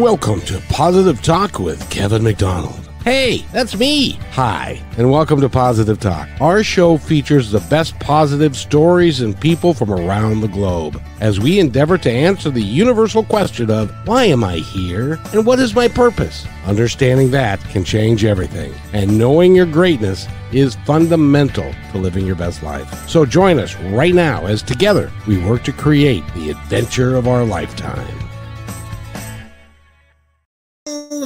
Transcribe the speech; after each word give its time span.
welcome 0.00 0.40
to 0.42 0.60
Positive 0.68 1.20
Talk 1.22 1.58
with 1.58 1.90
Kevin 1.90 2.22
McDonald. 2.22 2.88
Hey, 3.02 3.38
that's 3.52 3.76
me. 3.76 4.12
Hi, 4.30 4.80
and 4.96 5.10
welcome 5.10 5.40
to 5.40 5.48
Positive 5.48 5.98
Talk. 5.98 6.28
Our 6.40 6.62
show 6.62 6.98
features 6.98 7.50
the 7.50 7.60
best 7.68 7.98
positive 7.98 8.56
stories 8.56 9.22
and 9.22 9.38
people 9.40 9.74
from 9.74 9.90
around 9.90 10.40
the 10.40 10.48
globe 10.48 11.02
as 11.20 11.40
we 11.40 11.58
endeavor 11.58 11.98
to 11.98 12.10
answer 12.10 12.50
the 12.50 12.62
universal 12.62 13.24
question 13.24 13.72
of 13.72 13.90
why 14.06 14.24
am 14.26 14.44
I 14.44 14.56
here 14.58 15.18
and 15.32 15.44
what 15.44 15.58
is 15.58 15.74
my 15.74 15.88
purpose? 15.88 16.46
Understanding 16.66 17.32
that 17.32 17.58
can 17.70 17.82
change 17.82 18.24
everything, 18.24 18.72
and 18.92 19.18
knowing 19.18 19.56
your 19.56 19.66
greatness 19.66 20.28
is 20.52 20.76
fundamental 20.86 21.74
to 21.90 21.98
living 21.98 22.24
your 22.24 22.36
best 22.36 22.62
life. 22.62 23.08
So 23.08 23.26
join 23.26 23.58
us 23.58 23.74
right 23.76 24.14
now 24.14 24.46
as 24.46 24.62
together 24.62 25.10
we 25.26 25.44
work 25.44 25.64
to 25.64 25.72
create 25.72 26.24
the 26.34 26.50
adventure 26.50 27.16
of 27.16 27.26
our 27.26 27.44
lifetime. 27.44 28.27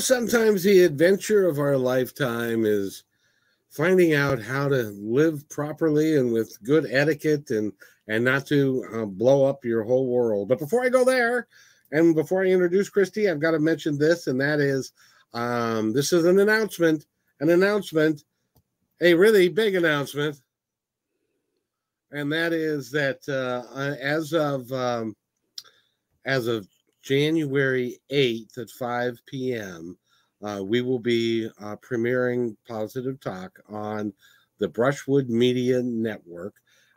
Sometimes 0.01 0.63
the 0.63 0.83
adventure 0.83 1.47
of 1.47 1.59
our 1.59 1.77
lifetime 1.77 2.65
is 2.65 3.05
finding 3.71 4.15
out 4.15 4.41
how 4.41 4.69
to 4.69 4.83
live 5.01 5.49
properly 5.49 6.17
and 6.17 6.33
with 6.33 6.63
good 6.63 6.87
etiquette 6.91 7.51
and 7.51 7.73
and 8.09 8.25
not 8.25 8.47
to 8.47 8.85
uh, 8.93 9.05
blow 9.05 9.45
up 9.45 9.65
your 9.65 9.85
whole 9.85 10.09
world. 10.09 10.49
But 10.49 10.59
before 10.59 10.85
I 10.85 10.89
go 10.89 11.05
there, 11.05 11.47
and 11.93 12.15
before 12.15 12.43
I 12.43 12.49
introduce 12.49 12.91
Kristi, 12.91 13.31
I've 13.31 13.41
got 13.41 13.53
to 13.53 13.59
mention 13.59 13.97
this, 13.97 14.27
and 14.27 14.41
that 14.41 14.61
is 14.61 14.93
um, 15.35 15.93
this 15.93 16.13
is 16.13 16.25
an 16.25 16.41
announcement, 16.41 17.07
an 17.41 17.51
announcement, 17.51 18.25
a 19.01 19.15
really 19.15 19.49
big 19.49 19.75
announcement, 19.75 20.41
and 22.11 22.31
that 22.33 22.53
is 22.53 22.91
that 22.91 23.27
uh, 23.29 23.63
as 24.01 24.33
of 24.33 24.71
um, 24.73 25.17
as 26.25 26.47
of 26.47 26.69
January 27.03 27.99
8th 28.11 28.59
at 28.59 28.71
5 28.71 29.21
p.m., 29.27 29.99
uh, 30.43 30.63
we 30.63 30.81
will 30.83 30.99
be 30.99 31.49
uh, 31.61 31.77
premiering 31.77 32.57
Positive 32.67 33.21
Talk 33.21 33.61
on 33.69 34.13
the 34.59 34.69
Brushwood 34.69 35.29
Media 35.29 35.83
Network. 35.83 36.55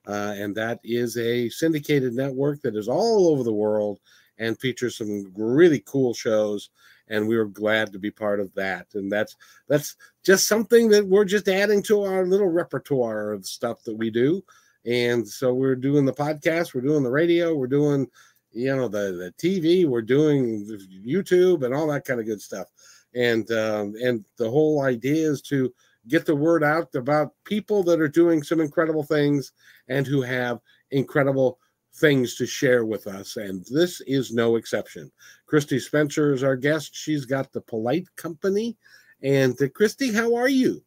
Uh, 0.07 0.33
and 0.37 0.55
that 0.55 0.79
is 0.83 1.17
a 1.17 1.49
syndicated 1.49 2.13
network 2.13 2.61
that 2.61 2.75
is 2.75 2.87
all 2.87 3.29
over 3.29 3.43
the 3.43 3.53
world 3.53 3.99
and 4.37 4.59
features 4.59 4.97
some 4.97 5.31
really 5.35 5.81
cool 5.85 6.13
shows 6.13 6.69
and 7.07 7.27
we 7.27 7.37
were 7.37 7.45
glad 7.45 7.91
to 7.91 7.99
be 7.99 8.11
part 8.11 8.39
of 8.39 8.53
that 8.53 8.87
and 8.95 9.11
that's 9.11 9.35
that's 9.67 9.95
just 10.23 10.47
something 10.47 10.89
that 10.89 11.05
we're 11.05 11.25
just 11.25 11.47
adding 11.47 11.81
to 11.81 12.03
our 12.03 12.25
little 12.25 12.49
repertoire 12.49 13.31
of 13.31 13.45
stuff 13.45 13.83
that 13.83 13.95
we 13.95 14.09
do 14.09 14.43
and 14.85 15.27
so 15.27 15.53
we're 15.53 15.75
doing 15.75 16.05
the 16.05 16.13
podcast 16.13 16.73
we're 16.73 16.81
doing 16.81 17.03
the 17.03 17.11
radio 17.11 17.55
we're 17.55 17.67
doing 17.67 18.07
you 18.55 18.75
know 18.75 18.87
the 18.87 19.11
the 19.11 19.33
TV, 19.37 19.85
we're 19.85 20.01
doing 20.01 20.65
YouTube 21.05 21.63
and 21.63 21.73
all 21.73 21.87
that 21.87 22.05
kind 22.05 22.19
of 22.19 22.25
good 22.25 22.41
stuff. 22.41 22.67
And 23.13 23.49
um, 23.51 23.93
and 24.01 24.25
the 24.37 24.49
whole 24.49 24.81
idea 24.81 25.29
is 25.29 25.41
to 25.43 25.73
get 26.07 26.25
the 26.25 26.35
word 26.35 26.63
out 26.63 26.93
about 26.95 27.33
people 27.43 27.83
that 27.83 27.99
are 27.99 28.07
doing 28.07 28.43
some 28.43 28.61
incredible 28.61 29.03
things 29.03 29.51
and 29.87 30.07
who 30.07 30.21
have 30.21 30.59
incredible 30.91 31.59
things 31.95 32.35
to 32.35 32.45
share 32.45 32.85
with 32.85 33.07
us. 33.07 33.37
And 33.37 33.65
this 33.71 34.01
is 34.01 34.31
no 34.31 34.55
exception. 34.55 35.11
Kristi 35.51 35.79
Spencer 35.79 36.33
is 36.33 36.43
our 36.43 36.55
guest. 36.55 36.95
She's 36.95 37.25
got 37.25 37.51
the 37.51 37.61
Polite 37.61 38.07
Company. 38.15 38.77
And 39.23 39.53
uh, 39.61 39.67
Kristi, 39.67 40.13
how 40.13 40.35
are 40.35 40.49
you? 40.49 40.83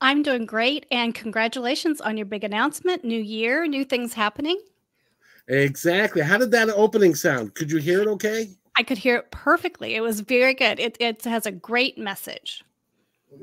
I'm 0.00 0.22
doing 0.22 0.46
great. 0.46 0.86
And 0.90 1.14
congratulations 1.14 2.00
on 2.00 2.16
your 2.16 2.26
big 2.26 2.44
announcement. 2.44 3.04
New 3.04 3.20
year, 3.20 3.66
new 3.66 3.84
things 3.84 4.14
happening. 4.14 4.60
Exactly. 5.48 6.22
How 6.22 6.38
did 6.38 6.50
that 6.52 6.70
opening 6.70 7.14
sound? 7.14 7.54
Could 7.54 7.70
you 7.70 7.78
hear 7.78 8.02
it 8.02 8.08
okay? 8.08 8.48
I 8.76 8.82
could 8.82 8.98
hear 8.98 9.16
it 9.16 9.30
perfectly. 9.30 9.94
It 9.94 10.00
was 10.00 10.20
very 10.20 10.54
good. 10.54 10.80
It, 10.80 10.96
it 11.00 11.24
has 11.24 11.46
a 11.46 11.52
great 11.52 11.98
message. 11.98 12.64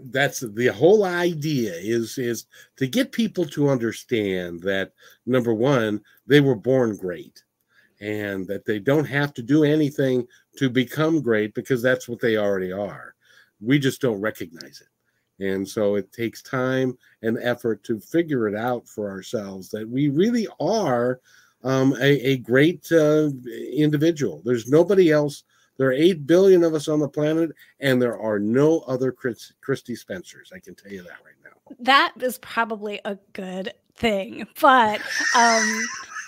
That's 0.06 0.40
the 0.40 0.68
whole 0.68 1.04
idea 1.04 1.74
is 1.74 2.18
is 2.18 2.46
to 2.78 2.88
get 2.88 3.12
people 3.12 3.46
to 3.48 3.70
understand 3.70 4.62
that 4.62 4.94
number 5.26 5.54
one, 5.54 6.02
they 6.28 6.40
were 6.40 6.56
born 6.56 6.96
great 6.96 7.44
and 8.00 8.48
that 8.48 8.66
they 8.66 8.80
don't 8.80 9.06
have 9.06 9.34
to 9.34 9.42
do 9.42 9.64
anything 9.64 10.26
to 10.58 10.70
become 10.70 11.22
great 11.22 11.54
because 11.54 11.82
that's 11.82 12.08
what 12.08 12.20
they 12.20 12.38
already 12.38 12.72
are. 12.72 13.16
We 13.60 13.80
just 13.80 14.02
don't 14.02 14.22
recognize 14.22 14.82
it. 14.82 15.46
And 15.46 15.68
so 15.68 15.96
it 15.96 16.12
takes 16.12 16.42
time 16.42 16.98
and 17.22 17.38
effort 17.42 17.84
to 17.84 18.00
figure 18.00 18.48
it 18.48 18.56
out 18.56 18.88
for 18.88 19.10
ourselves 19.10 19.70
that 19.70 19.88
we 19.88 20.08
really 20.10 20.48
are 20.60 21.20
um, 21.64 21.94
a, 22.00 22.32
a, 22.32 22.38
great 22.38 22.92
uh, 22.92 23.30
individual. 23.74 24.42
There's 24.44 24.68
nobody 24.68 25.12
else. 25.12 25.44
There 25.78 25.90
are 25.90 25.94
8 25.94 26.28
billion 26.28 26.64
of 26.64 26.74
us 26.74 26.88
on 26.88 27.00
the 27.00 27.10
planet, 27.10 27.52
and 27.80 28.02
there 28.02 28.20
are 28.20 28.40
no 28.40 28.80
other 28.82 29.12
Chris, 29.12 29.54
Kristi 29.66 29.98
Spencers. 29.98 30.52
I 30.54 30.60
can 30.60 30.76
tell 30.76 30.92
you 30.92 31.04
that 31.04 31.18
right 31.26 31.36
now. 31.44 31.76
That 31.80 32.14
is 32.22 32.38
probably 32.40 33.00
a 33.06 33.18
good 33.34 33.74
thing. 33.96 34.48
But 34.60 35.02
um, 35.36 35.82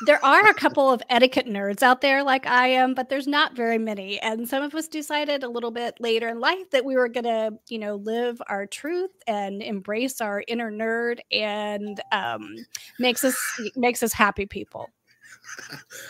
there 0.06 0.24
are 0.24 0.48
a 0.48 0.54
couple 0.54 0.92
of 0.92 1.02
etiquette 1.10 1.48
nerds 1.48 1.82
out 1.82 2.02
there 2.02 2.24
like 2.24 2.46
I 2.46 2.68
am, 2.68 2.94
but 2.94 3.10
there's 3.10 3.28
not 3.28 3.56
very 3.56 3.78
many. 3.78 4.20
And 4.22 4.48
some 4.48 4.64
of 4.64 4.74
us 4.76 4.88
decided 4.88 5.44
a 5.44 5.50
little 5.50 5.72
bit 5.72 5.96
later 6.00 6.30
in 6.30 6.40
life 6.40 6.70
that 6.72 6.86
we 6.86 6.96
were 6.96 7.08
going 7.08 7.24
to, 7.26 7.54
you 7.70 7.80
know, 7.80 7.96
live 7.96 8.42
our 8.48 8.66
truth 8.66 9.12
and 9.28 9.62
embrace 9.62 10.22
our 10.22 10.44
inner 10.48 10.72
nerd 10.72 11.20
and 11.32 12.02
um, 12.12 12.56
makes 13.00 13.24
us 13.24 13.38
makes 13.76 14.04
us 14.04 14.14
happy 14.14 14.46
people. 14.46 14.90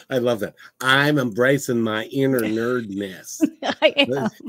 I 0.09 0.17
love 0.17 0.39
that. 0.41 0.55
I'm 0.81 1.17
embracing 1.17 1.81
my 1.81 2.05
inner 2.05 2.39
nerdness. 2.41 3.41
I 3.81 3.93
am. 3.97 4.29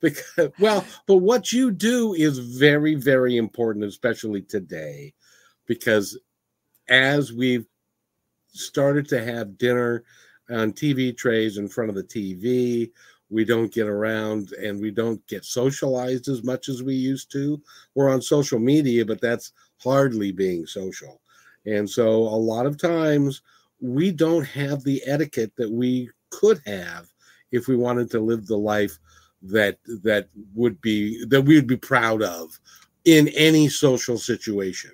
because 0.00 0.50
well, 0.58 0.84
but 1.06 1.18
what 1.18 1.52
you 1.52 1.70
do 1.70 2.14
is 2.14 2.38
very, 2.38 2.94
very 2.94 3.36
important, 3.36 3.84
especially 3.84 4.42
today, 4.42 5.14
because 5.66 6.18
as 6.88 7.32
we've 7.32 7.66
started 8.48 9.08
to 9.08 9.24
have 9.24 9.56
dinner 9.56 10.04
on 10.50 10.72
TV 10.72 11.16
trays 11.16 11.56
in 11.56 11.68
front 11.68 11.88
of 11.88 11.96
the 11.96 12.04
TV, 12.04 12.90
we 13.30 13.46
don't 13.46 13.72
get 13.72 13.86
around 13.86 14.52
and 14.52 14.78
we 14.78 14.90
don't 14.90 15.26
get 15.26 15.44
socialized 15.44 16.28
as 16.28 16.44
much 16.44 16.68
as 16.68 16.82
we 16.82 16.94
used 16.94 17.32
to. 17.32 17.62
We're 17.94 18.10
on 18.10 18.20
social 18.20 18.58
media, 18.58 19.06
but 19.06 19.22
that's 19.22 19.52
hardly 19.82 20.32
being 20.32 20.66
social. 20.66 21.21
And 21.66 21.88
so 21.88 22.10
a 22.10 22.36
lot 22.36 22.66
of 22.66 22.78
times 22.78 23.42
we 23.80 24.10
don't 24.12 24.44
have 24.44 24.84
the 24.84 25.02
etiquette 25.06 25.52
that 25.56 25.70
we 25.70 26.10
could 26.30 26.60
have 26.66 27.06
if 27.50 27.68
we 27.68 27.76
wanted 27.76 28.10
to 28.10 28.20
live 28.20 28.46
the 28.46 28.56
life 28.56 28.98
that 29.42 29.78
that 30.02 30.28
would 30.54 30.80
be 30.80 31.24
that 31.26 31.42
we 31.42 31.56
would 31.56 31.66
be 31.66 31.76
proud 31.76 32.22
of 32.22 32.58
in 33.04 33.28
any 33.28 33.68
social 33.68 34.16
situation. 34.16 34.92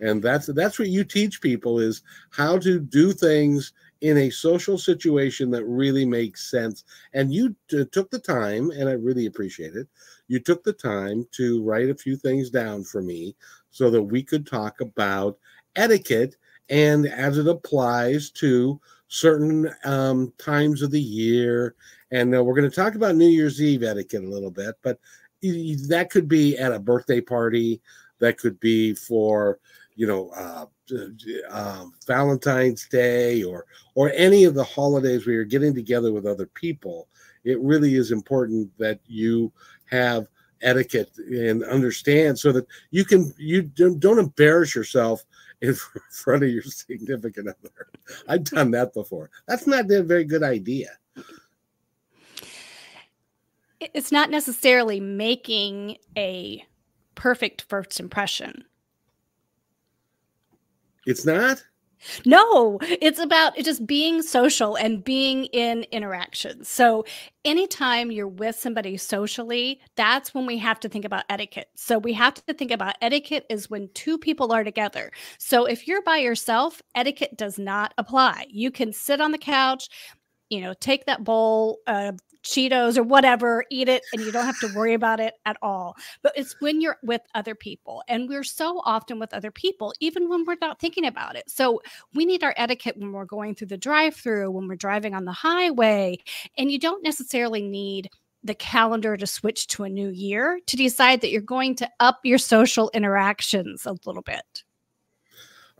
And 0.00 0.22
that's 0.22 0.46
that's 0.46 0.78
what 0.78 0.88
you 0.88 1.04
teach 1.04 1.40
people 1.40 1.78
is 1.78 2.02
how 2.30 2.58
to 2.58 2.80
do 2.80 3.12
things 3.12 3.72
in 4.00 4.18
a 4.18 4.30
social 4.30 4.76
situation 4.76 5.50
that 5.52 5.64
really 5.64 6.04
makes 6.04 6.50
sense. 6.50 6.84
And 7.12 7.32
you 7.32 7.54
t- 7.68 7.84
took 7.84 8.10
the 8.10 8.18
time 8.18 8.70
and 8.72 8.88
i 8.88 8.92
really 8.92 9.26
appreciate 9.26 9.76
it. 9.76 9.86
You 10.26 10.40
took 10.40 10.64
the 10.64 10.72
time 10.72 11.26
to 11.32 11.62
write 11.62 11.88
a 11.88 11.94
few 11.94 12.16
things 12.16 12.50
down 12.50 12.82
for 12.82 13.00
me 13.00 13.36
so 13.70 13.90
that 13.90 14.02
we 14.02 14.22
could 14.24 14.44
talk 14.44 14.80
about 14.80 15.38
etiquette 15.76 16.36
and 16.68 17.06
as 17.06 17.38
it 17.38 17.48
applies 17.48 18.30
to 18.30 18.80
certain 19.08 19.70
um, 19.84 20.32
times 20.38 20.82
of 20.82 20.90
the 20.90 21.00
year. 21.00 21.74
And 22.10 22.34
uh, 22.34 22.42
we're 22.42 22.54
going 22.54 22.68
to 22.68 22.74
talk 22.74 22.94
about 22.94 23.16
New 23.16 23.28
Year's 23.28 23.60
Eve 23.60 23.82
etiquette 23.82 24.24
a 24.24 24.28
little 24.28 24.50
bit, 24.50 24.74
but 24.82 24.98
that 25.42 26.08
could 26.10 26.28
be 26.28 26.56
at 26.56 26.72
a 26.72 26.78
birthday 26.78 27.20
party, 27.20 27.80
that 28.20 28.38
could 28.38 28.58
be 28.60 28.94
for 28.94 29.58
you 29.96 30.06
know 30.06 30.30
uh, 30.30 30.66
uh, 31.50 31.84
Valentine's 32.06 32.88
Day 32.88 33.42
or 33.42 33.66
or 33.94 34.10
any 34.14 34.44
of 34.44 34.54
the 34.54 34.64
holidays 34.64 35.26
where 35.26 35.34
you're 35.34 35.44
getting 35.44 35.74
together 35.74 36.12
with 36.12 36.26
other 36.26 36.46
people. 36.46 37.08
It 37.44 37.60
really 37.60 37.96
is 37.96 38.12
important 38.12 38.70
that 38.78 39.00
you 39.06 39.52
have 39.86 40.28
etiquette 40.62 41.10
and 41.18 41.64
understand 41.64 42.38
so 42.38 42.52
that 42.52 42.66
you 42.90 43.04
can 43.04 43.34
you 43.36 43.62
don't 43.62 44.18
embarrass 44.18 44.74
yourself 44.74 45.24
in 45.62 45.74
front 46.10 46.42
of 46.42 46.50
your 46.50 46.62
significant 46.62 47.48
other. 47.48 47.88
I've 48.28 48.44
done 48.44 48.72
that 48.72 48.92
before. 48.92 49.30
That's 49.46 49.66
not 49.66 49.90
a 49.90 50.02
very 50.02 50.24
good 50.24 50.42
idea. 50.42 50.90
It's 53.80 54.12
not 54.12 54.30
necessarily 54.30 55.00
making 55.00 55.98
a 56.16 56.64
perfect 57.14 57.62
first 57.68 57.98
impression. 58.00 58.64
It's 61.06 61.24
not? 61.24 61.64
No, 62.24 62.78
it's 62.82 63.18
about 63.18 63.56
just 63.56 63.86
being 63.86 64.22
social 64.22 64.76
and 64.76 65.02
being 65.04 65.44
in 65.46 65.84
interaction. 65.92 66.64
So, 66.64 67.04
anytime 67.44 68.10
you're 68.10 68.28
with 68.28 68.56
somebody 68.56 68.96
socially, 68.96 69.80
that's 69.96 70.34
when 70.34 70.46
we 70.46 70.58
have 70.58 70.80
to 70.80 70.88
think 70.88 71.04
about 71.04 71.24
etiquette. 71.28 71.68
So, 71.76 71.98
we 71.98 72.12
have 72.14 72.34
to 72.34 72.54
think 72.54 72.70
about 72.70 72.96
etiquette 73.00 73.46
is 73.48 73.70
when 73.70 73.88
two 73.94 74.18
people 74.18 74.52
are 74.52 74.64
together. 74.64 75.10
So, 75.38 75.64
if 75.64 75.86
you're 75.86 76.02
by 76.02 76.18
yourself, 76.18 76.82
etiquette 76.94 77.36
does 77.36 77.58
not 77.58 77.94
apply. 77.98 78.46
You 78.48 78.70
can 78.70 78.92
sit 78.92 79.20
on 79.20 79.32
the 79.32 79.38
couch, 79.38 79.88
you 80.50 80.60
know, 80.60 80.74
take 80.80 81.06
that 81.06 81.24
bowl, 81.24 81.78
uh, 81.86 82.12
Cheetos 82.42 82.96
or 82.96 83.02
whatever, 83.02 83.64
eat 83.70 83.88
it, 83.88 84.02
and 84.12 84.22
you 84.22 84.32
don't 84.32 84.44
have 84.44 84.58
to 84.60 84.74
worry 84.74 84.94
about 84.94 85.20
it 85.20 85.34
at 85.46 85.56
all. 85.62 85.96
But 86.22 86.32
it's 86.36 86.56
when 86.60 86.80
you're 86.80 86.98
with 87.02 87.22
other 87.34 87.54
people, 87.54 88.02
and 88.08 88.28
we're 88.28 88.44
so 88.44 88.80
often 88.84 89.18
with 89.18 89.32
other 89.32 89.50
people, 89.50 89.92
even 90.00 90.28
when 90.28 90.44
we're 90.44 90.56
not 90.60 90.80
thinking 90.80 91.06
about 91.06 91.36
it. 91.36 91.48
So 91.48 91.80
we 92.14 92.24
need 92.24 92.42
our 92.42 92.54
etiquette 92.56 92.96
when 92.96 93.12
we're 93.12 93.24
going 93.24 93.54
through 93.54 93.68
the 93.68 93.76
drive 93.76 94.14
through, 94.14 94.50
when 94.50 94.68
we're 94.68 94.76
driving 94.76 95.14
on 95.14 95.24
the 95.24 95.32
highway, 95.32 96.18
and 96.58 96.70
you 96.70 96.78
don't 96.78 97.04
necessarily 97.04 97.62
need 97.62 98.10
the 98.44 98.54
calendar 98.54 99.16
to 99.16 99.26
switch 99.26 99.68
to 99.68 99.84
a 99.84 99.88
new 99.88 100.08
year 100.08 100.58
to 100.66 100.76
decide 100.76 101.20
that 101.20 101.30
you're 101.30 101.40
going 101.40 101.76
to 101.76 101.88
up 102.00 102.20
your 102.24 102.38
social 102.38 102.90
interactions 102.92 103.86
a 103.86 103.94
little 104.04 104.22
bit. 104.22 104.64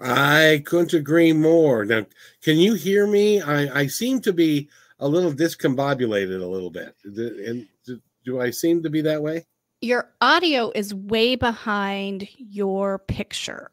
I 0.00 0.62
couldn't 0.64 0.94
agree 0.94 1.32
more. 1.32 1.85
Now, 1.85 2.06
can 2.43 2.56
you 2.59 2.75
hear 2.75 3.06
me? 3.06 3.41
I, 3.41 3.81
I 3.81 3.87
seem 3.87 4.20
to 4.23 4.32
be 4.32 4.69
a 5.02 5.08
little 5.08 5.32
discombobulated 5.32 6.40
a 6.40 6.46
little 6.46 6.70
bit. 6.70 6.94
And 7.04 7.66
do, 7.84 8.00
do 8.25 8.40
I 8.40 8.50
seem 8.50 8.82
to 8.84 8.90
be 8.90 9.02
that 9.02 9.20
way? 9.20 9.44
Your 9.81 10.12
audio 10.20 10.70
is 10.76 10.94
way 10.94 11.34
behind 11.34 12.28
your 12.38 13.00
picture. 13.00 13.69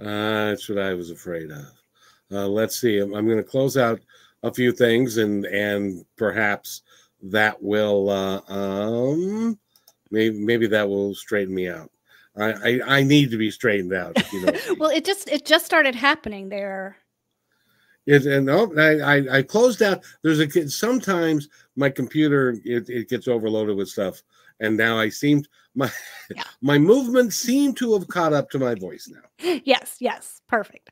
Uh, 0.00 0.50
that's 0.50 0.68
what 0.68 0.78
I 0.78 0.94
was 0.94 1.10
afraid 1.10 1.50
of. 1.50 1.66
Uh, 2.30 2.46
let's 2.46 2.80
see. 2.80 3.00
I'm, 3.00 3.12
I'm 3.14 3.26
going 3.26 3.36
to 3.38 3.42
close 3.42 3.76
out 3.76 4.00
a 4.44 4.54
few 4.54 4.72
things, 4.72 5.18
and 5.18 5.44
and 5.44 6.04
perhaps 6.16 6.82
that 7.24 7.62
will 7.62 8.08
uh, 8.08 8.40
um 8.48 9.58
maybe 10.10 10.38
maybe 10.38 10.66
that 10.68 10.88
will 10.88 11.14
straighten 11.14 11.54
me 11.54 11.68
out. 11.68 11.90
I 12.36 12.52
I, 12.52 12.80
I 12.98 13.02
need 13.02 13.30
to 13.32 13.36
be 13.36 13.50
straightened 13.50 13.92
out. 13.92 14.16
You 14.32 14.46
know 14.46 14.52
well, 14.78 14.90
it 14.90 15.04
just 15.04 15.28
it 15.28 15.44
just 15.44 15.66
started 15.66 15.94
happening 15.94 16.48
there. 16.48 16.96
It 18.06 18.26
and 18.26 18.50
oh, 18.50 18.72
I, 18.76 19.38
I 19.38 19.42
closed 19.42 19.82
out. 19.82 20.02
There's 20.22 20.40
a 20.40 20.68
sometimes 20.68 21.48
my 21.76 21.88
computer 21.88 22.56
it, 22.64 22.88
it 22.88 23.08
gets 23.08 23.28
overloaded 23.28 23.76
with 23.76 23.88
stuff, 23.88 24.22
and 24.60 24.76
now 24.76 24.98
I 24.98 25.08
seem 25.08 25.44
my 25.74 25.90
yeah. 26.34 26.42
my 26.62 26.78
movements 26.78 27.36
seem 27.36 27.74
to 27.74 27.92
have 27.94 28.08
caught 28.08 28.32
up 28.32 28.50
to 28.50 28.58
my 28.58 28.74
voice 28.74 29.08
now. 29.10 29.20
Yes, 29.64 29.96
yes, 30.00 30.40
perfect. 30.48 30.90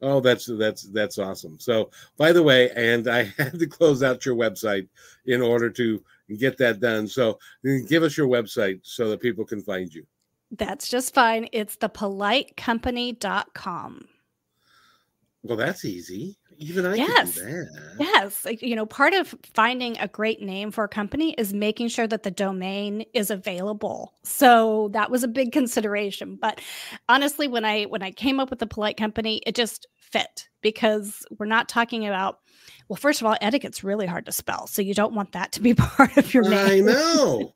Oh, 0.00 0.20
that's 0.20 0.46
that's 0.46 0.84
that's 0.92 1.18
awesome. 1.18 1.58
So, 1.58 1.90
by 2.16 2.30
the 2.32 2.42
way, 2.42 2.70
and 2.70 3.08
I 3.08 3.24
had 3.38 3.58
to 3.58 3.66
close 3.66 4.04
out 4.04 4.24
your 4.24 4.36
website 4.36 4.86
in 5.26 5.42
order 5.42 5.68
to 5.70 6.00
get 6.38 6.56
that 6.58 6.78
done. 6.78 7.08
So, 7.08 7.40
give 7.88 8.04
us 8.04 8.16
your 8.16 8.28
website 8.28 8.78
so 8.82 9.10
that 9.10 9.20
people 9.20 9.44
can 9.44 9.60
find 9.60 9.92
you. 9.92 10.06
That's 10.50 10.88
just 10.88 11.12
fine. 11.14 11.48
It's 11.52 11.76
thepolitecompany.com. 11.76 14.08
Well, 15.42 15.56
that's 15.56 15.84
easy. 15.84 16.36
Even 16.58 16.84
I 16.84 16.96
yes. 16.96 17.38
can 17.38 17.46
do 17.46 17.52
that. 17.52 17.96
Yes. 18.00 18.46
You 18.60 18.74
know, 18.74 18.86
part 18.86 19.14
of 19.14 19.34
finding 19.54 19.96
a 19.98 20.08
great 20.08 20.42
name 20.42 20.72
for 20.72 20.84
a 20.84 20.88
company 20.88 21.34
is 21.38 21.54
making 21.54 21.88
sure 21.88 22.08
that 22.08 22.24
the 22.24 22.32
domain 22.32 23.04
is 23.14 23.30
available. 23.30 24.14
So 24.24 24.90
that 24.92 25.10
was 25.10 25.22
a 25.22 25.28
big 25.28 25.52
consideration. 25.52 26.36
But 26.40 26.60
honestly, 27.08 27.46
when 27.46 27.64
I 27.64 27.84
when 27.84 28.02
I 28.02 28.10
came 28.10 28.40
up 28.40 28.50
with 28.50 28.58
the 28.58 28.66
polite 28.66 28.96
company, 28.96 29.40
it 29.46 29.54
just 29.54 29.86
fit 29.96 30.48
because 30.60 31.24
we're 31.38 31.46
not 31.46 31.68
talking 31.68 32.06
about 32.06 32.40
well, 32.88 32.96
first 32.96 33.20
of 33.20 33.26
all, 33.26 33.36
etiquette's 33.40 33.84
really 33.84 34.06
hard 34.06 34.26
to 34.26 34.32
spell. 34.32 34.66
So 34.66 34.82
you 34.82 34.94
don't 34.94 35.14
want 35.14 35.32
that 35.32 35.52
to 35.52 35.60
be 35.60 35.74
part 35.74 36.16
of 36.16 36.32
your 36.34 36.48
name. 36.48 36.88
I 36.88 36.92
know. 36.92 37.54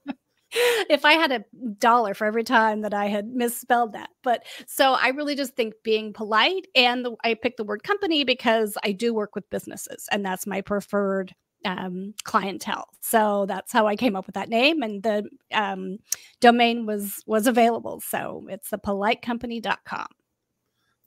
if 0.90 1.04
I 1.04 1.12
had 1.12 1.32
a 1.32 1.44
dollar 1.78 2.14
for 2.14 2.26
every 2.26 2.44
time 2.44 2.82
that 2.82 2.92
I 2.92 3.06
had 3.06 3.28
misspelled 3.28 3.92
that. 3.92 4.10
But 4.22 4.44
so 4.66 4.92
I 4.92 5.08
really 5.08 5.34
just 5.34 5.56
think 5.56 5.74
being 5.82 6.12
polite 6.12 6.66
and 6.74 7.04
the, 7.04 7.16
I 7.24 7.34
picked 7.34 7.56
the 7.56 7.64
word 7.64 7.82
company 7.82 8.24
because 8.24 8.76
I 8.84 8.92
do 8.92 9.14
work 9.14 9.34
with 9.34 9.48
businesses 9.50 10.08
and 10.10 10.24
that's 10.24 10.46
my 10.46 10.60
preferred 10.60 11.34
um, 11.64 12.14
clientele. 12.24 12.88
So 13.00 13.46
that's 13.46 13.72
how 13.72 13.86
I 13.86 13.96
came 13.96 14.16
up 14.16 14.26
with 14.26 14.34
that 14.34 14.48
name 14.48 14.82
and 14.82 15.02
the 15.02 15.28
um, 15.52 15.98
domain 16.40 16.86
was 16.86 17.22
was 17.26 17.46
available. 17.46 18.00
So 18.00 18.46
it's 18.50 18.70
the 18.70 18.78
politecompany.com. 18.78 20.08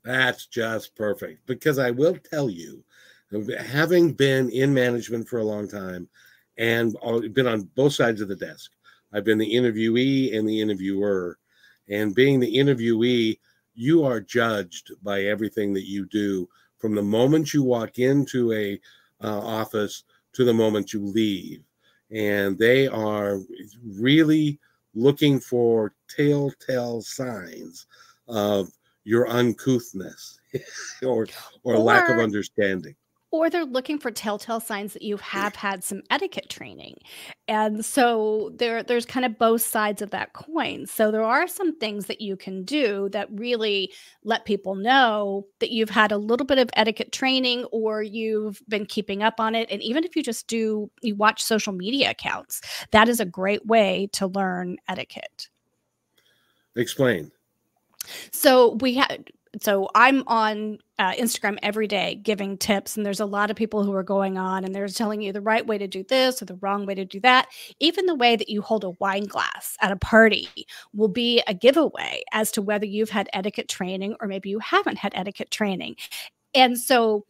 That's 0.04 0.46
just 0.46 0.94
perfect 0.96 1.46
because 1.46 1.78
I 1.78 1.90
will 1.90 2.16
tell 2.16 2.48
you 2.50 2.82
having 3.58 4.12
been 4.12 4.50
in 4.50 4.72
management 4.72 5.28
for 5.28 5.38
a 5.38 5.44
long 5.44 5.68
time 5.68 6.08
and 6.58 6.96
been 7.34 7.46
on 7.46 7.68
both 7.74 7.92
sides 7.92 8.20
of 8.20 8.28
the 8.28 8.36
desk 8.36 8.70
I've 9.16 9.24
been 9.24 9.38
the 9.38 9.54
interviewee 9.54 10.36
and 10.36 10.46
the 10.46 10.60
interviewer. 10.60 11.38
And 11.88 12.14
being 12.14 12.38
the 12.38 12.54
interviewee, 12.54 13.38
you 13.74 14.04
are 14.04 14.20
judged 14.20 14.92
by 15.02 15.22
everything 15.22 15.72
that 15.72 15.86
you 15.86 16.04
do 16.04 16.46
from 16.76 16.94
the 16.94 17.02
moment 17.02 17.54
you 17.54 17.62
walk 17.62 17.98
into 17.98 18.52
a 18.52 18.78
uh, 19.24 19.40
office 19.40 20.04
to 20.34 20.44
the 20.44 20.52
moment 20.52 20.92
you 20.92 21.02
leave. 21.02 21.62
And 22.10 22.58
they 22.58 22.88
are 22.88 23.40
really 23.82 24.60
looking 24.94 25.40
for 25.40 25.94
telltale 26.14 27.00
signs 27.00 27.86
of 28.28 28.68
your 29.04 29.28
uncouthness 29.28 30.38
or, 31.02 31.26
or, 31.62 31.76
or 31.76 31.78
lack 31.78 32.10
of 32.10 32.18
understanding 32.18 32.94
or 33.36 33.50
they're 33.50 33.64
looking 33.64 33.98
for 33.98 34.10
telltale 34.10 34.60
signs 34.60 34.92
that 34.92 35.02
you 35.02 35.16
have 35.18 35.56
had 35.56 35.84
some 35.84 36.02
etiquette 36.10 36.48
training. 36.48 36.96
And 37.48 37.84
so 37.84 38.50
there 38.56 38.82
there's 38.82 39.06
kind 39.06 39.24
of 39.24 39.38
both 39.38 39.62
sides 39.62 40.02
of 40.02 40.10
that 40.10 40.32
coin. 40.32 40.86
So 40.86 41.10
there 41.10 41.22
are 41.22 41.46
some 41.46 41.76
things 41.78 42.06
that 42.06 42.20
you 42.20 42.36
can 42.36 42.64
do 42.64 43.08
that 43.10 43.28
really 43.30 43.92
let 44.24 44.44
people 44.44 44.74
know 44.74 45.46
that 45.60 45.70
you've 45.70 45.90
had 45.90 46.10
a 46.10 46.18
little 46.18 46.46
bit 46.46 46.58
of 46.58 46.68
etiquette 46.74 47.12
training 47.12 47.64
or 47.66 48.02
you've 48.02 48.60
been 48.68 48.84
keeping 48.84 49.22
up 49.22 49.38
on 49.38 49.54
it 49.54 49.70
and 49.70 49.80
even 49.82 50.02
if 50.02 50.16
you 50.16 50.22
just 50.22 50.48
do 50.48 50.90
you 51.02 51.14
watch 51.14 51.42
social 51.42 51.72
media 51.72 52.10
accounts, 52.10 52.60
that 52.90 53.08
is 53.08 53.20
a 53.20 53.24
great 53.24 53.64
way 53.66 54.08
to 54.12 54.26
learn 54.26 54.76
etiquette. 54.88 55.48
Explain. 56.74 57.30
So 58.32 58.74
we 58.80 58.94
had 58.94 59.30
so 59.60 59.88
I'm 59.94 60.22
on 60.26 60.78
uh, 60.98 61.12
Instagram 61.12 61.58
every 61.62 61.86
day 61.86 62.20
giving 62.22 62.58
tips, 62.58 62.96
and 62.96 63.04
there's 63.04 63.20
a 63.20 63.26
lot 63.26 63.50
of 63.50 63.56
people 63.56 63.84
who 63.84 63.92
are 63.94 64.02
going 64.02 64.38
on 64.38 64.64
and 64.64 64.74
they're 64.74 64.88
telling 64.88 65.22
you 65.22 65.32
the 65.32 65.40
right 65.40 65.66
way 65.66 65.78
to 65.78 65.86
do 65.86 66.02
this 66.02 66.40
or 66.40 66.44
the 66.44 66.56
wrong 66.56 66.86
way 66.86 66.94
to 66.94 67.04
do 67.04 67.20
that. 67.20 67.48
Even 67.80 68.06
the 68.06 68.14
way 68.14 68.36
that 68.36 68.48
you 68.48 68.62
hold 68.62 68.84
a 68.84 68.90
wine 69.00 69.24
glass 69.24 69.76
at 69.80 69.92
a 69.92 69.96
party 69.96 70.48
will 70.94 71.08
be 71.08 71.42
a 71.46 71.54
giveaway 71.54 72.22
as 72.32 72.50
to 72.52 72.62
whether 72.62 72.86
you've 72.86 73.10
had 73.10 73.28
etiquette 73.32 73.68
training 73.68 74.16
or 74.20 74.28
maybe 74.28 74.48
you 74.50 74.58
haven't 74.58 74.98
had 74.98 75.12
etiquette 75.14 75.50
training. 75.50 75.96
And 76.54 76.78
so 76.78 77.26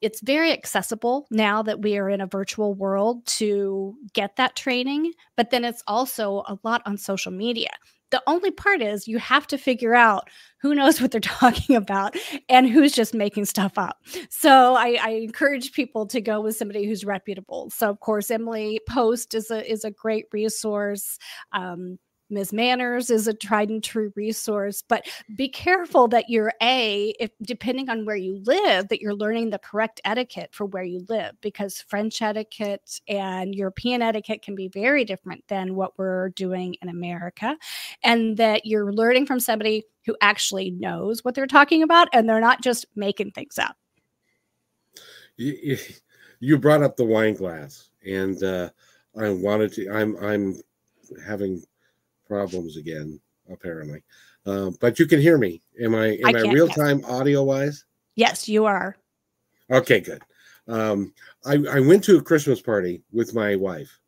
it's 0.00 0.20
very 0.20 0.52
accessible 0.52 1.26
now 1.30 1.62
that 1.62 1.80
we 1.80 1.96
are 1.96 2.10
in 2.10 2.20
a 2.20 2.26
virtual 2.26 2.74
world 2.74 3.24
to 3.24 3.94
get 4.14 4.36
that 4.36 4.56
training, 4.56 5.12
but 5.36 5.50
then 5.50 5.64
it's 5.64 5.82
also 5.86 6.42
a 6.48 6.58
lot 6.64 6.82
on 6.86 6.98
social 6.98 7.32
media. 7.32 7.70
The 8.12 8.22
only 8.26 8.50
part 8.50 8.80
is 8.80 9.08
you 9.08 9.18
have 9.18 9.46
to 9.48 9.58
figure 9.58 9.94
out 9.94 10.28
who 10.60 10.74
knows 10.74 11.00
what 11.00 11.10
they're 11.10 11.20
talking 11.20 11.74
about 11.74 12.16
and 12.48 12.68
who's 12.68 12.92
just 12.92 13.14
making 13.14 13.46
stuff 13.46 13.76
up. 13.76 13.98
So 14.30 14.74
I, 14.74 14.98
I, 15.02 15.08
encourage 15.10 15.72
people 15.72 16.06
to 16.06 16.20
go 16.20 16.40
with 16.40 16.56
somebody 16.56 16.86
who's 16.86 17.04
reputable. 17.04 17.70
So 17.70 17.90
of 17.90 17.98
course, 18.00 18.30
Emily 18.30 18.80
Post 18.88 19.34
is 19.34 19.50
a 19.50 19.68
is 19.68 19.84
a 19.84 19.90
great 19.90 20.26
resource. 20.32 21.18
Um, 21.52 21.98
Ms. 22.32 22.52
Manners 22.52 23.10
is 23.10 23.28
a 23.28 23.34
tried 23.34 23.68
and 23.68 23.84
true 23.84 24.12
resource, 24.16 24.82
but 24.88 25.06
be 25.36 25.48
careful 25.48 26.08
that 26.08 26.28
you're 26.28 26.52
a, 26.62 27.14
if 27.20 27.30
depending 27.42 27.88
on 27.88 28.04
where 28.04 28.16
you 28.16 28.42
live, 28.44 28.88
that 28.88 29.00
you're 29.00 29.14
learning 29.14 29.50
the 29.50 29.58
correct 29.58 30.00
etiquette 30.04 30.50
for 30.52 30.64
where 30.66 30.82
you 30.82 31.04
live 31.08 31.34
because 31.40 31.84
French 31.88 32.20
etiquette 32.22 33.00
and 33.06 33.54
European 33.54 34.02
etiquette 34.02 34.42
can 34.42 34.54
be 34.54 34.68
very 34.68 35.04
different 35.04 35.44
than 35.48 35.74
what 35.74 35.96
we're 35.98 36.30
doing 36.30 36.74
in 36.82 36.88
America. 36.88 37.56
And 38.02 38.36
that 38.38 38.66
you're 38.66 38.92
learning 38.92 39.26
from 39.26 39.38
somebody 39.38 39.84
who 40.06 40.16
actually 40.20 40.70
knows 40.70 41.24
what 41.24 41.34
they're 41.34 41.46
talking 41.46 41.82
about 41.82 42.08
and 42.12 42.28
they're 42.28 42.40
not 42.40 42.62
just 42.62 42.86
making 42.96 43.32
things 43.32 43.58
up. 43.58 43.76
You 45.36 46.58
brought 46.58 46.82
up 46.82 46.96
the 46.96 47.04
wine 47.04 47.34
glass, 47.34 47.90
and 48.04 48.42
uh, 48.42 48.70
I 49.16 49.30
wanted 49.30 49.72
to. 49.74 49.88
I'm 49.90 50.16
I'm 50.16 50.60
having 51.24 51.62
problems 52.32 52.78
again, 52.78 53.20
apparently. 53.50 54.02
Uh, 54.46 54.70
but 54.80 54.98
you 54.98 55.06
can 55.06 55.20
hear 55.20 55.36
me. 55.36 55.60
Am 55.82 55.94
I 55.94 56.16
am 56.24 56.34
I, 56.34 56.38
I 56.38 56.52
real 56.52 56.68
time 56.68 57.04
audio 57.04 57.42
wise? 57.42 57.84
Yes, 58.14 58.48
you 58.48 58.64
are. 58.64 58.96
Okay, 59.70 60.00
good. 60.00 60.22
Um, 60.66 61.12
I, 61.44 61.58
I 61.70 61.80
went 61.80 62.04
to 62.04 62.16
a 62.16 62.22
Christmas 62.22 62.60
party 62.60 63.02
with 63.12 63.34
my 63.34 63.54
wife 63.54 63.98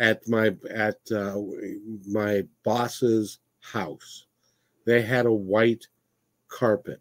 at 0.00 0.26
my 0.26 0.56
at 0.68 0.98
uh, 1.14 1.36
my 2.08 2.42
boss's 2.64 3.38
house. 3.60 4.26
They 4.84 5.02
had 5.02 5.26
a 5.26 5.32
white 5.32 5.86
carpet. 6.48 7.00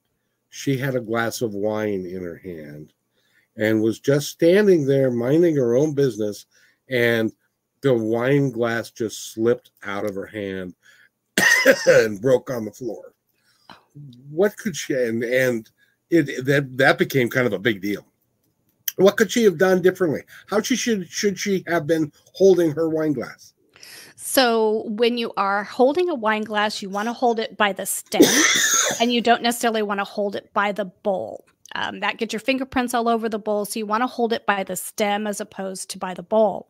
She 0.52 0.78
had 0.78 0.96
a 0.96 1.02
glass 1.02 1.42
of 1.42 1.56
wine 1.56 2.06
in 2.06 2.22
her 2.22 2.38
hand 2.38 2.94
and 3.58 3.82
was 3.82 4.00
just 4.00 4.28
standing 4.28 4.86
there 4.86 5.10
minding 5.10 5.56
her 5.56 5.76
own 5.76 5.94
business. 5.94 6.46
And 6.90 7.32
the 7.82 7.94
wine 7.94 8.52
glass 8.52 8.92
just 8.92 9.34
slipped 9.34 9.72
out 9.84 10.06
of 10.06 10.16
her 10.16 10.26
hand 10.26 10.76
and 11.88 12.22
broke 12.22 12.50
on 12.50 12.66
the 12.66 12.72
floor. 12.72 13.14
What 14.30 14.58
could 14.58 14.76
she 14.76 14.94
and 14.94 15.24
and 15.24 15.70
it 16.10 16.46
that 16.46 16.78
that 16.78 16.98
became 16.98 17.30
kind 17.30 17.48
of 17.48 17.54
a 17.54 17.60
big 17.60 17.82
deal. 17.82 18.06
What 18.98 19.18
could 19.18 19.32
she 19.32 19.44
have 19.44 19.58
done 19.58 19.82
differently? 19.82 20.24
How 20.48 20.62
she 20.62 20.76
should 20.76 21.10
should 21.10 21.40
she 21.40 21.64
have 21.68 21.88
been 21.88 22.12
holding 22.34 22.72
her 22.72 22.90
wine 22.90 23.14
glass? 23.14 23.54
So 24.16 24.84
when 24.88 25.18
you 25.18 25.32
are 25.38 25.64
holding 25.64 26.10
a 26.10 26.16
wine 26.16 26.44
glass, 26.44 26.82
you 26.82 26.90
want 26.90 27.08
to 27.08 27.14
hold 27.14 27.40
it 27.40 27.56
by 27.56 27.72
the 27.74 27.86
stem 27.86 28.24
and 29.02 29.14
you 29.14 29.22
don't 29.22 29.42
necessarily 29.42 29.82
want 29.82 30.00
to 30.00 30.04
hold 30.04 30.36
it 30.36 30.52
by 30.54 30.72
the 30.72 30.86
bowl. 30.86 31.46
Um, 31.76 32.00
that 32.00 32.18
gets 32.18 32.34
your 32.34 32.40
fingerprints 32.40 32.94
all 32.94 33.08
over 33.08 33.30
the 33.30 33.40
bowl. 33.40 33.66
So 33.66 33.80
you 33.80 33.86
want 33.86 34.02
to 34.02 34.08
hold 34.08 34.34
it 34.34 34.46
by 34.46 34.64
the 34.64 34.76
stem 34.76 35.28
as 35.28 35.40
opposed 35.40 35.90
to 35.92 36.00
by 36.00 36.14
the 36.14 36.24
bowl. 36.24 36.70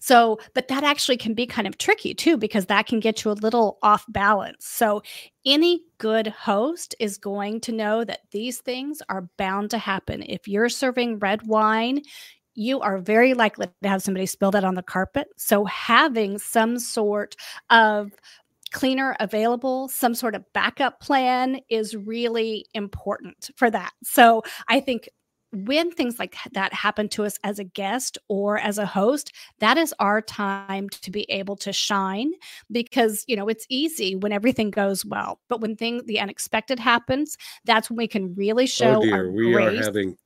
So, 0.00 0.38
but 0.54 0.68
that 0.68 0.84
actually 0.84 1.16
can 1.16 1.34
be 1.34 1.46
kind 1.46 1.66
of 1.66 1.78
tricky 1.78 2.14
too, 2.14 2.36
because 2.36 2.66
that 2.66 2.86
can 2.86 3.00
get 3.00 3.24
you 3.24 3.30
a 3.30 3.32
little 3.32 3.78
off 3.82 4.04
balance. 4.08 4.66
So, 4.66 5.02
any 5.44 5.82
good 5.98 6.28
host 6.28 6.94
is 7.00 7.18
going 7.18 7.60
to 7.62 7.72
know 7.72 8.04
that 8.04 8.20
these 8.30 8.58
things 8.58 9.00
are 9.08 9.28
bound 9.36 9.70
to 9.70 9.78
happen. 9.78 10.22
If 10.22 10.46
you're 10.46 10.68
serving 10.68 11.18
red 11.18 11.46
wine, 11.46 12.02
you 12.54 12.80
are 12.80 12.98
very 12.98 13.34
likely 13.34 13.68
to 13.82 13.88
have 13.88 14.02
somebody 14.02 14.26
spill 14.26 14.50
that 14.50 14.64
on 14.64 14.74
the 14.74 14.82
carpet. 14.82 15.28
So, 15.36 15.64
having 15.64 16.38
some 16.38 16.78
sort 16.78 17.36
of 17.70 18.10
cleaner 18.72 19.16
available, 19.20 19.88
some 19.88 20.14
sort 20.14 20.34
of 20.34 20.44
backup 20.52 21.00
plan 21.00 21.60
is 21.68 21.94
really 21.96 22.66
important 22.74 23.50
for 23.56 23.70
that. 23.70 23.92
So 24.02 24.42
I 24.68 24.80
think 24.80 25.08
when 25.52 25.90
things 25.90 26.18
like 26.18 26.36
that 26.52 26.72
happen 26.74 27.08
to 27.08 27.24
us 27.24 27.38
as 27.42 27.58
a 27.58 27.64
guest 27.64 28.18
or 28.28 28.58
as 28.58 28.76
a 28.78 28.84
host, 28.84 29.32
that 29.60 29.78
is 29.78 29.94
our 29.98 30.20
time 30.20 30.88
to 30.90 31.10
be 31.10 31.22
able 31.30 31.56
to 31.56 31.72
shine 31.72 32.32
because, 32.70 33.24
you 33.26 33.34
know, 33.34 33.48
it's 33.48 33.66
easy 33.70 34.14
when 34.14 34.32
everything 34.32 34.70
goes 34.70 35.04
well. 35.04 35.40
But 35.48 35.60
when 35.60 35.74
thing 35.74 36.02
the 36.04 36.20
unexpected 36.20 36.78
happens, 36.78 37.38
that's 37.64 37.88
when 37.88 37.96
we 37.96 38.08
can 38.08 38.34
really 38.34 38.64
oh, 38.64 38.66
show 38.66 38.96
oh 38.96 39.02
dear, 39.02 39.30
we 39.30 39.52
grace. 39.52 39.80
are 39.80 39.84
having 39.84 40.16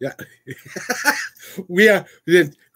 Yeah. 0.00 0.14
we 1.68 1.88
are 1.88 2.06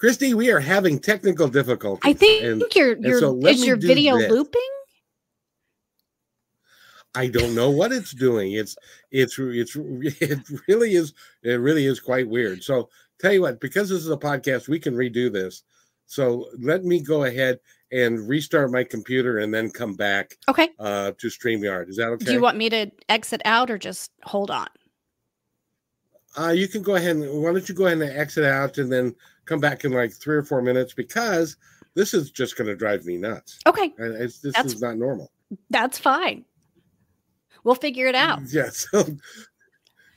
Kristi, 0.01 0.35
we 0.35 0.51
are 0.51 0.61
having 0.61 0.99
technical 0.99 1.49
difficulties. 1.49 2.03
I 2.05 2.13
think 2.13 2.45
and, 2.45 2.65
your 2.75 2.97
your 2.99 3.21
so 3.21 3.39
is 3.47 3.65
your 3.65 3.77
video 3.77 4.19
this. 4.19 4.31
looping? 4.31 4.61
I 7.15 7.29
don't 7.29 7.55
know 7.55 7.71
what 7.71 7.93
it's 7.93 8.13
doing. 8.13 8.53
It's 8.53 8.77
it's 9.11 9.39
it's 9.39 9.77
it 9.77 10.41
really 10.67 10.95
is 10.95 11.13
it 11.43 11.61
really 11.61 11.87
is 11.87 12.01
quite 12.01 12.29
weird. 12.29 12.63
So 12.63 12.89
tell 13.21 13.33
you 13.33 13.43
what, 13.43 13.61
because 13.61 13.89
this 13.89 14.01
is 14.01 14.11
a 14.11 14.17
podcast, 14.17 14.69
we 14.69 14.81
can 14.81 14.95
redo 14.95 15.33
this. 15.33 15.63
So 16.07 16.49
let 16.59 16.85
me 16.85 17.01
go 17.01 17.25
ahead 17.25 17.61
and 17.93 18.29
restart 18.29 18.71
my 18.73 18.83
computer 18.83 19.39
and 19.39 19.53
then 19.53 19.71
come 19.71 19.95
back. 19.95 20.37
Okay. 20.49 20.71
Uh, 20.79 21.13
to 21.19 21.29
Streamyard. 21.29 21.89
Is 21.89 21.97
that 21.97 22.09
okay? 22.09 22.25
Do 22.25 22.33
you 22.33 22.41
want 22.41 22.57
me 22.57 22.69
to 22.71 22.91
exit 23.09 23.43
out 23.45 23.71
or 23.71 23.79
just 23.79 24.11
hold 24.25 24.51
on? 24.51 24.69
Uh, 26.39 26.49
you 26.51 26.69
can 26.69 26.83
go 26.83 26.97
ahead 26.97 27.17
and 27.17 27.43
why 27.43 27.53
don't 27.53 27.69
you 27.69 27.75
go 27.75 27.87
ahead 27.87 28.01
and 28.01 28.17
exit 28.17 28.45
out 28.45 28.79
and 28.79 28.91
then 28.91 29.15
come 29.45 29.61
back 29.61 29.85
in 29.85 29.93
like 29.93 30.13
three 30.13 30.37
or 30.37 30.43
four 30.43 30.63
minutes 30.63 30.95
because 30.95 31.57
this 31.95 32.15
is 32.15 32.31
just 32.31 32.57
going 32.57 32.69
to 32.69 32.77
drive 32.77 33.05
me 33.05 33.17
nuts. 33.17 33.59
Okay, 33.67 33.93
it's, 33.99 34.39
this 34.39 34.55
that's, 34.55 34.75
is 34.75 34.81
not 34.81 34.97
normal. 34.97 35.31
That's 35.71 35.99
fine. 35.99 36.45
We'll 37.65 37.75
figure 37.75 38.07
it 38.07 38.15
out. 38.15 38.41
Yeah, 38.49 38.71
so, 38.73 39.05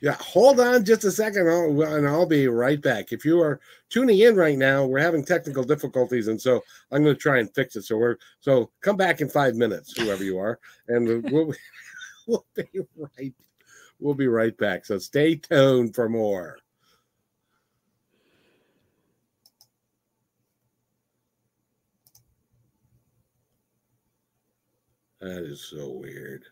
yeah, 0.01 0.15
hold 0.19 0.59
on 0.59 0.85
just 0.85 1.03
a 1.03 1.11
second, 1.11 1.49
I'll, 1.49 1.81
and 1.81 2.07
I'll 2.07 2.25
be 2.25 2.47
right 2.47 2.81
back. 2.81 3.11
If 3.11 3.25
you 3.25 3.41
are 3.41 3.59
tuning 3.89 4.19
in 4.19 4.35
right 4.35 4.57
now, 4.57 4.85
we're 4.85 4.99
having 4.99 5.25
technical 5.25 5.63
difficulties, 5.63 6.27
and 6.27 6.39
so 6.39 6.61
I'm 6.91 7.03
going 7.03 7.15
to 7.15 7.21
try 7.21 7.39
and 7.39 7.53
fix 7.53 7.75
it. 7.75 7.83
So 7.83 7.97
we're 7.97 8.17
so 8.39 8.69
come 8.81 8.97
back 8.97 9.21
in 9.21 9.29
five 9.29 9.55
minutes, 9.55 9.97
whoever 9.97 10.23
you 10.23 10.37
are, 10.37 10.59
and 10.87 11.23
we'll, 11.31 11.53
we'll 12.27 12.45
be 12.55 12.65
right 12.97 13.33
We'll 13.99 14.13
be 14.13 14.27
right 14.27 14.55
back. 14.57 14.85
So 14.85 14.97
stay 14.97 15.35
tuned 15.35 15.95
for 15.95 16.09
more. 16.09 16.57
That 25.21 25.43
is 25.43 25.63
so 25.69 25.89
weird. 25.89 26.43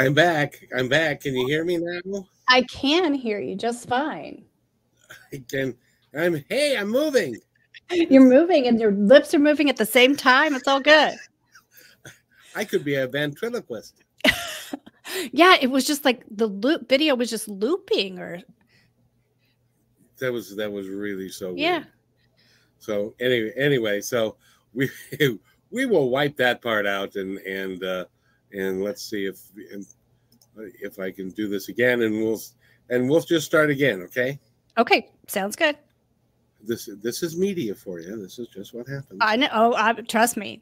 I'm 0.00 0.14
back. 0.14 0.66
I'm 0.74 0.88
back. 0.88 1.20
Can 1.20 1.34
you 1.34 1.46
hear 1.46 1.62
me 1.62 1.76
now? 1.76 2.26
I 2.48 2.62
can 2.62 3.12
hear 3.12 3.38
you 3.38 3.54
just 3.54 3.86
fine. 3.86 4.42
I 5.30 5.44
can. 5.46 5.76
I'm. 6.18 6.42
Hey, 6.48 6.74
I'm 6.74 6.88
moving. 6.88 7.36
You're 7.90 8.22
moving, 8.22 8.66
and 8.66 8.80
your 8.80 8.92
lips 8.92 9.34
are 9.34 9.38
moving 9.38 9.68
at 9.68 9.76
the 9.76 9.84
same 9.84 10.16
time. 10.16 10.54
It's 10.54 10.66
all 10.66 10.80
good. 10.80 11.18
I 12.56 12.64
could 12.64 12.82
be 12.82 12.94
a 12.94 13.06
ventriloquist. 13.08 14.02
yeah, 15.32 15.56
it 15.60 15.70
was 15.70 15.86
just 15.86 16.06
like 16.06 16.24
the 16.30 16.46
loop 16.46 16.88
video 16.88 17.14
was 17.14 17.28
just 17.28 17.46
looping, 17.46 18.18
or 18.18 18.40
that 20.18 20.32
was 20.32 20.56
that 20.56 20.72
was 20.72 20.88
really 20.88 21.28
so. 21.28 21.52
Yeah. 21.54 21.80
Weird. 21.80 21.86
So 22.78 23.14
anyway, 23.20 23.52
anyway, 23.54 24.00
so 24.00 24.36
we 24.72 24.88
we 25.70 25.84
will 25.84 26.08
wipe 26.08 26.36
that 26.36 26.62
part 26.62 26.86
out 26.86 27.16
and 27.16 27.36
and 27.40 27.84
uh, 27.84 28.06
and 28.52 28.82
let's 28.82 29.02
see 29.02 29.26
if 29.26 29.40
if 30.56 30.98
I 30.98 31.10
can 31.10 31.30
do 31.30 31.48
this 31.48 31.68
again, 31.68 32.02
and 32.02 32.22
we'll 32.22 32.40
and 32.88 33.08
we'll 33.08 33.20
just 33.20 33.46
start 33.46 33.70
again. 33.70 34.02
Okay. 34.02 34.38
Okay, 34.78 35.10
sounds 35.26 35.56
good. 35.56 35.76
This 36.62 36.88
this 37.02 37.22
is 37.22 37.36
media 37.36 37.74
for 37.74 38.00
you. 38.00 38.20
This 38.20 38.38
is 38.38 38.48
just 38.48 38.74
what 38.74 38.86
happens. 38.86 39.18
I 39.20 39.36
know. 39.36 39.48
Oh, 39.52 39.74
I, 39.74 39.92
trust 39.92 40.36
me. 40.36 40.60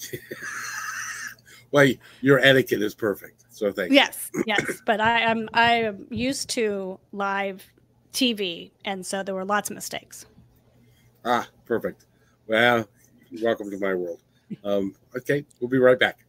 well, 1.70 1.90
your 2.20 2.38
etiquette 2.38 2.82
is 2.82 2.94
perfect. 2.94 3.44
So 3.50 3.72
thank 3.72 3.92
yes, 3.92 4.30
you. 4.34 4.44
Yes, 4.46 4.64
yes. 4.66 4.82
But 4.86 5.00
I 5.00 5.20
am 5.20 5.48
I 5.52 5.72
am 5.72 6.06
used 6.10 6.48
to 6.50 6.98
live 7.12 7.64
TV, 8.12 8.70
and 8.84 9.04
so 9.04 9.22
there 9.22 9.34
were 9.34 9.44
lots 9.44 9.70
of 9.70 9.74
mistakes. 9.74 10.26
Ah, 11.24 11.48
perfect. 11.64 12.06
Well, 12.46 12.88
welcome 13.42 13.70
to 13.70 13.78
my 13.78 13.94
world. 13.94 14.20
Um, 14.62 14.94
okay, 15.16 15.44
we'll 15.60 15.70
be 15.70 15.78
right 15.78 15.98
back. 15.98 16.23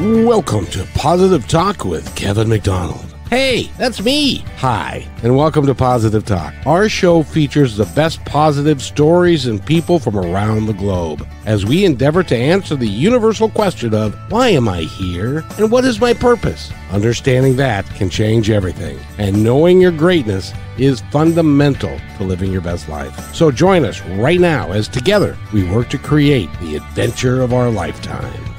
Welcome 0.00 0.64
to 0.68 0.86
Positive 0.94 1.46
Talk 1.46 1.84
with 1.84 2.16
Kevin 2.16 2.48
McDonald. 2.48 3.04
Hey, 3.28 3.64
that's 3.76 4.02
me. 4.02 4.38
Hi, 4.56 5.06
and 5.22 5.36
welcome 5.36 5.66
to 5.66 5.74
Positive 5.74 6.24
Talk. 6.24 6.54
Our 6.64 6.88
show 6.88 7.22
features 7.22 7.76
the 7.76 7.84
best 7.84 8.24
positive 8.24 8.80
stories 8.80 9.44
and 9.44 9.62
people 9.62 9.98
from 9.98 10.16
around 10.16 10.64
the 10.64 10.72
globe 10.72 11.28
as 11.44 11.66
we 11.66 11.84
endeavor 11.84 12.22
to 12.22 12.34
answer 12.34 12.76
the 12.76 12.88
universal 12.88 13.50
question 13.50 13.92
of 13.92 14.14
why 14.32 14.48
am 14.48 14.70
I 14.70 14.84
here 14.84 15.44
and 15.58 15.70
what 15.70 15.84
is 15.84 16.00
my 16.00 16.14
purpose? 16.14 16.72
Understanding 16.92 17.56
that 17.56 17.84
can 17.96 18.08
change 18.08 18.48
everything, 18.48 18.98
and 19.18 19.44
knowing 19.44 19.82
your 19.82 19.92
greatness 19.92 20.54
is 20.78 21.02
fundamental 21.10 22.00
to 22.16 22.24
living 22.24 22.50
your 22.50 22.62
best 22.62 22.88
life. 22.88 23.34
So 23.34 23.50
join 23.50 23.84
us 23.84 24.00
right 24.16 24.40
now 24.40 24.72
as 24.72 24.88
together 24.88 25.36
we 25.52 25.70
work 25.70 25.90
to 25.90 25.98
create 25.98 26.48
the 26.60 26.76
adventure 26.76 27.42
of 27.42 27.52
our 27.52 27.68
lifetime 27.68 28.49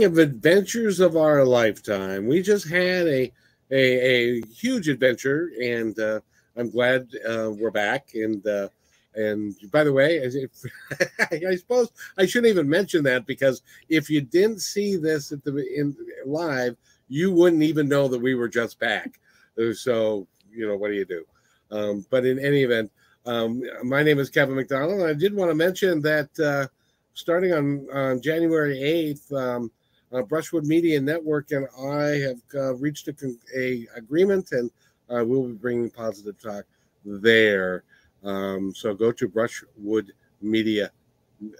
of 0.00 0.18
adventures 0.18 1.00
of 1.00 1.16
our 1.16 1.44
lifetime, 1.44 2.26
we 2.26 2.40
just 2.40 2.68
had 2.68 3.06
a 3.06 3.32
a, 3.70 3.76
a 3.76 4.42
huge 4.46 4.88
adventure, 4.88 5.50
and 5.62 5.98
uh, 5.98 6.20
I'm 6.56 6.70
glad 6.70 7.08
uh, 7.28 7.50
we're 7.52 7.70
back. 7.70 8.14
And 8.14 8.46
uh, 8.46 8.68
and 9.14 9.54
by 9.70 9.84
the 9.84 9.92
way, 9.92 10.22
I 11.30 11.56
suppose 11.56 11.90
I 12.16 12.26
shouldn't 12.26 12.50
even 12.50 12.68
mention 12.68 13.04
that 13.04 13.26
because 13.26 13.62
if 13.88 14.08
you 14.08 14.22
didn't 14.22 14.60
see 14.60 14.96
this 14.96 15.32
at 15.32 15.44
the 15.44 15.56
in 15.74 15.94
live, 16.24 16.76
you 17.08 17.30
wouldn't 17.32 17.62
even 17.62 17.88
know 17.88 18.08
that 18.08 18.20
we 18.20 18.34
were 18.34 18.48
just 18.48 18.78
back. 18.78 19.20
Uh, 19.58 19.74
so 19.74 20.26
you 20.50 20.66
know 20.66 20.76
what 20.76 20.88
do 20.88 20.94
you 20.94 21.04
do? 21.04 21.24
Um, 21.70 22.06
but 22.10 22.24
in 22.24 22.38
any 22.38 22.62
event, 22.62 22.90
um, 23.26 23.62
my 23.84 24.02
name 24.02 24.18
is 24.18 24.30
Kevin 24.30 24.56
McDonald, 24.56 25.00
and 25.00 25.08
I 25.08 25.14
did 25.14 25.34
want 25.34 25.50
to 25.50 25.54
mention 25.54 26.00
that 26.02 26.28
uh, 26.40 26.66
starting 27.14 27.52
on 27.52 27.86
on 27.92 28.22
January 28.22 28.82
eighth. 28.82 29.30
Um, 29.32 29.70
uh, 30.12 30.22
Brushwood 30.22 30.66
Media 30.66 31.00
Network 31.00 31.50
and 31.52 31.66
I 31.78 32.18
have 32.26 32.40
uh, 32.54 32.74
reached 32.74 33.08
a, 33.08 33.14
a, 33.56 33.86
agreement, 33.96 34.52
and 34.52 34.70
uh, 35.08 35.24
we'll 35.24 35.48
be 35.48 35.54
bringing 35.54 35.90
positive 35.90 36.40
talk 36.40 36.64
there. 37.04 37.84
Um, 38.22 38.74
so 38.74 38.94
go 38.94 39.10
to 39.12 39.28
Brushwood 39.28 40.12
Media 40.40 40.90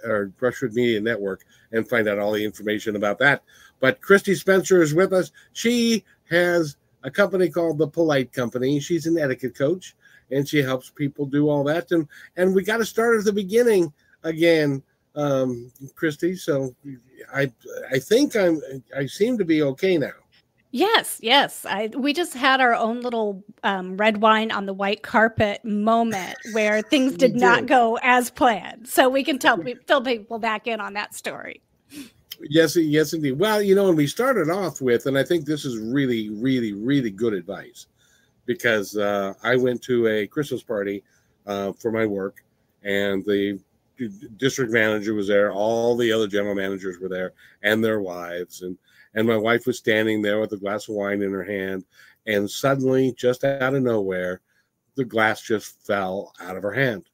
or 0.05 0.27
Brushwood 0.39 0.73
Media 0.73 1.01
Network 1.01 1.43
and 1.71 1.87
find 1.87 2.07
out 2.07 2.19
all 2.19 2.31
the 2.31 2.45
information 2.45 2.95
about 2.95 3.19
that. 3.19 3.43
But 3.79 3.99
Kristi 4.01 4.35
Spencer 4.35 4.81
is 4.81 4.93
with 4.93 5.11
us. 5.11 5.31
She 5.51 6.05
has 6.29 6.77
a 7.03 7.11
company 7.11 7.49
called 7.49 7.77
the 7.77 7.87
Polite 7.87 8.31
Company. 8.31 8.79
She's 8.79 9.07
an 9.07 9.17
etiquette 9.17 9.55
coach, 9.55 9.95
and 10.31 10.47
she 10.47 10.59
helps 10.59 10.89
people 10.89 11.25
do 11.25 11.49
all 11.49 11.63
that. 11.65 11.91
And 11.91 12.07
and 12.37 12.55
we 12.55 12.63
got 12.63 12.77
to 12.77 12.85
start 12.85 13.19
at 13.19 13.25
the 13.25 13.33
beginning 13.33 13.91
again 14.23 14.81
um, 15.15 15.71
Kristi. 15.95 16.37
So 16.37 16.75
I 17.33 17.51
I 17.91 17.99
think 17.99 18.35
I'm 18.35 18.61
I 18.95 19.05
seem 19.05 19.37
to 19.37 19.45
be 19.45 19.61
okay 19.61 19.97
now. 19.97 20.11
Yes, 20.75 21.19
yes. 21.21 21.67
I 21.69 21.91
we 21.95 22.13
just 22.13 22.33
had 22.33 22.59
our 22.59 22.73
own 22.73 23.01
little 23.01 23.43
um, 23.63 23.95
red 23.95 24.21
wine 24.21 24.51
on 24.51 24.65
the 24.65 24.73
white 24.73 25.03
carpet 25.03 25.63
moment 25.63 26.35
where 26.53 26.81
things 26.81 27.11
did, 27.11 27.33
did 27.33 27.41
not 27.41 27.67
go 27.67 27.99
as 28.01 28.31
planned. 28.31 28.87
So 28.87 29.07
we 29.07 29.23
can 29.23 29.37
tell 29.37 29.61
fill 29.87 30.01
people 30.01 30.39
back 30.39 30.65
in 30.65 30.81
on 30.81 30.93
that 30.93 31.13
story. 31.13 31.61
Yes, 32.49 32.75
yes, 32.75 33.13
indeed. 33.13 33.33
Well, 33.33 33.61
you 33.61 33.75
know, 33.75 33.89
and 33.89 33.97
we 33.97 34.07
started 34.07 34.49
off 34.49 34.81
with, 34.81 35.05
and 35.05 35.17
I 35.17 35.23
think 35.23 35.45
this 35.45 35.63
is 35.63 35.77
really, 35.77 36.29
really, 36.29 36.73
really 36.73 37.11
good 37.11 37.33
advice 37.33 37.85
because 38.45 38.97
uh, 38.97 39.33
I 39.43 39.55
went 39.55 39.81
to 39.83 40.07
a 40.07 40.27
Christmas 40.27 40.63
party 40.63 41.03
uh, 41.45 41.73
for 41.73 41.91
my 41.91 42.05
work, 42.05 42.43
and 42.83 43.23
the 43.25 43.59
district 44.37 44.71
manager 44.71 45.13
was 45.13 45.27
there, 45.27 45.51
all 45.51 45.95
the 45.95 46.11
other 46.11 46.27
general 46.27 46.55
managers 46.55 46.99
were 46.99 47.09
there, 47.09 47.33
and 47.61 47.83
their 47.83 48.01
wives, 48.01 48.61
and 48.61 48.77
and 49.15 49.27
my 49.27 49.37
wife 49.37 49.67
was 49.67 49.77
standing 49.77 50.21
there 50.21 50.39
with 50.39 50.51
a 50.53 50.57
glass 50.57 50.89
of 50.89 50.95
wine 50.95 51.21
in 51.21 51.31
her 51.31 51.43
hand, 51.43 51.85
and 52.25 52.49
suddenly, 52.49 53.13
just 53.13 53.43
out 53.43 53.75
of 53.75 53.83
nowhere, 53.83 54.41
the 54.95 55.05
glass 55.05 55.41
just 55.41 55.85
fell 55.85 56.33
out 56.39 56.57
of 56.57 56.63
her 56.63 56.73
hand, 56.73 57.09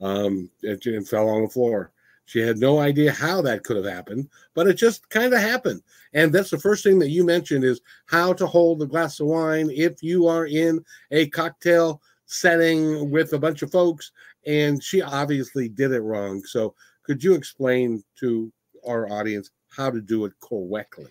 um, 0.00 0.50
and, 0.62 0.84
and 0.86 1.08
fell 1.08 1.28
on 1.28 1.42
the 1.42 1.48
floor. 1.48 1.92
She 2.26 2.40
had 2.40 2.58
no 2.58 2.80
idea 2.80 3.12
how 3.12 3.40
that 3.42 3.62
could 3.62 3.76
have 3.76 3.86
happened, 3.86 4.28
but 4.54 4.66
it 4.66 4.74
just 4.74 5.08
kind 5.10 5.32
of 5.32 5.40
happened. 5.40 5.82
And 6.12 6.32
that's 6.32 6.50
the 6.50 6.58
first 6.58 6.82
thing 6.82 6.98
that 6.98 7.10
you 7.10 7.24
mentioned 7.24 7.62
is 7.62 7.80
how 8.06 8.32
to 8.32 8.46
hold 8.46 8.82
a 8.82 8.86
glass 8.86 9.20
of 9.20 9.28
wine 9.28 9.70
if 9.72 10.02
you 10.02 10.26
are 10.26 10.46
in 10.46 10.84
a 11.12 11.28
cocktail 11.28 12.02
setting 12.26 13.10
with 13.10 13.32
a 13.32 13.38
bunch 13.38 13.62
of 13.62 13.70
folks 13.70 14.10
and 14.46 14.82
she 14.82 15.02
obviously 15.02 15.68
did 15.68 15.92
it 15.92 16.00
wrong. 16.00 16.42
So, 16.44 16.74
could 17.02 17.22
you 17.22 17.34
explain 17.34 18.02
to 18.20 18.52
our 18.86 19.10
audience 19.10 19.50
how 19.68 19.90
to 19.90 20.00
do 20.00 20.24
it 20.24 20.32
correctly? 20.40 21.06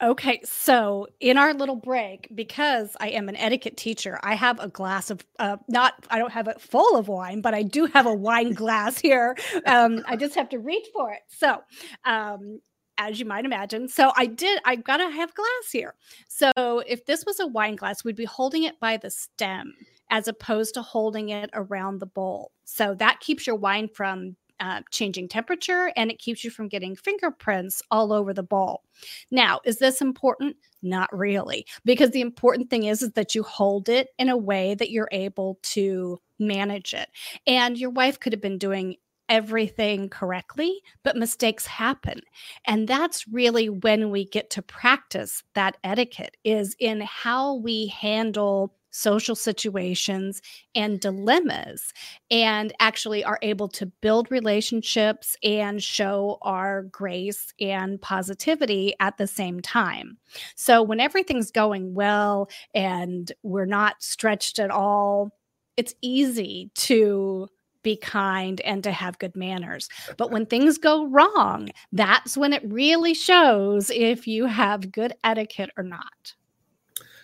Okay, 0.00 0.40
so 0.44 1.08
in 1.18 1.36
our 1.36 1.52
little 1.52 1.74
break, 1.74 2.28
because 2.32 2.96
I 3.00 3.08
am 3.08 3.28
an 3.28 3.34
etiquette 3.34 3.76
teacher, 3.76 4.20
I 4.22 4.36
have 4.36 4.60
a 4.60 4.68
glass 4.68 5.10
of 5.10 5.24
uh, 5.40 5.56
not. 5.66 5.94
I 6.08 6.18
don't 6.18 6.32
have 6.32 6.46
it 6.46 6.60
full 6.60 6.96
of 6.96 7.08
wine, 7.08 7.40
but 7.40 7.52
I 7.52 7.64
do 7.64 7.86
have 7.86 8.06
a 8.06 8.14
wine 8.14 8.52
glass 8.52 8.98
here. 8.98 9.36
Um, 9.66 10.04
I 10.06 10.14
just 10.14 10.36
have 10.36 10.48
to 10.50 10.58
reach 10.58 10.86
for 10.94 11.12
it. 11.12 11.20
So, 11.26 11.62
um, 12.04 12.60
as 12.96 13.18
you 13.18 13.26
might 13.26 13.44
imagine, 13.44 13.88
so 13.88 14.12
I 14.16 14.26
did. 14.26 14.60
I 14.64 14.76
gotta 14.76 15.10
have 15.10 15.34
glass 15.34 15.72
here. 15.72 15.94
So, 16.28 16.52
if 16.86 17.04
this 17.04 17.24
was 17.26 17.40
a 17.40 17.48
wine 17.48 17.74
glass, 17.74 18.04
we'd 18.04 18.14
be 18.14 18.24
holding 18.24 18.62
it 18.62 18.78
by 18.78 18.98
the 18.98 19.10
stem 19.10 19.74
as 20.10 20.28
opposed 20.28 20.74
to 20.74 20.82
holding 20.82 21.30
it 21.30 21.50
around 21.52 21.98
the 21.98 22.06
bowl. 22.06 22.52
So 22.64 22.94
that 22.94 23.20
keeps 23.20 23.46
your 23.46 23.56
wine 23.56 23.88
from 23.88 24.36
uh, 24.60 24.80
changing 24.90 25.28
temperature 25.28 25.92
and 25.96 26.10
it 26.10 26.18
keeps 26.18 26.42
you 26.42 26.50
from 26.50 26.68
getting 26.68 26.96
fingerprints 26.96 27.82
all 27.90 28.12
over 28.12 28.34
the 28.34 28.42
bowl. 28.42 28.82
Now, 29.30 29.60
is 29.64 29.78
this 29.78 30.00
important? 30.00 30.56
Not 30.82 31.08
really, 31.16 31.66
because 31.84 32.10
the 32.10 32.20
important 32.20 32.70
thing 32.70 32.84
is, 32.84 33.02
is 33.02 33.12
that 33.12 33.34
you 33.34 33.42
hold 33.42 33.88
it 33.88 34.08
in 34.18 34.28
a 34.28 34.36
way 34.36 34.74
that 34.74 34.90
you're 34.90 35.08
able 35.12 35.58
to 35.62 36.18
manage 36.38 36.94
it. 36.94 37.08
And 37.46 37.78
your 37.78 37.90
wife 37.90 38.18
could 38.18 38.32
have 38.32 38.42
been 38.42 38.58
doing 38.58 38.96
everything 39.28 40.08
correctly, 40.08 40.80
but 41.02 41.16
mistakes 41.16 41.66
happen. 41.66 42.20
And 42.64 42.88
that's 42.88 43.28
really 43.28 43.68
when 43.68 44.10
we 44.10 44.24
get 44.24 44.50
to 44.50 44.62
practice 44.62 45.42
that 45.54 45.76
etiquette 45.84 46.36
is 46.44 46.74
in 46.78 47.02
how 47.02 47.56
we 47.56 47.88
handle 47.88 48.74
social 48.98 49.36
situations 49.36 50.42
and 50.74 51.00
dilemmas 51.00 51.92
and 52.30 52.72
actually 52.80 53.22
are 53.22 53.38
able 53.42 53.68
to 53.68 53.86
build 53.86 54.30
relationships 54.30 55.36
and 55.42 55.82
show 55.82 56.38
our 56.42 56.82
grace 56.82 57.52
and 57.60 58.00
positivity 58.00 58.94
at 59.00 59.16
the 59.16 59.26
same 59.26 59.60
time. 59.60 60.18
So 60.56 60.82
when 60.82 61.00
everything's 61.00 61.50
going 61.50 61.94
well 61.94 62.48
and 62.74 63.30
we're 63.42 63.64
not 63.64 64.02
stretched 64.02 64.58
at 64.58 64.70
all, 64.70 65.30
it's 65.76 65.94
easy 66.02 66.70
to 66.74 67.48
be 67.82 67.96
kind 67.96 68.60
and 68.62 68.82
to 68.82 68.90
have 68.90 69.18
good 69.18 69.36
manners. 69.36 69.88
But 70.16 70.30
when 70.30 70.46
things 70.46 70.76
go 70.76 71.06
wrong, 71.06 71.70
that's 71.92 72.36
when 72.36 72.52
it 72.52 72.62
really 72.64 73.14
shows 73.14 73.90
if 73.90 74.26
you 74.26 74.46
have 74.46 74.90
good 74.90 75.14
etiquette 75.22 75.70
or 75.76 75.84
not. 75.84 76.34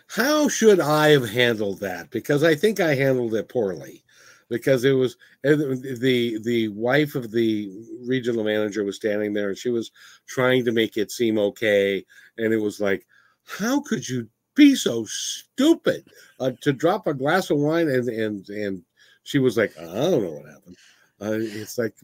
How 0.06 0.48
should 0.48 0.80
I 0.80 1.08
have 1.10 1.28
handled 1.28 1.80
that? 1.80 2.10
Because 2.10 2.44
I 2.44 2.54
think 2.54 2.80
I 2.80 2.94
handled 2.94 3.34
it 3.34 3.48
poorly. 3.48 4.02
Because 4.50 4.84
it 4.84 4.92
was 4.92 5.16
the 5.42 6.38
the 6.44 6.68
wife 6.68 7.14
of 7.14 7.30
the 7.32 7.72
regional 8.06 8.44
manager 8.44 8.84
was 8.84 8.96
standing 8.96 9.32
there 9.32 9.48
and 9.48 9.58
she 9.58 9.70
was 9.70 9.90
trying 10.26 10.64
to 10.66 10.72
make 10.72 10.96
it 10.96 11.10
seem 11.10 11.38
okay, 11.38 12.04
and 12.36 12.52
it 12.52 12.58
was 12.58 12.78
like, 12.78 13.06
how 13.46 13.80
could 13.80 14.06
you 14.06 14.28
be 14.54 14.74
so 14.74 15.04
stupid 15.06 16.06
uh, 16.40 16.52
to 16.60 16.72
drop 16.72 17.06
a 17.06 17.14
glass 17.14 17.50
of 17.50 17.58
wine 17.58 17.88
and 17.88 18.08
and 18.08 18.48
and 18.50 18.82
she 19.24 19.38
was 19.38 19.56
like, 19.56 19.76
I 19.78 19.84
don't 19.84 20.22
know 20.22 20.32
what 20.32 20.46
happened. 20.46 20.76
Uh, 21.24 21.38
it's 21.40 21.78
like, 21.78 21.94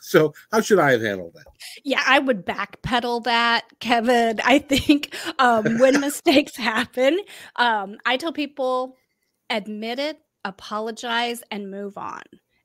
so 0.00 0.32
how 0.52 0.60
should 0.60 0.78
I 0.78 0.92
have 0.92 1.02
handled 1.02 1.34
that? 1.34 1.46
Yeah, 1.82 2.02
I 2.06 2.18
would 2.18 2.46
backpedal 2.46 3.24
that, 3.24 3.64
Kevin. 3.80 4.40
I 4.44 4.58
think 4.58 5.14
um, 5.38 5.78
when 5.78 6.00
mistakes 6.00 6.56
happen, 6.56 7.18
um, 7.56 7.96
I 8.06 8.16
tell 8.16 8.32
people 8.32 8.96
admit 9.50 9.98
it, 9.98 10.18
apologize, 10.44 11.42
and 11.50 11.70
move 11.70 11.98
on 11.98 12.22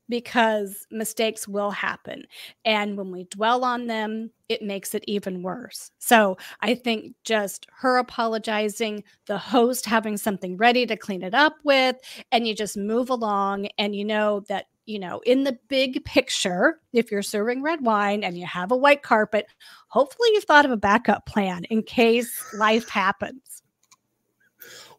because 0.09 0.87
mistakes 0.91 1.47
will 1.47 1.69
happen. 1.69 2.23
And 2.65 2.97
when 2.97 3.11
we 3.11 3.25
dwell 3.25 3.63
on 3.63 3.85
them, 3.87 4.31
it 4.49 4.63
makes 4.63 4.95
it 4.95 5.03
even 5.07 5.43
worse. 5.43 5.91
So 5.99 6.37
I 6.61 6.73
think 6.73 7.13
just 7.23 7.67
her 7.77 7.97
apologizing, 7.97 9.03
the 9.27 9.37
host 9.37 9.85
having 9.85 10.17
something 10.17 10.57
ready 10.57 10.85
to 10.87 10.97
clean 10.97 11.21
it 11.21 11.35
up 11.35 11.57
with, 11.63 11.95
and 12.31 12.47
you 12.47 12.55
just 12.55 12.75
move 12.75 13.09
along 13.09 13.67
and 13.77 13.95
you 13.95 14.03
know 14.03 14.41
that. 14.49 14.65
You 14.89 14.97
know, 14.97 15.21
in 15.23 15.43
the 15.43 15.55
big 15.67 16.03
picture, 16.03 16.79
if 16.93 17.11
you're 17.11 17.21
serving 17.21 17.61
red 17.61 17.81
wine 17.81 18.23
and 18.23 18.35
you 18.35 18.47
have 18.47 18.71
a 18.71 18.75
white 18.75 19.03
carpet, 19.03 19.45
hopefully 19.87 20.29
you've 20.33 20.45
thought 20.45 20.65
of 20.65 20.71
a 20.71 20.77
backup 20.77 21.27
plan 21.27 21.65
in 21.65 21.83
case 21.83 22.43
life 22.55 22.89
happens. 22.89 23.61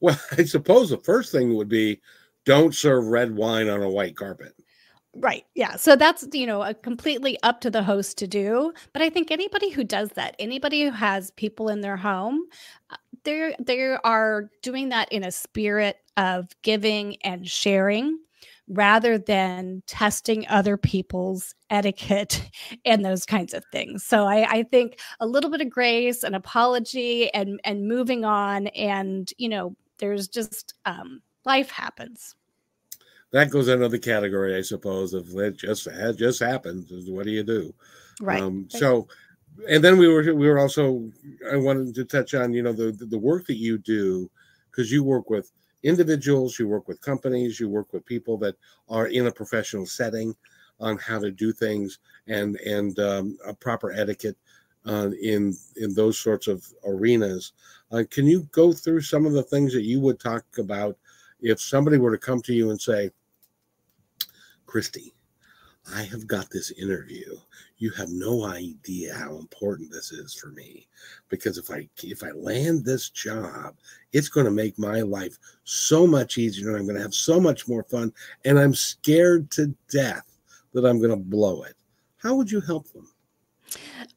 Well, 0.00 0.16
I 0.38 0.44
suppose 0.44 0.90
the 0.90 0.98
first 0.98 1.32
thing 1.32 1.56
would 1.56 1.68
be 1.68 2.00
don't 2.44 2.72
serve 2.72 3.08
red 3.08 3.34
wine 3.34 3.68
on 3.68 3.82
a 3.82 3.90
white 3.90 4.14
carpet. 4.14 4.54
Right. 5.16 5.44
Yeah. 5.56 5.74
So 5.74 5.96
that's, 5.96 6.24
you 6.32 6.46
know, 6.46 6.62
a 6.62 6.72
completely 6.72 7.36
up 7.42 7.60
to 7.62 7.70
the 7.70 7.82
host 7.82 8.16
to 8.18 8.28
do. 8.28 8.72
But 8.92 9.02
I 9.02 9.10
think 9.10 9.32
anybody 9.32 9.70
who 9.70 9.82
does 9.82 10.10
that, 10.10 10.36
anybody 10.38 10.84
who 10.84 10.92
has 10.92 11.32
people 11.32 11.68
in 11.68 11.80
their 11.80 11.96
home, 11.96 12.44
uh, 12.90 12.96
they 13.24 13.56
they 13.58 13.96
are 14.04 14.50
doing 14.62 14.90
that 14.90 15.10
in 15.12 15.24
a 15.24 15.32
spirit 15.32 15.96
of 16.16 16.46
giving 16.62 17.16
and 17.22 17.48
sharing 17.48 18.18
rather 18.70 19.18
than 19.18 19.82
testing 19.86 20.46
other 20.48 20.76
people's 20.76 21.54
etiquette 21.68 22.48
and 22.84 23.04
those 23.04 23.26
kinds 23.26 23.52
of 23.52 23.64
things. 23.72 24.04
So 24.04 24.26
I, 24.26 24.48
I 24.50 24.62
think 24.62 25.00
a 25.20 25.26
little 25.26 25.50
bit 25.50 25.60
of 25.60 25.70
grace, 25.70 26.22
an 26.22 26.34
apology, 26.34 27.32
and 27.34 27.60
and 27.64 27.86
moving 27.88 28.24
on, 28.24 28.68
and 28.68 29.30
you 29.36 29.48
know, 29.48 29.76
there's 29.98 30.28
just 30.28 30.74
um, 30.86 31.20
life 31.44 31.70
happens 31.70 32.34
that 33.32 33.50
goes 33.50 33.68
into 33.68 33.88
the 33.88 33.98
category, 33.98 34.56
I 34.56 34.62
suppose, 34.62 35.14
of 35.14 35.28
it 35.36 35.56
just 35.56 35.86
it 35.86 36.16
just 36.16 36.40
happens. 36.40 36.90
What 37.08 37.24
do 37.24 37.30
you 37.30 37.42
do? 37.42 37.74
Right. 38.20 38.42
Um, 38.42 38.66
so, 38.68 39.08
and 39.68 39.82
then 39.82 39.98
we 39.98 40.08
were 40.08 40.34
we 40.34 40.48
were 40.48 40.58
also 40.58 41.08
I 41.50 41.56
wanted 41.56 41.94
to 41.94 42.04
touch 42.04 42.34
on 42.34 42.52
you 42.52 42.62
know 42.62 42.72
the 42.72 42.92
the 42.92 43.18
work 43.18 43.46
that 43.46 43.56
you 43.56 43.78
do 43.78 44.30
because 44.70 44.90
you 44.90 45.04
work 45.04 45.30
with 45.30 45.52
individuals, 45.82 46.58
you 46.58 46.68
work 46.68 46.88
with 46.88 47.00
companies, 47.00 47.58
you 47.58 47.68
work 47.68 47.92
with 47.92 48.04
people 48.06 48.36
that 48.38 48.56
are 48.88 49.06
in 49.08 49.26
a 49.26 49.32
professional 49.32 49.86
setting 49.86 50.34
on 50.78 50.96
how 50.98 51.18
to 51.18 51.30
do 51.30 51.52
things 51.52 51.98
and 52.26 52.56
and 52.56 52.98
um, 52.98 53.38
a 53.46 53.54
proper 53.54 53.92
etiquette 53.92 54.36
uh, 54.86 55.10
in 55.22 55.54
in 55.76 55.94
those 55.94 56.18
sorts 56.18 56.46
of 56.46 56.64
arenas. 56.86 57.52
Uh, 57.92 58.04
can 58.10 58.26
you 58.26 58.48
go 58.52 58.72
through 58.72 59.00
some 59.00 59.26
of 59.26 59.32
the 59.32 59.42
things 59.42 59.72
that 59.72 59.82
you 59.82 60.00
would 60.00 60.18
talk 60.18 60.44
about 60.58 60.96
if 61.40 61.60
somebody 61.60 61.98
were 61.98 62.10
to 62.10 62.18
come 62.18 62.40
to 62.42 62.52
you 62.52 62.70
and 62.70 62.80
say, 62.80 63.10
Kristi, 64.66 65.12
I 65.94 66.02
have 66.02 66.26
got 66.26 66.50
this 66.50 66.70
interview. 66.72 67.36
You 67.80 67.90
have 67.92 68.10
no 68.10 68.44
idea 68.44 69.14
how 69.14 69.36
important 69.36 69.90
this 69.90 70.12
is 70.12 70.34
for 70.34 70.48
me 70.48 70.86
because 71.30 71.56
if 71.56 71.70
I 71.70 71.88
if 72.02 72.22
I 72.22 72.30
land 72.30 72.84
this 72.84 73.08
job, 73.08 73.74
it's 74.12 74.28
going 74.28 74.44
to 74.44 74.52
make 74.52 74.78
my 74.78 75.00
life 75.00 75.38
so 75.64 76.06
much 76.06 76.36
easier 76.36 76.68
and 76.68 76.76
I'm 76.76 76.84
going 76.84 76.96
to 76.96 77.02
have 77.02 77.14
so 77.14 77.40
much 77.40 77.66
more 77.66 77.82
fun 77.82 78.12
and 78.44 78.58
I'm 78.58 78.74
scared 78.74 79.50
to 79.52 79.74
death 79.90 80.26
that 80.74 80.84
I'm 80.84 80.98
going 80.98 81.10
to 81.10 81.16
blow 81.16 81.62
it. 81.62 81.74
How 82.18 82.34
would 82.34 82.50
you 82.50 82.60
help 82.60 82.86
them? 82.92 83.08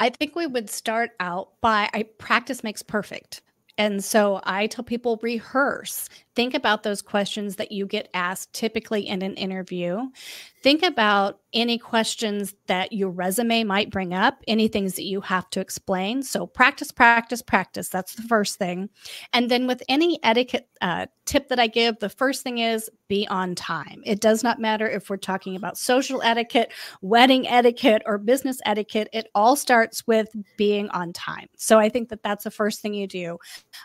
I 0.02 0.10
think 0.10 0.36
we 0.36 0.46
would 0.46 0.70
start 0.70 1.12
out 1.22 1.60
by 1.62 1.90
I 1.94 2.04
practice 2.18 2.66
makes 2.66 2.84
perfect. 2.84 3.42
And 3.78 4.04
so 4.04 4.42
I 4.44 4.68
tell 4.68 4.84
people 4.84 5.20
rehearse. 5.22 6.10
Think 6.36 6.56
about 6.56 6.84
those 6.84 7.02
questions 7.02 7.58
that 7.58 7.72
you 7.72 7.86
get 7.86 8.10
asked 8.14 8.54
typically 8.54 9.08
in 9.08 9.22
an 9.22 9.36
interview. 9.36 10.10
Think 10.64 10.82
about 10.82 11.40
any 11.54 11.78
questions 11.78 12.56
that 12.68 12.94
your 12.94 13.10
resume 13.10 13.66
might 13.66 13.92
bring 13.92 14.14
up, 14.14 14.42
any 14.48 14.68
things 14.68 14.96
that 14.96 15.04
you 15.04 15.20
have 15.20 15.50
to 15.52 15.60
explain. 15.60 16.24
So, 16.24 16.48
practice, 16.48 16.90
practice, 16.90 17.42
practice. 17.42 17.90
That's 17.90 18.16
the 18.16 18.24
first 18.24 18.58
thing. 18.58 18.90
And 19.34 19.52
then, 19.52 19.68
with 19.68 19.84
any 19.90 20.20
etiquette 20.24 20.70
uh, 20.82 21.08
tip 21.26 21.50
that 21.50 21.60
I 21.60 21.68
give, 21.68 22.00
the 22.00 22.10
first 22.10 22.44
thing 22.44 22.60
is 22.60 22.90
be 23.10 23.28
on 23.28 23.56
time. 23.56 24.02
It 24.06 24.22
does 24.22 24.42
not 24.42 24.60
matter 24.60 24.90
if 24.90 25.10
we're 25.10 25.18
talking 25.18 25.58
about 25.58 25.78
social 25.78 26.22
etiquette, 26.24 26.72
wedding 27.02 27.48
etiquette, 27.48 28.02
or 28.06 28.18
business 28.18 28.60
etiquette, 28.66 29.10
it 29.14 29.28
all 29.36 29.56
starts 29.56 30.08
with 30.08 30.30
being 30.58 30.90
on 30.90 31.12
time. 31.12 31.48
So, 31.58 31.78
I 31.78 31.90
think 31.90 32.08
that 32.08 32.24
that's 32.24 32.46
the 32.46 32.52
first 32.52 32.82
thing 32.82 32.94
you 32.94 33.06
do. 33.06 33.38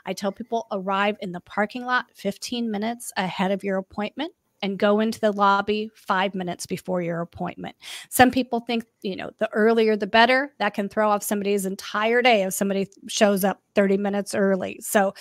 I 0.06 0.12
tell 0.12 0.30
people 0.30 0.68
arrive 0.70 1.16
in 1.20 1.32
the 1.32 1.40
parking 1.40 1.84
lot 1.84 2.06
15 2.14 2.37
minutes 2.70 3.12
ahead 3.16 3.50
of 3.50 3.64
your 3.64 3.78
appointment 3.78 4.32
and 4.62 4.78
go 4.78 5.00
into 5.00 5.20
the 5.20 5.32
lobby 5.32 5.90
five 5.94 6.34
minutes 6.34 6.66
before 6.66 7.02
your 7.02 7.20
appointment. 7.20 7.76
Some 8.08 8.30
people 8.30 8.60
think, 8.60 8.84
you 9.02 9.16
know, 9.16 9.30
the 9.38 9.48
earlier 9.52 9.96
the 9.96 10.06
better. 10.06 10.52
That 10.58 10.74
can 10.74 10.88
throw 10.88 11.10
off 11.10 11.22
somebody's 11.22 11.66
entire 11.66 12.22
day 12.22 12.42
if 12.42 12.54
somebody 12.54 12.88
shows 13.06 13.44
up 13.44 13.62
30 13.74 13.96
minutes 13.98 14.34
early. 14.34 14.78
So 14.82 15.14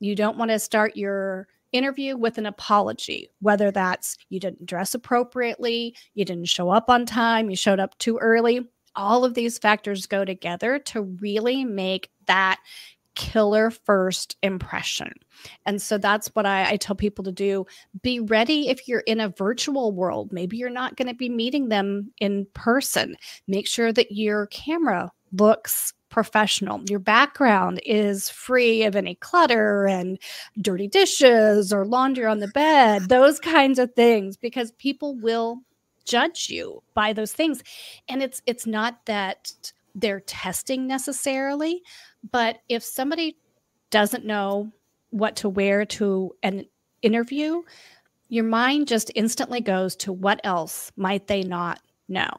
you 0.00 0.14
don't 0.14 0.38
want 0.38 0.50
to 0.50 0.58
start 0.58 0.96
your 0.96 1.48
interview 1.72 2.16
with 2.16 2.38
an 2.38 2.46
apology, 2.46 3.30
whether 3.40 3.70
that's 3.70 4.16
you 4.28 4.38
didn't 4.38 4.64
dress 4.64 4.94
appropriately, 4.94 5.96
you 6.14 6.24
didn't 6.24 6.48
show 6.48 6.70
up 6.70 6.88
on 6.88 7.04
time, 7.04 7.50
you 7.50 7.56
showed 7.56 7.80
up 7.80 7.98
too 7.98 8.16
early. 8.18 8.60
All 8.96 9.24
of 9.24 9.34
these 9.34 9.58
factors 9.58 10.06
go 10.06 10.24
together 10.24 10.78
to 10.78 11.02
really 11.02 11.64
make 11.64 12.10
that 12.26 12.60
killer 13.14 13.70
first 13.70 14.36
impression. 14.42 15.12
And 15.66 15.80
so 15.80 15.98
that's 15.98 16.28
what 16.34 16.46
I, 16.46 16.72
I, 16.72 16.76
tell 16.76 16.96
people 16.96 17.24
to 17.24 17.32
do. 17.32 17.66
Be 18.02 18.20
ready 18.20 18.68
if 18.68 18.86
you're 18.88 19.00
in 19.00 19.20
a 19.20 19.28
virtual 19.28 19.92
world. 19.92 20.32
Maybe 20.32 20.56
you're 20.56 20.70
not 20.70 20.96
going 20.96 21.08
to 21.08 21.14
be 21.14 21.28
meeting 21.28 21.68
them 21.68 22.12
in 22.20 22.46
person. 22.54 23.16
Make 23.46 23.66
sure 23.66 23.92
that 23.92 24.12
your 24.12 24.46
camera 24.46 25.12
looks 25.32 25.92
professional. 26.14 26.80
Your 26.88 27.00
background 27.00 27.80
is 27.84 28.28
free 28.28 28.84
of 28.84 28.94
any 28.94 29.16
clutter 29.16 29.86
and 29.86 30.18
dirty 30.60 30.86
dishes 30.86 31.72
or 31.72 31.84
laundry 31.84 32.24
on 32.24 32.38
the 32.38 32.48
bed, 32.48 33.08
those 33.08 33.40
kinds 33.40 33.80
of 33.80 33.92
things, 33.94 34.36
because 34.36 34.70
people 34.72 35.16
will 35.16 35.58
judge 36.04 36.48
you 36.50 36.82
by 36.94 37.12
those 37.12 37.32
things. 37.32 37.62
And 38.08 38.22
it's 38.22 38.42
it's 38.46 38.66
not 38.66 39.04
that 39.06 39.72
they're 39.94 40.20
testing 40.20 40.86
necessarily, 40.86 41.82
but 42.30 42.58
if 42.68 42.82
somebody 42.82 43.36
doesn't 43.90 44.24
know 44.24 44.72
what 45.10 45.36
to 45.36 45.48
wear 45.48 45.84
to 45.84 46.34
an 46.42 46.64
interview, 47.02 47.62
your 48.28 48.44
mind 48.44 48.88
just 48.88 49.12
instantly 49.14 49.60
goes 49.60 49.94
to 49.96 50.12
what 50.12 50.40
else 50.42 50.90
might 50.96 51.26
they 51.26 51.42
not 51.42 51.80
know? 52.08 52.30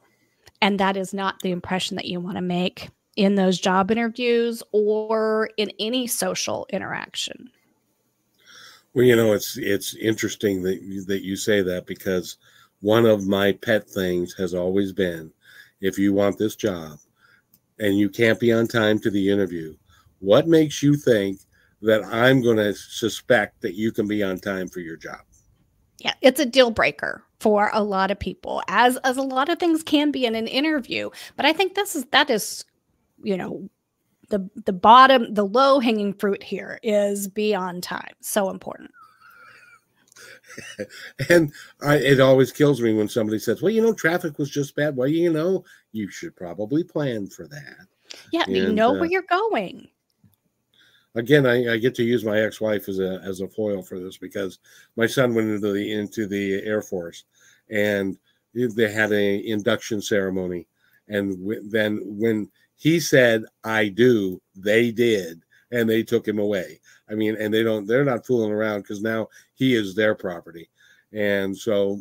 And 0.62 0.80
that 0.80 0.98
is 0.98 1.14
not 1.14 1.40
the 1.42 1.52
impression 1.52 1.96
that 1.96 2.06
you 2.06 2.20
want 2.20 2.36
to 2.36 2.42
make 2.42 2.90
in 3.16 3.36
those 3.36 3.60
job 3.60 3.92
interviews 3.92 4.62
or 4.72 5.50
in 5.58 5.72
any 5.80 6.08
social 6.08 6.68
interaction. 6.72 7.50
Well, 8.94 9.06
you 9.06 9.16
know, 9.16 9.34
it's 9.34 9.58
it's 9.58 9.96
interesting 9.96 10.64
that 10.64 10.82
you, 10.82 11.04
that 11.06 11.24
you 11.24 11.36
say 11.36 11.62
that 11.62 11.86
because 11.86 12.38
one 12.82 13.06
of 13.06 13.28
my 13.28 13.52
pet 13.52 13.90
things 13.90 14.34
has 14.38 14.54
always 14.54 14.92
been 14.92 15.32
if 15.82 15.98
you 15.98 16.14
want 16.14 16.38
this 16.38 16.56
job, 16.56 16.98
and 17.80 17.98
you 17.98 18.10
can't 18.10 18.40
be 18.40 18.52
on 18.54 18.68
time 18.68 19.00
to 19.00 19.10
the 19.10 19.30
interview, 19.30 19.76
what 20.20 20.48
makes 20.48 20.82
you 20.82 20.96
think 20.96 21.40
that 21.82 22.04
I'm 22.06 22.42
going 22.42 22.58
to 22.58 22.74
suspect 22.74 23.62
that 23.62 23.76
you 23.76 23.92
can 23.92 24.08
be 24.08 24.24
on 24.24 24.40
time 24.40 24.68
for 24.68 24.80
your 24.80 24.98
job? 24.98 25.20
Yeah, 26.00 26.14
it's 26.22 26.40
a 26.40 26.46
deal 26.46 26.72
breaker 26.72 27.24
for 27.40 27.70
a 27.74 27.84
lot 27.84 28.12
of 28.12 28.20
people, 28.20 28.62
as 28.68 28.98
as 28.98 29.18
a 29.18 29.22
lot 29.22 29.50
of 29.50 29.60
things 29.60 29.84
can 29.84 30.12
be 30.12 30.26
in 30.26 30.36
an 30.36 30.48
interview. 30.48 31.10
But 31.36 31.46
I 31.46 31.54
think 31.54 31.76
this 31.76 31.96
is 31.96 32.06
that 32.12 32.30
is, 32.30 32.66
you 33.24 33.38
know, 33.38 33.70
the 34.30 34.50
the 34.66 34.74
bottom, 34.74 35.34
the 35.34 35.46
low 35.46 35.80
hanging 35.80 36.14
fruit 36.14 36.44
here 36.44 36.80
is 36.84 37.28
be 37.28 37.56
on 37.56 37.82
time. 37.82 38.14
So 38.22 38.50
important. 38.50 38.92
and 41.30 41.52
I, 41.82 41.96
it 41.98 42.20
always 42.20 42.52
kills 42.52 42.82
me 42.82 42.94
when 42.94 43.08
somebody 43.08 43.40
says, 43.40 43.62
"Well, 43.62 43.72
you 43.72 43.82
know, 43.82 43.94
traffic 43.94 44.38
was 44.38 44.50
just 44.50 44.76
bad." 44.76 44.96
Well, 44.96 45.08
you 45.08 45.32
know, 45.32 45.64
you 45.92 46.10
should 46.10 46.36
probably 46.36 46.84
plan 46.84 47.28
for 47.28 47.48
that. 47.48 47.88
Yeah, 48.32 48.44
and, 48.44 48.56
you 48.56 48.72
know 48.72 48.96
uh, 48.96 49.00
where 49.00 49.10
you're 49.10 49.24
going. 49.24 49.88
Again, 51.16 51.46
I, 51.46 51.74
I, 51.74 51.78
get 51.78 51.96
to 51.96 52.04
use 52.04 52.26
my 52.26 52.42
ex-wife 52.42 52.90
as 52.90 53.00
a 53.00 53.22
as 53.24 53.40
a 53.40 53.48
foil 53.48 53.82
for 53.82 54.00
this 54.00 54.18
because 54.18 54.60
my 54.98 55.08
son 55.08 55.34
went 55.34 55.50
into 55.50 55.72
the 55.72 55.92
into 55.94 56.28
the 56.28 56.62
Air 56.64 56.82
Force, 56.82 57.24
and 57.70 58.18
they 58.54 58.92
had 58.92 59.12
a 59.12 59.48
induction 59.48 60.02
ceremony, 60.02 60.68
and 61.08 61.38
w- 61.40 61.70
then 61.70 62.02
when 62.04 62.50
he 62.76 63.00
said 63.00 63.44
"I 63.64 63.88
do," 63.88 64.42
they 64.56 64.92
did, 64.92 65.42
and 65.72 65.90
they 65.90 66.04
took 66.04 66.28
him 66.28 66.40
away. 66.40 66.80
I 67.10 67.16
mean, 67.16 67.36
and 67.40 67.54
they 67.54 67.64
don't 67.64 67.86
they're 67.86 68.06
not 68.06 68.26
fooling 68.26 68.52
around 68.52 68.82
because 68.82 69.02
now 69.02 69.30
he 69.54 69.76
is 69.76 69.96
their 69.96 70.16
property. 70.16 70.70
And 71.14 71.58
so 71.58 72.00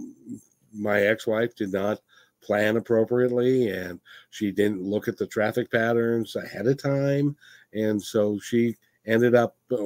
my 0.72 1.02
ex-wife 1.02 1.54
did 1.54 1.72
not 1.72 2.00
plan 2.42 2.76
appropriately 2.76 3.68
and 3.70 4.00
she 4.30 4.50
didn't 4.50 4.82
look 4.82 5.08
at 5.08 5.16
the 5.16 5.26
traffic 5.26 5.70
patterns 5.70 6.36
ahead 6.36 6.66
of 6.66 6.82
time. 6.82 7.36
And 7.72 8.02
so 8.02 8.38
she 8.38 8.76
ended 9.06 9.34
up 9.34 9.56
uh, 9.72 9.76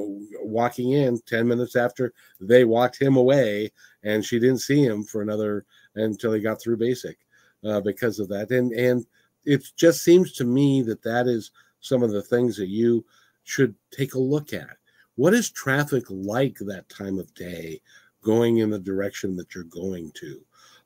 walking 0.41 0.91
in 0.93 1.19
10 1.25 1.47
minutes 1.47 1.75
after 1.75 2.13
they 2.39 2.63
walked 2.63 3.01
him 3.01 3.17
away 3.17 3.71
and 4.03 4.23
she 4.23 4.39
didn't 4.39 4.59
see 4.59 4.83
him 4.83 5.03
for 5.03 5.21
another 5.21 5.65
until 5.95 6.33
he 6.33 6.41
got 6.41 6.61
through 6.61 6.77
basic 6.77 7.17
uh, 7.65 7.81
because 7.81 8.19
of 8.19 8.29
that 8.29 8.49
and 8.51 8.71
and 8.71 9.05
it 9.45 9.63
just 9.75 10.03
seems 10.03 10.33
to 10.33 10.45
me 10.45 10.81
that 10.81 11.01
that 11.01 11.27
is 11.27 11.51
some 11.81 12.03
of 12.03 12.11
the 12.11 12.21
things 12.21 12.55
that 12.57 12.67
you 12.67 13.03
should 13.49 13.73
take 13.89 14.13
a 14.13 14.19
look 14.19 14.53
at. 14.53 14.77
What 15.15 15.33
is 15.33 15.49
traffic 15.49 16.03
like 16.09 16.57
that 16.59 16.87
time 16.87 17.17
of 17.17 17.33
day 17.33 17.81
going 18.21 18.57
in 18.57 18.69
the 18.69 18.79
direction 18.79 19.35
that 19.37 19.55
you're 19.55 19.63
going 19.63 20.11
to? 20.15 20.41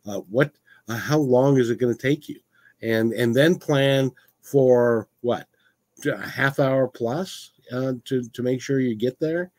Uh, 0.06 0.20
what 0.30 0.54
uh, 0.88 0.96
how 0.96 1.20
long 1.20 1.58
is 1.58 1.70
it 1.70 1.80
going 1.80 1.94
to 1.94 2.02
take 2.02 2.30
you? 2.30 2.40
And 2.82 3.12
and 3.14 3.36
then 3.36 3.56
plan 3.56 4.12
for 4.42 5.10
what 5.22 5.48
a 6.06 6.18
half 6.18 6.60
hour 6.60 6.88
plus 6.88 7.52
uh, 7.72 7.94
to 8.06 8.24
to 8.30 8.42
make 8.42 8.62
sure 8.62 8.80
you 8.80 8.96
get 8.96 9.20
there? 9.20 9.52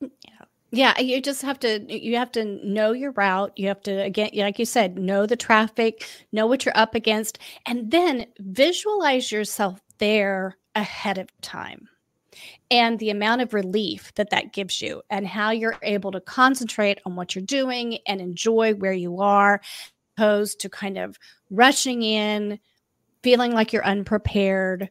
Yeah. 0.00 0.08
Yeah 0.70 1.00
you 1.00 1.22
just 1.22 1.42
have 1.42 1.60
to 1.60 1.80
you 1.88 2.16
have 2.16 2.32
to 2.32 2.44
know 2.66 2.90
your 2.90 3.12
route. 3.12 3.52
You 3.54 3.68
have 3.68 3.82
to 3.84 4.02
again 4.02 4.30
like 4.34 4.58
you 4.58 4.66
said 4.66 4.98
know 4.98 5.26
the 5.26 5.36
traffic 5.36 6.08
know 6.32 6.48
what 6.48 6.64
you're 6.64 6.76
up 6.76 6.96
against 6.96 7.38
and 7.66 7.90
then 7.90 8.26
visualize 8.40 9.30
yourself 9.30 9.80
there 9.98 10.56
ahead 10.74 11.18
of 11.18 11.28
time 11.40 11.88
and 12.70 12.98
the 12.98 13.10
amount 13.10 13.40
of 13.40 13.54
relief 13.54 14.12
that 14.14 14.30
that 14.30 14.52
gives 14.52 14.80
you 14.80 15.02
and 15.10 15.26
how 15.26 15.50
you're 15.50 15.76
able 15.82 16.10
to 16.12 16.20
concentrate 16.20 16.98
on 17.06 17.16
what 17.16 17.34
you're 17.34 17.44
doing 17.44 17.98
and 18.06 18.20
enjoy 18.20 18.74
where 18.74 18.92
you 18.92 19.20
are 19.20 19.60
opposed 20.16 20.60
to 20.60 20.68
kind 20.68 20.98
of 20.98 21.18
rushing 21.50 22.02
in 22.02 22.58
feeling 23.22 23.52
like 23.52 23.72
you're 23.72 23.84
unprepared 23.84 24.90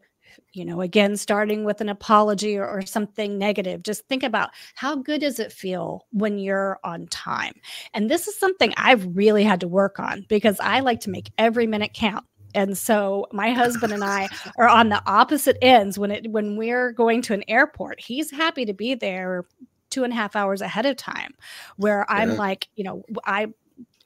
you 0.53 0.65
know 0.65 0.81
again 0.81 1.15
starting 1.17 1.63
with 1.63 1.81
an 1.81 1.89
apology 1.89 2.57
or, 2.57 2.67
or, 2.67 2.81
something 2.81 3.37
negative. 3.37 3.83
Just 3.83 4.07
think 4.07 4.23
about 4.23 4.49
how 4.75 4.95
good 4.95 5.21
does 5.21 5.39
it 5.39 5.51
feel 5.51 6.05
when 6.11 6.37
you're 6.37 6.79
on 6.83 7.07
time? 7.07 7.53
And 7.93 8.09
this 8.09 8.27
is 8.27 8.37
something 8.37 8.73
i've 8.77 9.15
really 9.15 9.43
had 9.43 9.59
to 9.61 9.67
work 9.67 9.99
on 9.99 10.25
because 10.29 10.57
i 10.59 10.79
like 10.79 11.01
to 11.01 11.09
make 11.09 11.31
every 11.37 11.67
minute 11.67 11.93
count 11.93 12.25
and 12.53 12.77
so 12.77 13.27
my 13.31 13.51
husband 13.51 13.93
and 13.93 14.03
I 14.03 14.27
are 14.57 14.67
on 14.67 14.89
the 14.89 15.01
opposite 15.05 15.57
ends 15.61 15.97
when 15.99 16.11
it 16.11 16.31
when 16.31 16.57
we're 16.57 16.91
going 16.91 17.21
to 17.23 17.33
an 17.33 17.43
airport. 17.47 17.99
He's 17.99 18.31
happy 18.31 18.65
to 18.65 18.73
be 18.73 18.95
there 18.95 19.45
two 19.89 20.03
and 20.03 20.11
a 20.11 20.15
half 20.15 20.35
hours 20.35 20.61
ahead 20.61 20.85
of 20.85 20.97
time, 20.97 21.33
where 21.77 22.09
I'm 22.11 22.31
yeah. 22.31 22.37
like, 22.37 22.67
you 22.75 22.83
know, 22.83 23.03
I 23.25 23.47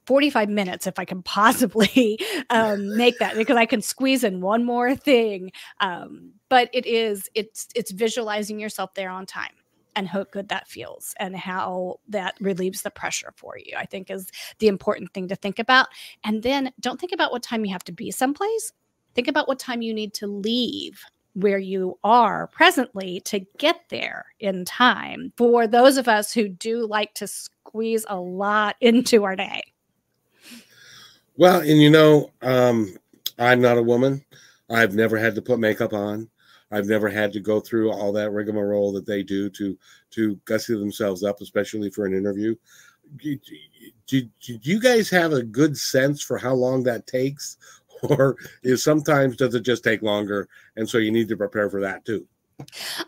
45 0.06 0.49
minutes 0.49 0.88
if 0.88 0.99
I 0.99 1.06
can 1.06 1.23
possibly 1.23 2.19
um, 2.49 2.97
make 2.97 3.19
that 3.19 3.36
because 3.36 3.58
I 3.58 3.65
can 3.65 3.82
squeeze 3.82 4.23
in 4.23 4.41
one 4.41 4.63
more 4.63 4.95
thing. 4.95 5.51
Um, 5.80 6.34
but 6.49 6.69
it 6.73 6.86
is 6.86 7.30
it's 7.34 7.67
it's 7.75 7.91
visualizing 7.91 8.60
yourself 8.60 8.93
there 8.93 9.10
on 9.10 9.25
time 9.25 9.54
and 9.95 10.08
how 10.08 10.23
good 10.25 10.49
that 10.49 10.67
feels 10.67 11.13
and 11.19 11.36
how 11.36 11.99
that 12.08 12.36
relieves 12.39 12.82
the 12.82 12.91
pressure 12.91 13.34
for 13.36 13.58
you, 13.58 13.75
I 13.77 13.86
think 13.86 14.10
is 14.10 14.30
the 14.60 14.67
important 14.67 15.13
thing 15.13 15.27
to 15.27 15.36
think 15.36 15.60
about. 15.60 15.88
And 16.23 16.43
then 16.43 16.71
don't 16.80 16.99
think 16.99 17.12
about 17.12 17.32
what 17.32 17.43
time 17.43 17.65
you 17.65 17.71
have 17.71 17.84
to 17.86 17.91
be 17.91 18.12
someplace. 18.12 18.71
Think 19.13 19.27
about 19.27 19.47
what 19.47 19.60
time 19.60 19.82
you 19.82 19.93
need 19.93 20.13
to 20.15 20.27
leave 20.27 21.04
where 21.34 21.58
you 21.58 21.97
are 22.04 22.47
presently 22.47 23.21
to 23.21 23.39
get 23.58 23.82
there 23.89 24.25
in 24.39 24.65
time 24.65 25.32
for 25.38 25.65
those 25.65 25.97
of 25.97 26.08
us 26.08 26.34
who 26.34 26.49
do 26.49 26.86
like 26.86 27.13
to 27.13 27.27
squeeze 27.27 28.06
a 28.10 28.19
lot 28.19 28.75
into 28.82 29.23
our 29.23 29.36
day. 29.36 29.62
Well, 31.38 31.62
and 31.62 31.82
you 31.82 31.89
know, 31.89 32.32
um, 32.41 32.97
I'm 33.39 33.62
not 33.62 33.77
a 33.77 33.84
woman. 33.84 34.23
I've 34.69 34.93
never 34.93 35.17
had 35.17 35.36
to 35.36 35.41
put 35.41 35.60
makeup 35.60 35.93
on. 35.93 36.30
I've 36.71 36.88
never 36.88 37.10
had 37.10 37.34
to 37.34 37.39
go 37.39 37.60
through 37.60 37.91
all 37.91 38.12
that 38.13 38.31
rigmarole 38.31 38.91
that 38.93 39.05
they 39.05 39.23
do 39.23 39.49
to 39.51 39.77
to 40.12 40.36
gussy 40.45 40.77
themselves 40.77 41.23
up, 41.23 41.41
especially 41.41 41.89
for 41.89 42.05
an 42.05 42.13
interview. 42.13 42.55
Do, 43.17 43.38
do, 44.07 44.21
do, 44.41 44.60
you 44.62 44.79
guys 44.79 45.10
have 45.10 45.34
a 45.34 45.43
good 45.43 45.77
sense 45.77 46.21
for 46.21 46.38
how 46.38 46.53
long 46.53 46.84
that 46.84 47.07
takes, 47.07 47.57
or 48.03 48.38
is 48.63 48.84
sometimes 48.84 49.36
does 49.36 49.53
it 49.53 49.63
just 49.63 49.84
take 49.84 50.01
longer, 50.01 50.47
and 50.77 50.88
so 50.88 50.97
you 50.97 51.12
need 51.12 51.27
to 51.27 51.38
prepare 51.38 51.69
for 51.69 51.81
that 51.81 52.05
too? 52.05 52.25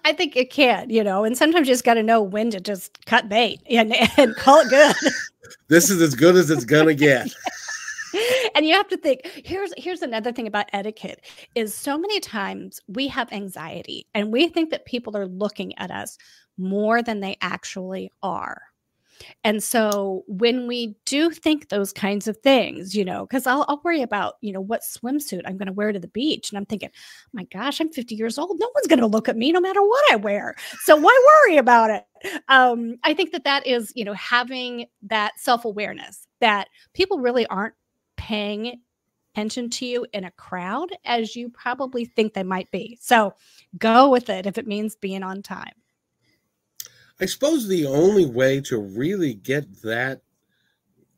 I 0.03 0.13
think 0.13 0.35
it 0.35 0.49
can, 0.49 0.89
you 0.89 1.03
know, 1.03 1.23
and 1.23 1.37
sometimes 1.37 1.67
you 1.67 1.73
just 1.73 1.83
got 1.83 1.93
to 1.93 2.03
know 2.03 2.21
when 2.21 2.49
to 2.51 2.59
just 2.59 3.05
cut 3.05 3.29
bait 3.29 3.61
and, 3.69 3.95
and 4.17 4.35
call 4.35 4.59
it 4.61 4.69
good. 4.69 4.95
this 5.67 5.89
is 5.89 6.01
as 6.01 6.15
good 6.15 6.35
as 6.35 6.49
it's 6.49 6.65
gonna 6.65 6.93
get. 6.93 7.33
and 8.55 8.65
you 8.65 8.73
have 8.73 8.87
to 8.87 8.97
think 8.97 9.21
here's 9.45 9.73
here's 9.77 10.01
another 10.01 10.31
thing 10.31 10.47
about 10.47 10.65
etiquette 10.73 11.21
is 11.55 11.73
so 11.73 11.97
many 11.97 12.19
times 12.19 12.79
we 12.87 13.07
have 13.07 13.31
anxiety 13.31 14.07
and 14.13 14.31
we 14.31 14.47
think 14.47 14.69
that 14.69 14.85
people 14.85 15.15
are 15.17 15.27
looking 15.27 15.77
at 15.77 15.91
us 15.91 16.17
more 16.57 17.01
than 17.01 17.19
they 17.19 17.37
actually 17.41 18.11
are 18.21 18.61
and 19.43 19.63
so 19.63 20.23
when 20.27 20.67
we 20.67 20.95
do 21.05 21.29
think 21.29 21.69
those 21.69 21.93
kinds 21.93 22.27
of 22.27 22.37
things, 22.37 22.95
you 22.95 23.05
know, 23.05 23.25
because 23.25 23.47
I'll, 23.47 23.65
I'll, 23.67 23.81
worry 23.83 24.01
about, 24.01 24.35
you 24.41 24.53
know, 24.53 24.61
what 24.61 24.81
swimsuit 24.81 25.41
I'm 25.45 25.57
going 25.57 25.67
to 25.67 25.73
wear 25.73 25.91
to 25.91 25.99
the 25.99 26.07
beach. 26.07 26.49
And 26.49 26.57
I'm 26.57 26.65
thinking, 26.65 26.89
my 27.33 27.43
gosh, 27.45 27.81
I'm 27.81 27.91
50 27.91 28.15
years 28.15 28.37
old. 28.37 28.57
No 28.59 28.69
one's 28.73 28.87
going 28.87 28.99
to 28.99 29.07
look 29.07 29.27
at 29.27 29.35
me 29.35 29.51
no 29.51 29.59
matter 29.59 29.81
what 29.81 30.03
I 30.11 30.15
wear. 30.15 30.55
So 30.83 30.95
why 30.95 31.43
worry 31.45 31.57
about 31.57 31.89
it? 31.89 32.05
Um, 32.47 32.97
I 33.03 33.13
think 33.13 33.31
that 33.31 33.43
that 33.43 33.67
is, 33.67 33.91
you 33.95 34.05
know, 34.05 34.13
having 34.13 34.85
that 35.03 35.33
self 35.37 35.65
awareness 35.65 36.27
that 36.39 36.69
people 36.93 37.19
really 37.19 37.45
aren't 37.47 37.73
paying 38.23 38.79
attention 39.33 39.69
to 39.69 39.85
you 39.85 40.05
in 40.13 40.23
a 40.23 40.31
crowd 40.31 40.87
as 41.03 41.35
you 41.35 41.49
probably 41.49 42.05
think 42.05 42.33
they 42.33 42.43
might 42.43 42.71
be. 42.71 42.97
So 43.01 43.33
go 43.77 44.09
with 44.09 44.29
it 44.29 44.45
if 44.45 44.57
it 44.57 44.65
means 44.65 44.95
being 44.95 45.23
on 45.23 45.41
time. 45.41 45.73
I 47.19 47.25
suppose 47.25 47.67
the 47.67 47.85
only 47.85 48.25
way 48.25 48.61
to 48.61 48.79
really 48.79 49.33
get 49.33 49.81
that 49.81 50.21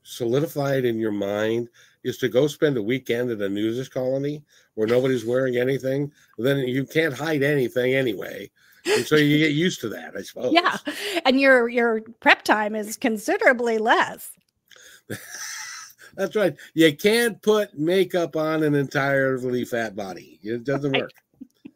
solidified 0.01 0.83
in 0.83 0.97
your 0.97 1.11
mind 1.11 1.69
is 2.03 2.17
to 2.17 2.27
go 2.27 2.47
spend 2.47 2.75
a 2.77 2.81
weekend 2.81 3.29
at 3.29 3.41
a 3.41 3.49
nudist 3.49 3.91
colony 3.91 4.43
where 4.73 4.87
nobody's 4.87 5.25
wearing 5.25 5.57
anything. 5.57 6.11
Then 6.39 6.67
you 6.67 6.85
can't 6.85 7.13
hide 7.13 7.43
anything 7.43 7.93
anyway. 7.93 8.49
And 8.87 9.05
so 9.05 9.15
you 9.15 9.37
get 9.37 9.51
used 9.51 9.79
to 9.81 9.89
that, 9.89 10.15
I 10.17 10.23
suppose. 10.23 10.53
Yeah. 10.53 10.77
And 11.23 11.39
your 11.39 11.69
your 11.69 12.01
prep 12.19 12.43
time 12.43 12.75
is 12.75 12.97
considerably 12.97 13.77
less. 13.77 14.31
That's 16.15 16.35
right. 16.35 16.55
You 16.73 16.95
can't 16.95 17.41
put 17.41 17.77
makeup 17.77 18.35
on 18.35 18.63
an 18.63 18.75
entirely 18.75 19.65
fat 19.65 19.95
body. 19.95 20.39
It 20.43 20.63
doesn't 20.63 20.97
work. 20.97 21.11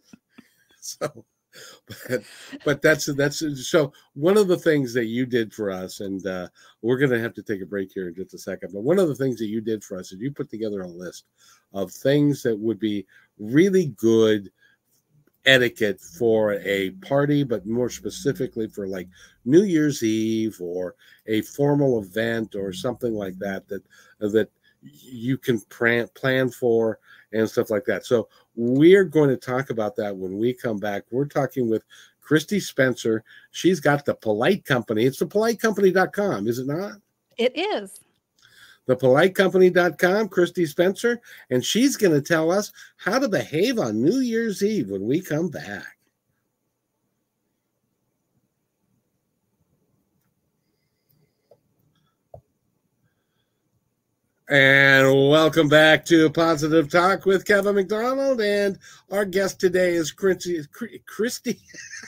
so, 0.80 1.26
but, 2.08 2.22
but 2.64 2.82
that's 2.82 3.06
that's 3.16 3.44
so 3.70 3.92
one 4.14 4.38
of 4.38 4.48
the 4.48 4.58
things 4.58 4.94
that 4.94 5.06
you 5.06 5.26
did 5.26 5.54
for 5.54 5.70
us, 5.72 6.00
and 6.00 6.26
uh, 6.26 6.48
we're 6.82 6.98
going 6.98 7.12
to 7.12 7.20
have 7.20 7.34
to 7.34 7.44
take 7.44 7.62
a 7.62 7.66
break 7.66 7.92
here 7.94 8.08
in 8.08 8.16
just 8.16 8.34
a 8.34 8.38
second. 8.38 8.72
But 8.74 8.84
one 8.84 9.00
of 9.00 9.08
the 9.08 9.16
things 9.16 9.38
that 9.40 9.48
you 9.48 9.62
did 9.62 9.84
for 9.84 9.98
us 9.98 10.12
is 10.12 10.20
you 10.20 10.32
put 10.32 10.50
together 10.50 10.82
a 10.82 10.88
list 10.88 11.26
of 11.74 11.92
things 11.92 12.44
that 12.44 12.58
would 12.58 12.80
be 12.80 13.06
really 13.38 13.88
good 13.98 14.52
etiquette 15.46 16.00
for 16.02 16.54
a 16.54 16.92
party, 17.02 17.44
but 17.44 17.66
more 17.66 17.90
specifically 17.90 18.68
for 18.68 18.88
like 18.88 19.08
New 19.46 19.64
Year's 19.64 20.04
Eve 20.04 20.58
or 20.60 20.96
a 21.28 21.42
formal 21.42 22.02
event 22.02 22.56
or 22.56 22.74
something 22.74 23.14
like 23.14 23.38
that 23.40 23.68
that 23.68 23.84
that 24.20 24.50
you 24.82 25.38
can 25.38 25.60
plan 25.60 26.50
for 26.50 27.00
and 27.34 27.50
stuff 27.50 27.70
like 27.70 27.86
that. 27.86 28.06
So 28.06 28.30
we're 28.56 29.04
going 29.04 29.30
to 29.30 29.38
talk 29.38 29.70
about 29.70 29.96
that 29.98 30.16
when 30.16 30.38
we 30.38 30.54
come 30.54 30.78
back. 30.78 31.04
We're 31.12 31.26
talking 31.26 31.70
with 31.70 31.84
Kristi 32.26 32.62
Spencer. 32.62 33.24
She's 33.52 33.80
got 33.80 34.06
the 34.06 34.16
Polite 34.16 34.66
Company. 34.66 35.06
It's 35.06 35.20
the 35.20 35.26
politecompany.com, 35.26 36.48
is 36.48 36.60
it 36.60 36.68
not? 36.68 36.94
It 37.38 37.58
is 37.58 38.00
thepolitecompany.com, 38.90 40.30
Kristi 40.30 40.68
Spencer, 40.68 41.22
and 41.50 41.64
she's 41.64 41.96
going 41.96 42.14
to 42.14 42.22
tell 42.22 42.52
us 42.52 42.72
how 42.98 43.20
to 43.20 43.30
behave 43.30 43.78
on 43.78 44.02
New 44.02 44.20
Year's 44.20 44.64
Eve 44.64 44.90
when 44.90 45.06
we 45.06 45.22
come 45.22 45.50
back. 45.50 45.98
And 54.52 55.30
welcome 55.30 55.70
back 55.70 56.04
to 56.06 56.28
Positive 56.32 56.90
Talk 56.90 57.28
with 57.28 57.46
Kevin 57.46 57.76
McDonald. 57.76 58.42
And 58.42 58.80
our 59.12 59.24
guest 59.24 59.60
today 59.60 59.92
is 59.92 60.12
Kristi. 60.12 60.66
Kristi 61.06 61.60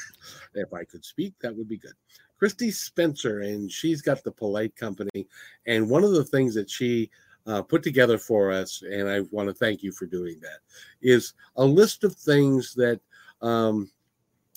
if 0.56 0.74
I 0.74 0.84
could 0.84 1.06
speak, 1.06 1.36
that 1.42 1.56
would 1.56 1.68
be 1.68 1.78
good. 1.78 1.94
Kristi 2.42 2.74
Spencer, 2.74 3.42
and 3.42 3.72
she's 3.72 4.02
got 4.02 4.24
the 4.24 4.32
Polite 4.32 4.76
Company. 4.76 5.28
And 5.68 5.90
one 5.90 6.04
of 6.04 6.12
the 6.12 6.24
things 6.24 6.56
that 6.56 6.70
she 6.70 7.10
uh, 7.46 7.62
put 7.62 7.84
together 7.84 8.18
for 8.18 8.52
us, 8.52 8.84
and 8.90 9.10
I 9.10 9.22
want 9.32 9.50
to 9.50 9.54
thank 9.54 9.84
you 9.84 9.92
for 9.92 10.06
doing 10.06 10.40
that, 10.42 10.60
is 11.02 11.34
a 11.56 11.66
list 11.66 12.04
of 12.04 12.16
things 12.16 12.74
that 12.76 13.00
um, 13.42 13.92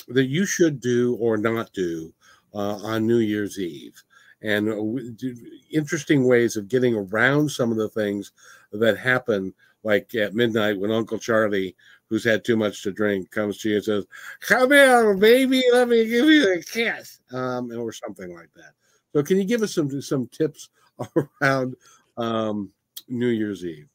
that 0.09 0.27
you 0.27 0.45
should 0.45 0.81
do 0.81 1.17
or 1.17 1.37
not 1.37 1.73
do 1.73 2.13
uh, 2.55 2.77
on 2.77 3.07
New 3.07 3.19
Year's 3.19 3.59
Eve 3.59 4.03
and 4.45 4.69
uh, 4.69 5.25
interesting 5.73 6.25
ways 6.25 6.57
of 6.57 6.69
getting 6.69 6.95
around 6.95 7.51
some 7.51 7.73
of 7.73 7.79
the 7.79 7.89
things 7.89 8.33
that 8.73 8.99
happen 8.99 9.53
like 9.83 10.15
at 10.15 10.35
midnight 10.35 10.79
when 10.79 10.91
uncle 10.91 11.19
charlie 11.19 11.75
who's 12.15 12.25
had 12.25 12.45
too 12.45 12.57
much 12.57 12.85
to 12.85 12.93
drink 12.93 13.29
comes 13.33 13.59
to 13.59 13.69
you 13.69 13.77
and 13.77 13.85
says 13.85 14.07
come 14.41 14.71
here 14.71 15.17
baby 15.17 15.61
let 15.73 15.89
me 15.89 16.07
give 16.07 16.27
you 16.27 16.55
a 16.55 16.63
kiss 16.63 17.19
um, 17.33 17.73
or 17.77 17.93
something 17.93 18.33
like 18.33 18.51
that. 18.55 18.73
So 19.13 19.23
can 19.25 19.37
you 19.37 19.45
give 19.45 19.63
us 19.63 19.75
some 19.75 20.01
some 20.01 20.29
tips 20.29 20.69
around 21.43 21.75
um, 22.17 22.71
new 23.09 23.27
year's 23.29 23.65
eve? 23.65 23.89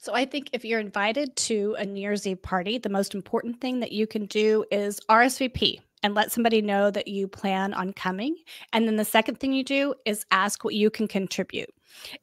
So 0.00 0.12
I 0.12 0.24
think 0.24 0.50
if 0.52 0.64
you're 0.64 0.80
invited 0.80 1.36
to 1.36 1.76
a 1.78 1.84
New 1.84 2.00
Year's 2.00 2.26
Eve 2.26 2.40
party, 2.40 2.78
the 2.78 2.88
most 2.88 3.14
important 3.14 3.60
thing 3.60 3.80
that 3.80 3.92
you 3.92 4.06
can 4.06 4.26
do 4.26 4.64
is 4.70 5.00
RSVP 5.08 5.80
and 6.02 6.14
let 6.14 6.32
somebody 6.32 6.62
know 6.62 6.90
that 6.90 7.08
you 7.08 7.26
plan 7.26 7.74
on 7.74 7.92
coming. 7.92 8.36
And 8.72 8.86
then 8.86 8.96
the 8.96 9.04
second 9.04 9.40
thing 9.40 9.52
you 9.52 9.64
do 9.64 9.94
is 10.04 10.24
ask 10.30 10.64
what 10.64 10.74
you 10.74 10.90
can 10.90 11.08
contribute. 11.08 11.70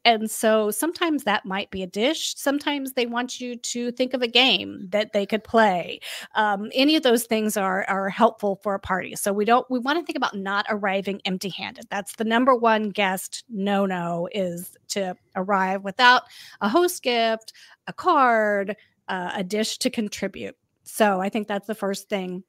And 0.04 0.30
so 0.30 0.70
sometimes 0.70 1.24
that 1.24 1.44
might 1.44 1.70
be 1.70 1.82
a 1.82 1.86
dish. 1.86 2.34
Sometimes 2.36 2.92
they 2.92 3.06
want 3.06 3.40
you 3.40 3.56
to 3.56 3.90
think 3.92 4.14
of 4.14 4.22
a 4.22 4.28
game 4.28 4.86
that 4.90 5.12
they 5.12 5.26
could 5.26 5.42
play. 5.42 6.00
Um, 6.34 6.70
any 6.74 6.96
of 6.96 7.02
those 7.02 7.24
things 7.24 7.56
are 7.56 7.84
are 7.88 8.08
helpful 8.08 8.60
for 8.62 8.74
a 8.74 8.78
party. 8.78 9.16
So 9.16 9.32
we 9.32 9.44
don't 9.44 9.68
we 9.70 9.78
want 9.78 9.98
to 9.98 10.04
think 10.04 10.16
about 10.16 10.36
not 10.36 10.66
arriving 10.68 11.20
empty 11.24 11.48
handed. 11.48 11.86
That's 11.90 12.14
the 12.16 12.24
number 12.24 12.54
one 12.54 12.90
guest 12.90 13.44
no 13.48 13.86
no 13.86 14.28
is 14.32 14.76
to 14.88 15.16
arrive 15.34 15.82
without 15.82 16.22
a 16.60 16.68
host 16.68 17.02
gift, 17.02 17.52
a 17.86 17.92
card, 17.92 18.76
uh, 19.08 19.32
a 19.34 19.44
dish 19.44 19.78
to 19.78 19.90
contribute. 19.90 20.56
So 20.84 21.20
I 21.20 21.30
think 21.30 21.48
that's 21.48 21.66
the 21.66 21.74
first 21.74 22.08
thing 22.08 22.44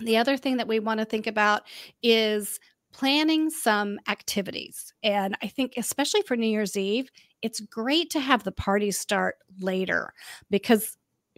the 0.00 0.16
other 0.16 0.36
thing 0.36 0.56
that 0.58 0.68
we 0.68 0.78
want 0.78 1.00
to 1.00 1.06
think 1.06 1.26
about 1.26 1.62
is 2.02 2.60
planning 2.92 3.50
some 3.50 3.98
activities. 4.08 4.92
And 5.02 5.36
I 5.42 5.48
think, 5.48 5.74
especially 5.76 6.22
for 6.22 6.36
New 6.36 6.46
Year's 6.46 6.76
Eve, 6.76 7.10
it's 7.42 7.60
great 7.60 8.10
to 8.10 8.20
have 8.20 8.44
the 8.44 8.52
party 8.52 8.90
start 8.90 9.36
later 9.60 10.12
because 10.50 10.96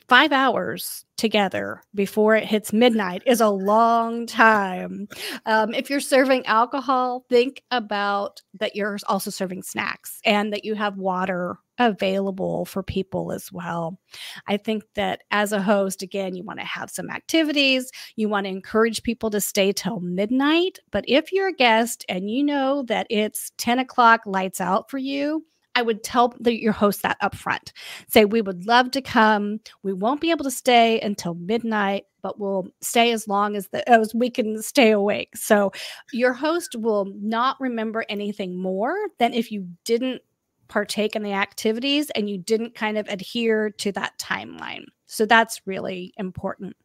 five 0.09 0.33
hours 0.33 1.05
together 1.17 1.83
before 1.95 2.37
it 2.37 2.45
hits 2.45 2.73
midnight 2.73 3.23
is 3.27 3.41
a 3.41 3.49
long 3.49 4.27
time. 4.27 5.09
Um, 5.45 5.75
if 5.75 5.91
you're 5.91 6.01
serving 6.01 6.47
alcohol, 6.47 7.25
think 7.29 7.63
about 7.71 8.41
that 8.59 8.75
you're 8.75 8.99
also 9.07 9.31
serving 9.31 9.63
snacks 9.63 10.21
and 10.25 10.53
that 10.53 10.65
you 10.65 10.75
have 10.75 10.97
water 10.97 11.59
available 11.79 12.65
for 12.65 12.83
people 12.83 13.33
as 13.33 13.53
well. 13.53 13.99
I 14.47 14.57
think 14.57 14.85
that 14.95 15.23
as 15.31 15.53
a 15.53 15.63
host, 15.63 16.03
again, 16.03 16.35
you 16.35 16.45
want 16.45 16.59
to 16.61 16.67
have 16.67 16.91
some 16.91 17.11
activities. 17.11 17.91
You 18.17 18.29
want 18.29 18.47
to 18.47 18.51
encourage 18.51 19.03
people 19.03 19.31
to 19.31 19.41
stay 19.41 19.73
till 19.73 20.01
midnight. 20.01 20.79
But 20.91 21.05
if 21.09 21.33
you're 21.33 21.49
a 21.49 21.53
guest 21.53 22.05
and 22.09 22.31
you 22.31 22.43
know 22.43 22.83
that 22.85 23.07
it's 23.11 23.53
10 23.59 23.79
o'clock 23.79 24.23
lights 24.27 24.61
out 24.61 24.91
for 24.91 24.99
you, 24.99 25.45
I 25.79 25.83
would 25.83 26.03
tell 26.03 26.35
the, 26.41 26.61
your 26.61 26.73
host 26.73 27.03
that 27.03 27.19
up 27.21 27.37
front. 27.37 27.73
Say, 28.09 28.25
we 28.25 28.43
would 28.43 28.67
love 28.67 28.91
to 28.91 29.01
come. 29.01 29.61
We 29.85 29.93
won't 29.93 30.21
be 30.21 30.33
able 30.33 30.43
to 30.45 30.51
stay 30.51 31.01
until 31.01 31.35
midnight, 31.35 32.03
but 32.21 32.41
we'll 32.41 32.67
stay 32.81 33.13
as 33.13 33.29
long 33.29 33.55
as, 33.55 33.69
the, 33.69 33.89
as 33.89 34.13
we 34.13 34.29
can 34.29 34.61
stay 34.61 34.91
awake. 34.91 35.37
So 35.37 35.71
your 36.13 36.33
host 36.33 36.75
will 36.75 37.13
not 37.21 37.61
remember 37.61 38.05
anything 38.09 38.61
more 38.61 38.97
than 39.21 39.33
if 39.33 39.53
you 39.53 39.69
didn't 39.85 40.21
partake 40.69 41.17
in 41.17 41.23
the 41.23 41.33
activities 41.33 42.11
and 42.11 42.29
you 42.29 42.39
didn't 42.39 42.75
kind 42.75 42.99
of 42.99 43.09
adhere 43.09 43.71
to 43.71 43.93
that 43.93 44.19
timeline. 44.19 44.85
So 45.07 45.27
that's 45.27 45.67
really 45.67 46.13
important. 46.17 46.77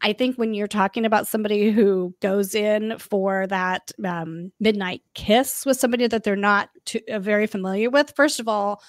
I 0.00 0.12
think 0.12 0.36
when 0.36 0.54
you're 0.54 0.66
talking 0.66 1.04
about 1.04 1.26
somebody 1.26 1.70
who 1.70 2.14
goes 2.20 2.54
in 2.54 2.98
for 2.98 3.46
that 3.48 3.92
um, 4.04 4.52
midnight 4.60 5.02
kiss 5.14 5.64
with 5.66 5.78
somebody 5.78 6.06
that 6.06 6.24
they're 6.24 6.36
not 6.36 6.70
too, 6.84 7.00
uh, 7.10 7.18
very 7.18 7.46
familiar 7.46 7.90
with, 7.90 8.12
first 8.16 8.40
of 8.40 8.48
all, 8.48 8.82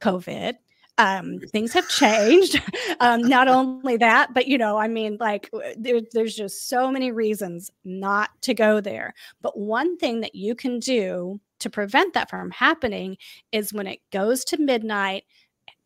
COVID. 0.00 0.54
Um, 0.98 1.40
things 1.52 1.74
have 1.74 1.86
changed. 1.90 2.62
um, 3.00 3.20
not 3.20 3.48
only 3.48 3.98
that, 3.98 4.32
but 4.32 4.48
you 4.48 4.56
know, 4.56 4.78
I 4.78 4.88
mean, 4.88 5.18
like 5.20 5.50
there, 5.76 6.00
there's 6.12 6.34
just 6.34 6.68
so 6.68 6.90
many 6.90 7.12
reasons 7.12 7.70
not 7.84 8.30
to 8.42 8.54
go 8.54 8.80
there. 8.80 9.12
But 9.42 9.58
one 9.58 9.98
thing 9.98 10.20
that 10.22 10.34
you 10.34 10.54
can 10.54 10.78
do 10.78 11.38
to 11.60 11.70
prevent 11.70 12.14
that 12.14 12.30
from 12.30 12.50
happening 12.50 13.16
is 13.52 13.72
when 13.72 13.86
it 13.86 14.00
goes 14.12 14.44
to 14.46 14.58
midnight, 14.58 15.24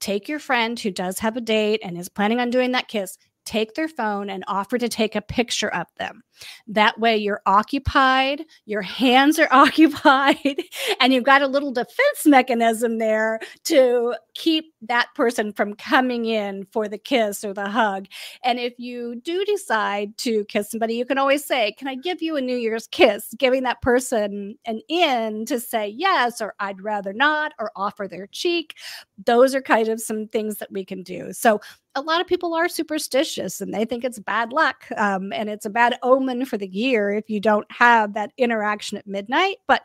take 0.01 0.29
your 0.29 0.39
friend 0.39 0.79
who 0.79 0.91
does 0.91 1.19
have 1.19 1.37
a 1.37 1.41
date 1.41 1.81
and 1.83 1.97
is 1.99 2.09
planning 2.09 2.41
on 2.41 2.51
doing 2.51 2.73
that 2.73 2.89
kiss, 2.89 3.17
take 3.45 3.75
their 3.75 3.89
phone 3.89 4.31
and 4.31 4.45
offer 4.47 4.79
to 4.79 4.89
take 4.89 5.15
a 5.15 5.23
picture 5.23 5.73
of 5.73 5.87
them. 5.99 6.23
That 6.67 6.99
way 6.99 7.17
you're 7.17 7.43
occupied, 7.47 8.45
your 8.67 8.83
hands 8.83 9.39
are 9.39 9.49
occupied, 9.53 10.63
and 11.01 11.13
you've 11.13 11.25
got 11.25 11.43
a 11.43 11.47
little 11.47 11.73
defense 11.73 12.27
mechanism 12.27 12.99
there 12.99 13.41
to 13.65 14.15
keep 14.35 14.73
that 14.83 15.09
person 15.15 15.53
from 15.53 15.75
coming 15.75 16.25
in 16.25 16.67
for 16.73 16.89
the 16.89 16.99
kiss 16.99 17.45
or 17.45 17.53
the 17.53 17.69
hug. 17.69 18.07
And 18.45 18.59
if 18.59 18.75
you 18.79 19.17
do 19.17 19.45
decide 19.45 20.17
to 20.19 20.45
kiss 20.47 20.71
somebody, 20.71 20.95
you 20.95 21.05
can 21.05 21.19
always 21.19 21.45
say, 21.45 21.73
Can 21.73 21.89
I 21.89 21.95
give 21.95 22.23
you 22.23 22.37
a 22.37 22.41
New 22.41 22.57
Year's 22.57 22.87
kiss? 22.87 23.35
Giving 23.39 23.63
that 23.65 23.83
person 23.83 24.57
an 24.67 24.81
in 24.89 25.45
to 25.47 25.61
say 25.61 25.89
yes, 25.89 26.41
or 26.41 26.55
I'd 26.61 26.83
rather 26.83 27.13
not, 27.13 27.53
or 27.59 27.71
offer 27.77 28.09
their 28.09 28.27
cheek. 28.29 28.77
Those 29.25 29.55
are 29.55 29.63
kind 29.63 29.89
of 29.89 30.01
some 30.01 30.29
things 30.29 30.57
that 30.59 30.73
we 30.73 30.85
can 30.85 31.03
do. 31.03 31.33
So 31.33 31.61
a 31.97 32.01
lot 32.01 32.21
of 32.21 32.27
people 32.27 32.55
are 32.55 32.69
superstitious 32.69 33.61
and 33.61 33.75
they 33.75 33.85
think 33.85 34.05
it's 34.05 34.19
bad 34.21 34.53
luck 34.53 34.85
um, 34.97 35.33
and 35.33 35.51
it's 35.51 35.67
a 35.67 35.71
bad 35.71 35.99
omen 36.03 36.30
for 36.45 36.57
the 36.57 36.69
year 36.69 37.13
if 37.13 37.29
you 37.29 37.41
don't 37.41 37.71
have 37.71 38.15
that 38.15 38.33
interaction 38.37 38.99
at 38.99 39.07
midnight. 39.07 39.57
But 39.67 39.83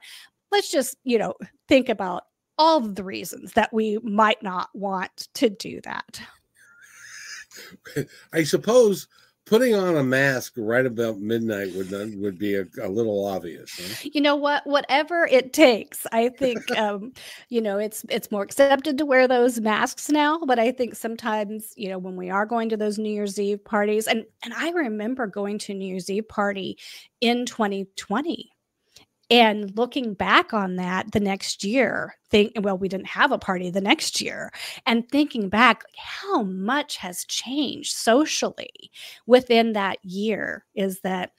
let's 0.52 0.72
just, 0.72 0.98
you 1.04 1.18
know, 1.18 1.34
think 1.68 1.89
about 1.89 2.24
all 2.58 2.80
the 2.80 3.04
reasons 3.04 3.54
that 3.54 3.74
we 3.74 3.98
might 4.04 4.41
not 4.41 4.70
want 4.74 5.28
to 5.36 5.50
do 5.50 5.82
that. 5.82 6.22
I 8.34 8.43
suppose 8.43 9.08
putting 9.46 9.76
on 9.76 9.96
a 9.96 10.04
mask 10.04 10.54
right 10.58 10.86
about 10.86 11.20
midnight 11.20 11.74
would 11.76 11.91
would 12.20 12.38
be 12.38 12.56
a, 12.56 12.66
a 12.82 12.89
little 12.89 13.26
obvious 13.26 13.72
huh? 13.78 14.10
you 14.14 14.20
know 14.20 14.36
what 14.36 14.66
whatever 14.66 15.28
it 15.28 15.54
takes 15.54 16.06
i 16.12 16.30
think 16.30 16.70
um 16.78 17.14
you 17.50 17.62
know 17.62 17.78
it's 17.78 18.06
it's 18.10 18.32
more 18.32 18.43
accepted 18.43 18.98
to 18.98 19.06
wear 19.06 19.28
those 19.28 19.60
masks 19.60 20.10
now 20.10 20.39
but 20.46 20.60
i 20.60 20.72
think 20.72 20.96
sometimes 20.96 21.74
you 21.76 21.89
know 21.89 21.98
when 21.98 22.16
we 22.16 22.30
are 22.30 22.46
going 22.46 22.70
to 22.70 22.78
those 22.78 22.98
new 22.98 23.14
year's 23.14 23.39
eve 23.39 23.64
parties 23.64 24.08
and 24.08 24.26
and 24.43 24.54
i 24.56 24.70
remember 24.72 25.28
going 25.28 25.58
to 25.58 25.74
new 25.74 25.88
year's 25.88 26.10
eve 26.10 26.28
party 26.28 26.78
in 27.22 27.46
2020 27.46 28.55
and 29.30 29.76
looking 29.76 30.13
back 30.13 30.53
on 30.53 30.76
that 30.76 31.11
the 31.11 31.19
next 31.19 31.63
year 31.63 32.15
think 32.30 32.51
well 32.61 32.78
we 32.78 32.88
didn't 32.88 33.07
have 33.07 33.32
a 33.32 33.38
party 33.38 33.69
the 33.69 33.82
next 33.82 34.21
year 34.21 34.51
and 34.86 35.09
thinking 35.09 35.49
back 35.49 35.84
how 35.97 36.43
much 36.43 36.97
has 36.97 37.26
changed 37.26 37.93
socially 37.93 38.91
within 39.26 39.73
that 39.73 39.97
year 40.03 40.65
is 40.76 40.99
that 41.01 41.32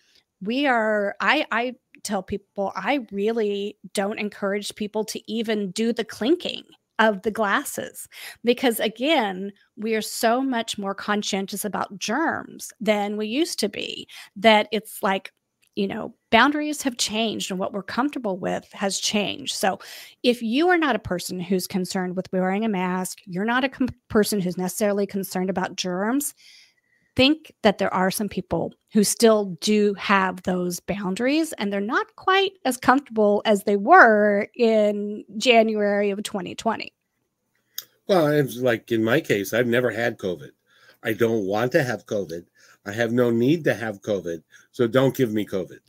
we 0.43 0.67
are 0.67 1.15
i 1.21 1.47
i 1.53 1.75
tell 2.03 2.23
people 2.23 2.73
i 2.75 3.07
really 3.13 3.77
don't 3.95 4.19
encourage 4.19 4.75
people 4.75 5.05
to 5.05 5.21
even 5.31 5.71
do 5.71 5.93
the 5.93 6.05
clinking 6.05 6.63
of 6.99 7.23
the 7.23 7.31
glasses 7.31 8.09
because 8.43 8.81
again 8.81 9.53
we 9.77 9.95
are 9.95 10.03
so 10.03 10.41
much 10.41 10.79
more 10.79 10.95
conscientious 10.95 11.65
about 11.65 11.99
germs 11.99 12.73
than 12.81 13.17
we 13.17 13.27
used 13.27 13.59
to 13.59 13.69
be 13.69 14.09
that 14.35 14.67
it's 14.73 15.03
like 15.03 15.31
you 15.77 15.87
know, 15.87 16.15
boundaries 16.31 16.83
have 16.83 16.97
changed 16.97 17.51
and 17.51 17.61
what 17.61 17.73
we're 17.73 17.83
comfortable 17.83 18.37
with 18.39 18.67
has 18.73 18.99
changed. 18.99 19.55
So, 19.55 19.79
if 20.23 20.43
you 20.43 20.69
are 20.69 20.79
not 20.79 20.97
a 20.97 21.01
person 21.01 21.39
who's 21.39 21.67
concerned 21.67 22.17
with 22.17 22.33
wearing 22.33 22.65
a 22.65 22.69
mask, 22.69 23.19
you're 23.27 23.45
not 23.45 23.63
a 23.63 23.71
person 24.09 24.41
who's 24.41 24.59
necessarily 24.59 25.07
concerned 25.07 25.51
about 25.51 25.77
germs, 25.77 26.35
think 27.15 27.53
that 27.63 27.79
there 27.79 27.93
are 27.93 28.11
some 28.11 28.29
people 28.29 28.73
who 28.93 29.05
still 29.05 29.57
do 29.61 29.95
have 29.95 30.43
those 30.43 30.81
boundaries 30.81 31.53
and 31.55 31.73
they're 31.73 31.81
not 31.81 32.15
quite 32.17 32.53
as 32.65 32.77
comfortable 32.77 33.43
as 33.45 33.65
they 33.65 33.77
were 33.77 34.49
in 34.55 35.25
January 35.37 36.11
of 36.11 36.23
2020. 36.23 36.93
Well, 38.09 38.29
it's 38.29 38.57
like 38.57 38.93
in 38.93 39.05
my 39.05 39.21
case, 39.21 39.53
I've 39.53 39.67
never 39.67 39.91
had 39.91 40.19
COVID. 40.19 40.51
I 41.03 41.13
don't 41.13 41.47
want 41.47 41.73
to 41.73 41.83
have 41.83 42.07
COVID. 42.07 42.47
I 42.87 42.93
have 42.93 43.13
no 43.13 43.31
need 43.31 43.65
to 43.65 43.75
have 43.75 44.01
COVID, 44.03 44.43
so 44.73 44.87
don't 44.87 45.17
give 45.17 45.33
me 45.33 45.45
COVID. 45.45 45.81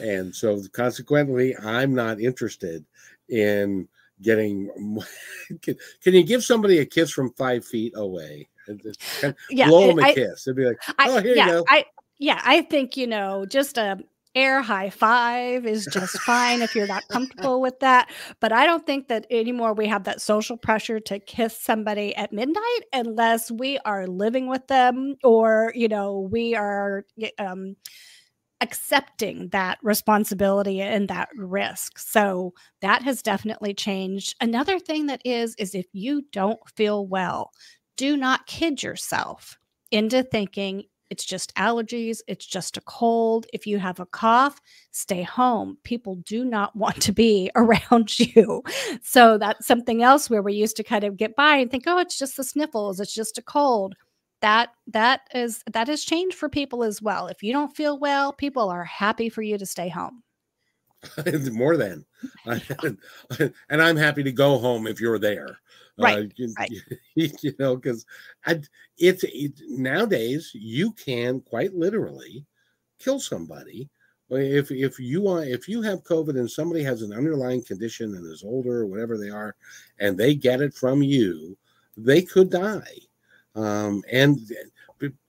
And 0.00 0.34
so 0.34 0.60
consequently, 0.72 1.56
I'm 1.56 1.94
not 1.94 2.20
interested 2.20 2.84
in 3.28 3.88
getting. 4.22 4.70
Can, 5.62 5.74
can 6.02 6.14
you 6.14 6.22
give 6.22 6.44
somebody 6.44 6.78
a 6.78 6.86
kiss 6.86 7.10
from 7.10 7.32
five 7.32 7.64
feet 7.64 7.92
away? 7.96 8.48
Yeah, 9.50 9.66
blow 9.66 9.88
them 9.88 9.98
a 9.98 10.02
I- 10.02 10.14
kiss. 10.14 10.46
It'd 10.46 10.56
be 10.56 10.64
like, 10.64 10.78
I, 10.98 11.08
oh, 11.08 11.20
here 11.20 11.34
yeah, 11.34 11.46
you 11.46 11.52
go. 11.52 11.64
I 11.68 11.84
yeah, 12.18 12.40
I 12.44 12.62
think 12.62 12.96
you 12.96 13.06
know 13.08 13.46
just 13.46 13.78
a 13.78 13.98
air 14.34 14.62
high 14.62 14.90
five 14.90 15.66
is 15.66 15.86
just 15.86 16.18
fine 16.20 16.62
if 16.62 16.74
you're 16.74 16.86
not 16.86 17.08
comfortable 17.08 17.60
with 17.60 17.80
that. 17.80 18.10
But 18.40 18.52
I 18.52 18.66
don't 18.66 18.86
think 18.86 19.08
that 19.08 19.26
anymore 19.30 19.74
we 19.74 19.88
have 19.88 20.04
that 20.04 20.20
social 20.20 20.56
pressure 20.56 21.00
to 21.00 21.18
kiss 21.18 21.60
somebody 21.60 22.14
at 22.16 22.32
midnight 22.32 22.80
unless 22.92 23.50
we 23.50 23.78
are 23.84 24.06
living 24.06 24.48
with 24.48 24.66
them 24.68 25.16
or 25.24 25.72
you 25.74 25.88
know 25.88 26.28
we 26.30 26.54
are 26.54 27.04
um, 27.38 27.76
accepting 28.60 29.48
that 29.48 29.78
responsibility 29.82 30.80
and 30.80 31.08
that 31.08 31.28
risk. 31.34 31.98
So 31.98 32.52
that 32.82 33.02
has 33.02 33.22
definitely 33.22 33.74
changed. 33.74 34.36
Another 34.40 34.78
thing 34.78 35.06
that 35.06 35.22
is 35.24 35.54
is 35.58 35.74
if 35.74 35.86
you 35.92 36.22
don't 36.32 36.60
feel 36.76 37.06
well, 37.06 37.50
do 37.96 38.16
not 38.16 38.46
kid 38.46 38.82
yourself 38.82 39.58
into 39.90 40.22
thinking 40.22 40.84
it's 41.10 41.24
just 41.24 41.54
allergies, 41.56 42.20
it's 42.28 42.46
just 42.46 42.76
a 42.76 42.80
cold. 42.82 43.46
If 43.52 43.66
you 43.66 43.78
have 43.78 44.00
a 44.00 44.06
cough, 44.06 44.60
stay 44.92 45.22
home. 45.22 45.76
People 45.82 46.16
do 46.24 46.44
not 46.44 46.74
want 46.76 47.02
to 47.02 47.12
be 47.12 47.50
around 47.56 48.18
you. 48.18 48.62
So 49.02 49.36
that's 49.36 49.66
something 49.66 50.02
else 50.02 50.30
where 50.30 50.42
we 50.42 50.54
used 50.54 50.76
to 50.76 50.84
kind 50.84 51.04
of 51.04 51.16
get 51.16 51.36
by 51.36 51.56
and 51.56 51.70
think, 51.70 51.84
oh, 51.86 51.98
it's 51.98 52.18
just 52.18 52.36
the 52.36 52.44
sniffles, 52.44 53.00
it's 53.00 53.14
just 53.14 53.38
a 53.38 53.42
cold. 53.42 53.94
That 54.40 54.70
that 54.86 55.20
is 55.34 55.62
that 55.70 55.88
has 55.88 56.02
changed 56.02 56.36
for 56.36 56.48
people 56.48 56.82
as 56.82 57.02
well. 57.02 57.26
If 57.26 57.42
you 57.42 57.52
don't 57.52 57.76
feel 57.76 57.98
well, 57.98 58.32
people 58.32 58.70
are 58.70 58.84
happy 58.84 59.28
for 59.28 59.42
you 59.42 59.58
to 59.58 59.66
stay 59.66 59.88
home. 59.88 60.22
more 61.52 61.78
than 61.78 62.04
and 62.44 63.82
i'm 63.82 63.96
happy 63.96 64.22
to 64.22 64.32
go 64.32 64.58
home 64.58 64.86
if 64.86 65.00
you're 65.00 65.18
there 65.18 65.58
Right, 66.00 66.18
uh, 66.18 66.28
you, 66.36 66.54
right. 66.58 66.70
you 67.42 67.54
know 67.58 67.76
because 67.76 68.06
it's 68.98 69.24
it, 69.24 69.52
nowadays 69.68 70.50
you 70.54 70.92
can 70.92 71.40
quite 71.40 71.74
literally 71.74 72.44
kill 72.98 73.20
somebody 73.20 73.88
if 74.30 74.70
if 74.70 74.98
you 74.98 75.22
want 75.22 75.48
if 75.48 75.68
you 75.68 75.82
have 75.82 76.04
covid 76.04 76.38
and 76.38 76.50
somebody 76.50 76.82
has 76.82 77.02
an 77.02 77.12
underlying 77.12 77.62
condition 77.62 78.14
and 78.14 78.26
is 78.30 78.44
older 78.44 78.80
or 78.80 78.86
whatever 78.86 79.18
they 79.18 79.30
are 79.30 79.54
and 79.98 80.16
they 80.16 80.34
get 80.34 80.60
it 80.60 80.72
from 80.74 81.02
you 81.02 81.56
they 81.96 82.22
could 82.22 82.50
die. 82.50 82.96
Um 83.56 84.02
and 84.10 84.38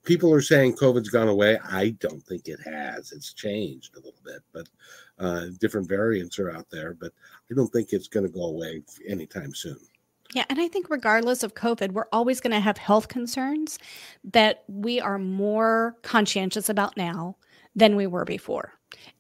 people 0.06 0.32
are 0.34 0.42
saying 0.42 0.76
covid's 0.76 1.10
gone 1.10 1.28
away. 1.28 1.58
I 1.64 1.90
don't 2.00 2.22
think 2.24 2.48
it 2.48 2.60
has. 2.62 3.12
It's 3.12 3.34
changed 3.34 3.96
a 3.96 4.00
little 4.00 4.22
bit 4.24 4.42
but 4.54 4.68
uh 5.20 5.46
different 5.60 5.88
variants 5.88 6.40
are 6.40 6.52
out 6.52 6.68
there 6.72 6.94
but 7.00 7.12
i 7.50 7.54
don't 7.54 7.72
think 7.72 7.94
it's 7.94 8.08
going 8.08 8.26
to 8.26 8.32
go 8.32 8.46
away 8.46 8.82
anytime 9.08 9.54
soon 9.54 9.78
Yeah, 10.34 10.46
and 10.50 10.60
I 10.60 10.68
think 10.68 10.90
regardless 10.90 11.44
of 11.44 11.56
COVID, 11.56 11.92
we're 11.92 12.06
always 12.12 12.40
going 12.40 12.54
to 12.54 12.60
have 12.60 12.78
health 12.78 13.10
concerns 13.10 13.78
that 14.24 14.64
we 14.68 15.00
are 15.00 15.20
more 15.20 15.98
conscientious 16.04 16.70
about 16.70 16.96
now 16.96 17.36
than 17.76 17.96
we 17.96 18.08
were 18.08 18.26
before. 18.26 18.74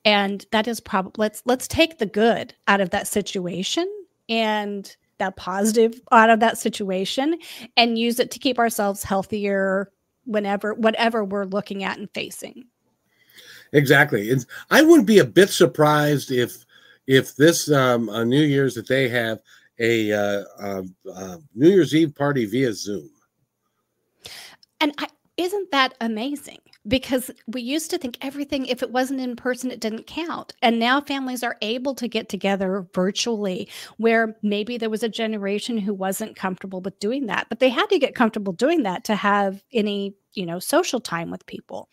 And 0.06 0.46
that 0.52 0.68
is 0.68 0.80
probably 0.80 1.14
let's 1.18 1.42
let's 1.46 1.68
take 1.68 1.98
the 1.98 2.06
good 2.06 2.54
out 2.68 2.82
of 2.82 2.90
that 2.92 3.08
situation 3.08 3.90
and 4.30 4.96
that 5.18 5.36
positive 5.36 6.02
out 6.12 6.30
of 6.30 6.40
that 6.40 6.58
situation 6.58 7.38
and 7.78 7.98
use 7.98 8.20
it 8.20 8.32
to 8.32 8.40
keep 8.40 8.58
ourselves 8.58 9.04
healthier 9.04 9.92
whenever 10.26 10.74
whatever 10.74 11.24
we're 11.24 11.46
looking 11.46 11.84
at 11.84 11.98
and 11.98 12.10
facing. 12.14 12.66
Exactly. 13.74 14.34
I 14.70 14.82
wouldn't 14.82 15.08
be 15.08 15.20
a 15.20 15.26
bit 15.26 15.50
surprised 15.50 16.32
if 16.32 16.66
if 17.08 17.36
this 17.36 17.72
um, 17.72 18.08
New 18.30 18.44
Year's 18.44 18.76
that 18.76 18.88
they 18.88 19.08
have 19.10 19.40
a 19.82 20.12
uh, 20.12 20.44
uh, 20.60 20.84
uh, 21.14 21.38
New 21.56 21.70
Year's 21.70 21.96
Eve 21.96 22.16
party 22.16 22.46
via 22.46 22.72
Zoom. 22.74 23.10
And 24.80 24.94
I, 24.98 25.08
isn't 25.38 25.72
that 25.72 25.96
amazing? 26.02 26.60
Because 26.88 27.32
we 27.48 27.62
used 27.62 27.92
to 27.92 27.98
think 27.98 28.18
everything, 28.22 28.66
if 28.66 28.82
it 28.82 28.92
wasn't 28.92 29.22
in 29.22 29.36
person, 29.36 29.72
it 29.72 29.80
didn't 29.80 30.08
count. 30.08 30.54
And 30.62 30.80
now 30.80 31.02
families 31.02 31.44
are 31.44 31.58
able 31.62 31.94
to 31.96 32.08
get 32.08 32.30
together 32.30 32.88
virtually, 32.94 33.70
where 33.98 34.36
maybe 34.42 34.78
there 34.78 34.90
was 34.90 35.04
a 35.04 35.10
generation 35.10 35.78
who 35.78 35.94
wasn't 35.94 36.36
comfortable 36.36 36.82
with 36.82 37.00
doing 37.00 37.28
that, 37.28 37.48
but 37.50 37.60
they 37.60 37.70
had 37.70 37.88
to 37.88 38.00
get 38.00 38.16
comfortable 38.16 38.54
doing 38.54 38.84
that 38.84 39.04
to 39.06 39.16
have 39.16 39.64
any, 39.74 40.16
you 40.34 40.46
know, 40.46 40.58
social 40.58 41.00
time 41.00 41.30
with 41.30 41.46
people. 41.46 41.88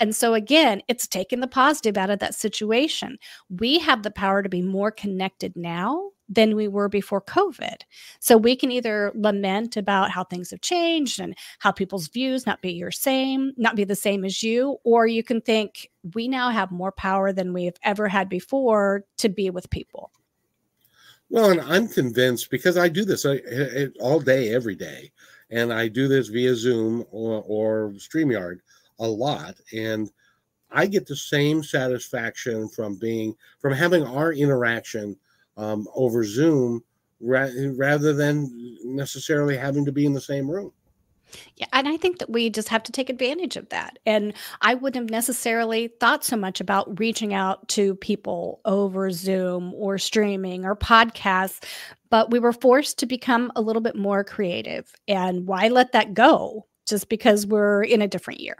And 0.00 0.14
so, 0.14 0.34
again, 0.34 0.82
it's 0.88 1.06
taken 1.06 1.40
the 1.40 1.48
positive 1.48 1.96
out 1.96 2.10
of 2.10 2.18
that 2.18 2.34
situation. 2.34 3.18
We 3.48 3.78
have 3.78 4.02
the 4.02 4.10
power 4.10 4.42
to 4.42 4.48
be 4.48 4.62
more 4.62 4.90
connected 4.90 5.56
now 5.56 6.10
than 6.32 6.56
we 6.56 6.66
were 6.66 6.88
before 6.88 7.20
COVID. 7.20 7.82
So 8.20 8.36
we 8.36 8.56
can 8.56 8.70
either 8.70 9.12
lament 9.14 9.76
about 9.76 10.10
how 10.10 10.24
things 10.24 10.50
have 10.50 10.62
changed 10.62 11.20
and 11.20 11.36
how 11.58 11.72
people's 11.72 12.08
views 12.08 12.46
not 12.46 12.62
be 12.62 12.72
your 12.72 12.90
same, 12.90 13.52
not 13.56 13.76
be 13.76 13.84
the 13.84 13.94
same 13.94 14.24
as 14.24 14.42
you, 14.42 14.78
or 14.84 15.06
you 15.06 15.22
can 15.22 15.40
think 15.40 15.90
we 16.14 16.28
now 16.28 16.50
have 16.50 16.70
more 16.70 16.92
power 16.92 17.32
than 17.32 17.52
we've 17.52 17.76
ever 17.82 18.08
had 18.08 18.28
before 18.28 19.04
to 19.18 19.28
be 19.28 19.50
with 19.50 19.68
people. 19.70 20.10
Well, 21.28 21.50
and 21.50 21.60
I'm 21.60 21.88
convinced 21.88 22.50
because 22.50 22.76
I 22.76 22.88
do 22.88 23.04
this 23.04 23.24
I, 23.26 23.34
I- 23.34 23.88
all 24.00 24.20
day, 24.20 24.54
every 24.54 24.74
day, 24.74 25.12
and 25.50 25.72
I 25.72 25.88
do 25.88 26.08
this 26.08 26.28
via 26.28 26.54
Zoom 26.54 27.04
or, 27.10 27.42
or 27.46 27.90
StreamYard 27.96 28.60
a 28.98 29.06
lot, 29.06 29.56
and 29.72 30.10
I 30.70 30.86
get 30.86 31.06
the 31.06 31.16
same 31.16 31.62
satisfaction 31.62 32.68
from 32.68 32.96
being 32.96 33.34
from 33.60 33.74
having 33.74 34.02
our 34.04 34.32
interaction 34.32 35.16
um, 35.56 35.86
over 35.94 36.24
Zoom 36.24 36.82
ra- 37.20 37.50
rather 37.76 38.12
than 38.12 38.78
necessarily 38.84 39.56
having 39.56 39.84
to 39.84 39.92
be 39.92 40.06
in 40.06 40.12
the 40.12 40.20
same 40.20 40.50
room. 40.50 40.72
Yeah, 41.56 41.66
and 41.72 41.88
I 41.88 41.96
think 41.96 42.18
that 42.18 42.30
we 42.30 42.50
just 42.50 42.68
have 42.68 42.82
to 42.84 42.92
take 42.92 43.08
advantage 43.08 43.56
of 43.56 43.68
that. 43.70 43.98
And 44.04 44.34
I 44.60 44.74
wouldn't 44.74 45.04
have 45.04 45.10
necessarily 45.10 45.88
thought 46.00 46.24
so 46.24 46.36
much 46.36 46.60
about 46.60 46.98
reaching 46.98 47.32
out 47.32 47.66
to 47.68 47.94
people 47.96 48.60
over 48.66 49.10
Zoom 49.10 49.72
or 49.74 49.96
streaming 49.96 50.66
or 50.66 50.76
podcasts, 50.76 51.64
but 52.10 52.30
we 52.30 52.38
were 52.38 52.52
forced 52.52 52.98
to 52.98 53.06
become 53.06 53.50
a 53.56 53.62
little 53.62 53.80
bit 53.80 53.96
more 53.96 54.24
creative. 54.24 54.92
And 55.08 55.46
why 55.46 55.68
let 55.68 55.92
that 55.92 56.12
go 56.12 56.66
just 56.86 57.08
because 57.08 57.46
we're 57.46 57.82
in 57.82 58.02
a 58.02 58.08
different 58.08 58.40
year? 58.40 58.56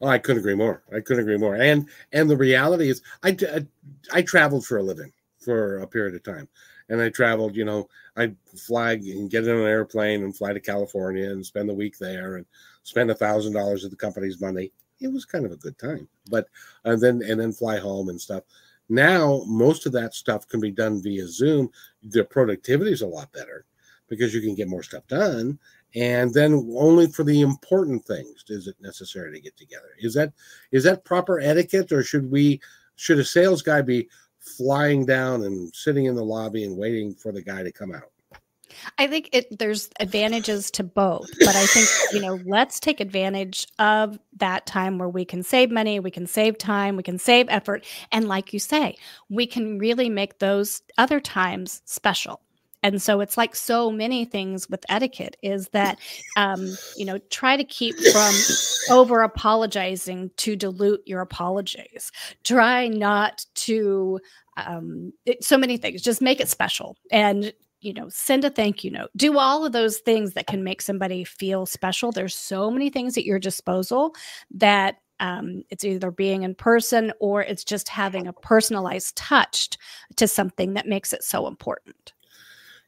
Oh, 0.00 0.08
I 0.08 0.18
couldn't 0.18 0.40
agree 0.40 0.54
more. 0.54 0.82
I 0.94 1.00
couldn't 1.00 1.22
agree 1.22 1.38
more. 1.38 1.54
And 1.54 1.88
and 2.12 2.30
the 2.30 2.36
reality 2.36 2.88
is, 2.88 3.02
I 3.22 3.36
I, 3.52 3.66
I 4.12 4.22
traveled 4.22 4.64
for 4.64 4.78
a 4.78 4.82
living 4.82 5.12
for 5.38 5.78
a 5.78 5.86
period 5.86 6.14
of 6.14 6.22
time, 6.22 6.48
and 6.88 7.00
I 7.00 7.08
traveled. 7.10 7.56
You 7.56 7.64
know, 7.64 7.88
I'd 8.16 8.36
fly 8.66 8.92
and 8.92 9.30
get 9.30 9.44
in 9.44 9.56
an 9.56 9.64
airplane 9.64 10.22
and 10.24 10.36
fly 10.36 10.52
to 10.52 10.60
California 10.60 11.30
and 11.30 11.44
spend 11.44 11.68
the 11.68 11.74
week 11.74 11.98
there 11.98 12.36
and 12.36 12.46
spend 12.82 13.10
a 13.10 13.14
thousand 13.14 13.52
dollars 13.52 13.84
of 13.84 13.90
the 13.90 13.96
company's 13.96 14.40
money. 14.40 14.72
It 15.00 15.12
was 15.12 15.24
kind 15.24 15.46
of 15.46 15.52
a 15.52 15.56
good 15.56 15.78
time, 15.78 16.08
but 16.30 16.48
and 16.84 17.00
then 17.00 17.22
and 17.22 17.40
then 17.40 17.52
fly 17.52 17.78
home 17.78 18.08
and 18.08 18.20
stuff. 18.20 18.44
Now 18.88 19.42
most 19.46 19.86
of 19.86 19.92
that 19.92 20.14
stuff 20.14 20.48
can 20.48 20.60
be 20.60 20.70
done 20.70 21.02
via 21.02 21.26
Zoom. 21.28 21.70
The 22.02 22.24
productivity 22.24 22.92
is 22.92 23.02
a 23.02 23.06
lot 23.06 23.32
better 23.32 23.66
because 24.08 24.34
you 24.34 24.40
can 24.40 24.54
get 24.54 24.68
more 24.68 24.82
stuff 24.82 25.06
done 25.06 25.58
and 25.94 26.32
then 26.34 26.70
only 26.76 27.06
for 27.06 27.24
the 27.24 27.40
important 27.40 28.04
things 28.04 28.44
is 28.48 28.66
it 28.66 28.76
necessary 28.80 29.32
to 29.32 29.40
get 29.40 29.56
together 29.56 29.88
is 29.98 30.12
that 30.14 30.32
is 30.70 30.84
that 30.84 31.04
proper 31.04 31.40
etiquette 31.40 31.90
or 31.92 32.02
should 32.02 32.30
we 32.30 32.60
should 32.96 33.18
a 33.18 33.24
sales 33.24 33.62
guy 33.62 33.80
be 33.80 34.08
flying 34.56 35.04
down 35.04 35.44
and 35.44 35.74
sitting 35.74 36.06
in 36.06 36.14
the 36.14 36.24
lobby 36.24 36.64
and 36.64 36.76
waiting 36.76 37.14
for 37.14 37.32
the 37.32 37.42
guy 37.42 37.62
to 37.62 37.72
come 37.72 37.94
out 37.94 38.10
I 38.98 39.06
think 39.06 39.30
it 39.32 39.58
there's 39.58 39.90
advantages 40.00 40.70
to 40.72 40.84
both, 40.84 41.28
but 41.40 41.56
I 41.56 41.66
think, 41.66 41.88
you 42.12 42.20
know, 42.20 42.38
let's 42.44 42.80
take 42.80 43.00
advantage 43.00 43.66
of 43.78 44.18
that 44.36 44.66
time 44.66 44.98
where 44.98 45.08
we 45.08 45.24
can 45.24 45.42
save 45.42 45.70
money, 45.70 46.00
we 46.00 46.10
can 46.10 46.26
save 46.26 46.58
time, 46.58 46.96
we 46.96 47.02
can 47.02 47.18
save 47.18 47.46
effort, 47.48 47.84
and 48.12 48.28
like 48.28 48.52
you 48.52 48.58
say, 48.58 48.96
we 49.28 49.46
can 49.46 49.78
really 49.78 50.08
make 50.08 50.38
those 50.38 50.82
other 50.96 51.20
times 51.20 51.82
special. 51.84 52.40
And 52.82 53.02
so 53.02 53.20
it's 53.20 53.36
like 53.36 53.56
so 53.56 53.90
many 53.90 54.24
things 54.24 54.68
with 54.70 54.84
etiquette 54.88 55.36
is 55.42 55.68
that 55.68 55.98
um, 56.36 56.76
you 56.96 57.04
know, 57.04 57.18
try 57.30 57.56
to 57.56 57.64
keep 57.64 57.96
from 58.12 58.34
over 58.90 59.22
apologizing 59.22 60.30
to 60.36 60.56
dilute 60.56 61.02
your 61.06 61.20
apologies. 61.20 62.12
Try 62.44 62.88
not 62.88 63.44
to 63.56 64.20
um 64.56 65.12
it, 65.24 65.44
so 65.44 65.56
many 65.56 65.76
things, 65.76 66.02
just 66.02 66.20
make 66.22 66.40
it 66.40 66.48
special 66.48 66.96
and 67.10 67.52
you 67.80 67.94
know, 67.94 68.08
send 68.08 68.44
a 68.44 68.50
thank 68.50 68.82
you 68.82 68.90
note. 68.90 69.10
Do 69.16 69.38
all 69.38 69.64
of 69.64 69.72
those 69.72 69.98
things 69.98 70.32
that 70.32 70.48
can 70.48 70.64
make 70.64 70.82
somebody 70.82 71.22
feel 71.22 71.64
special. 71.64 72.10
There's 72.10 72.34
so 72.34 72.70
many 72.70 72.90
things 72.90 73.16
at 73.16 73.24
your 73.24 73.38
disposal 73.38 74.14
that 74.50 74.96
um, 75.20 75.64
it's 75.70 75.84
either 75.84 76.10
being 76.10 76.42
in 76.42 76.54
person 76.54 77.12
or 77.20 77.42
it's 77.42 77.64
just 77.64 77.88
having 77.88 78.26
a 78.26 78.32
personalized 78.32 79.16
touch 79.16 79.70
to 80.16 80.28
something 80.28 80.74
that 80.74 80.86
makes 80.86 81.12
it 81.12 81.22
so 81.22 81.46
important. 81.46 82.12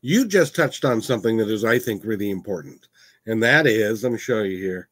You 0.03 0.27
just 0.27 0.55
touched 0.57 0.85
on 0.85 1.01
something 1.01 1.37
that 1.37 1.49
is 1.49 1.65
i 1.65 1.79
think 1.79 2.05
really 2.05 2.31
important 2.31 2.89
and 3.27 3.43
that 3.43 3.67
is 3.67 4.03
let 4.03 4.13
me 4.13 4.19
show 4.19 4.43
you 4.43 4.59
here 4.59 4.89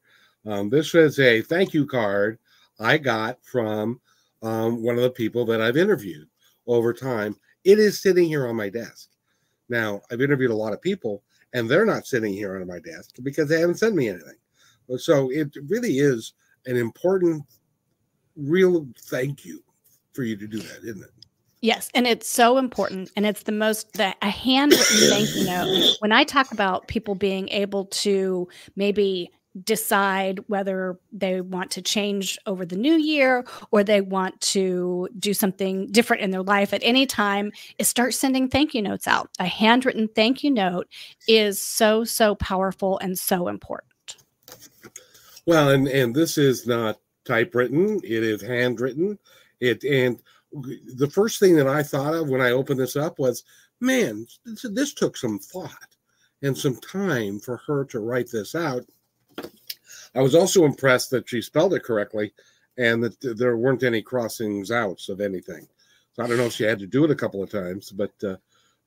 um, 0.47 0.69
this 0.71 0.95
is 0.95 1.19
a 1.19 1.43
thank 1.43 1.75
you 1.75 1.87
card 1.87 2.39
i 2.81 2.97
got 2.99 3.39
from 3.45 4.01
um, 4.43 4.83
one 4.83 4.97
of 4.97 5.03
the 5.03 5.11
people 5.11 5.45
that 5.45 5.61
i've 5.61 5.77
interviewed 5.77 6.29
over 6.67 6.93
time 6.93 7.35
it 7.65 7.79
is 7.79 8.01
sitting 8.03 8.27
here 8.27 8.47
on 8.47 8.57
my 8.57 8.69
desk 8.69 9.09
Now, 9.69 10.01
I've 10.11 10.23
interviewed 10.23 10.51
a 10.51 10.57
lot 10.57 10.73
of 10.73 10.81
people, 10.81 11.23
and 11.53 11.69
they're 11.69 11.87
not 11.87 12.07
sitting 12.07 12.33
here 12.33 12.57
on 12.59 12.67
my 12.67 12.79
desk 12.81 13.17
because 13.23 13.49
they 13.49 13.61
haven't 13.61 13.79
sent 13.79 13.95
me 13.95 14.09
anything. 14.09 14.37
So 14.99 15.31
it 15.31 15.55
really 15.69 15.99
is 15.99 16.35
an 16.67 16.77
important, 16.77 17.45
real 18.37 18.89
thank 19.03 19.45
you 19.45 19.63
for 20.13 20.23
you 20.23 20.37
to 20.37 20.47
do 20.47 20.59
that, 20.59 20.81
isn't 20.85 21.03
it? 21.03 21.18
Yes, 21.61 21.91
and 21.95 22.07
it's 22.07 22.29
so 22.29 22.57
important, 22.57 23.11
and 23.17 23.27
it's 23.27 23.43
the 23.43 23.53
most 23.53 23.93
the 23.95 24.15
a 24.23 24.31
handwritten 24.31 24.97
thank 25.09 25.35
you 25.35 25.45
note. 25.45 25.97
When 25.99 26.13
I 26.13 26.23
talk 26.23 26.53
about 26.53 26.87
people 26.87 27.17
being 27.17 27.49
able 27.49 27.87
to 27.87 28.49
maybe 28.77 29.33
decide 29.65 30.41
whether 30.47 30.99
they 31.13 31.41
want 31.41 31.71
to 31.73 31.83
change 31.83 32.39
over 32.47 32.65
the 32.65 32.77
new 32.77 32.95
year 32.95 33.45
or 33.71 33.83
they 33.83 34.01
want 34.01 34.41
to 34.41 35.09
do 35.19 35.35
something 35.35 35.91
different 35.91 36.23
in 36.23 36.31
their 36.31 36.43
life 36.43 36.73
at 36.73 36.83
any 36.85 37.07
time 37.07 37.51
is 37.79 37.89
start 37.89 38.15
sending 38.15 38.49
thank 38.49 38.75
you 38.75 38.83
notes 38.83 39.07
out. 39.07 39.31
A 39.39 39.47
handwritten 39.47 40.09
thank 40.15 40.45
you 40.45 40.51
note 40.51 40.89
is 41.27 41.61
so 41.61 42.05
so 42.05 42.35
powerful 42.37 42.99
and 42.99 43.19
so 43.19 43.49
important. 43.49 44.17
Well 45.47 45.71
and 45.71 45.89
and 45.89 46.15
this 46.15 46.39
is 46.39 46.67
not 46.67 47.01
typewritten. 47.25 48.01
It 48.05 48.23
is 48.23 48.43
handwritten. 48.43 49.19
It 49.61 49.83
and 49.83 50.23
the 50.53 51.11
first 51.13 51.39
thing 51.39 51.57
that 51.57 51.69
i 51.69 51.83
thought 51.83 52.15
of 52.15 52.29
when 52.29 52.41
i 52.41 52.51
opened 52.51 52.81
this 52.81 52.97
up 52.97 53.19
was 53.19 53.45
man 53.81 54.27
this, 54.65 54.95
took 54.95 55.17
some 55.17 55.39
thought 55.39 55.97
and 56.43 56.57
some 56.57 56.77
time 56.77 57.39
for 57.39 57.59
her 57.67 57.85
to 57.85 58.01
write 58.01 58.31
this 58.31 58.55
out 58.55 58.85
I 60.15 60.21
was 60.21 60.35
also 60.35 60.65
impressed 60.65 61.11
that 61.11 61.29
she 61.29 61.43
spelled 61.43 61.75
it 61.75 61.85
correctly 61.85 62.33
and 62.77 63.03
that 63.03 63.37
there 63.37 63.57
weren't 63.57 63.83
any 63.83 64.03
crossings 64.03 64.71
outs 64.71 65.09
of 65.09 65.21
anything. 65.21 65.67
So 66.13 66.23
I 66.23 66.27
don't 66.27 66.39
know 66.39 66.47
if 66.47 66.53
she 66.53 66.65
had 66.65 66.79
to 66.81 66.87
do 66.87 67.05
it 67.05 67.11
a 67.11 67.17
couple 67.17 67.43
of 67.43 67.51
times, 67.51 67.91
but 67.91 68.13
uh, 68.25 68.37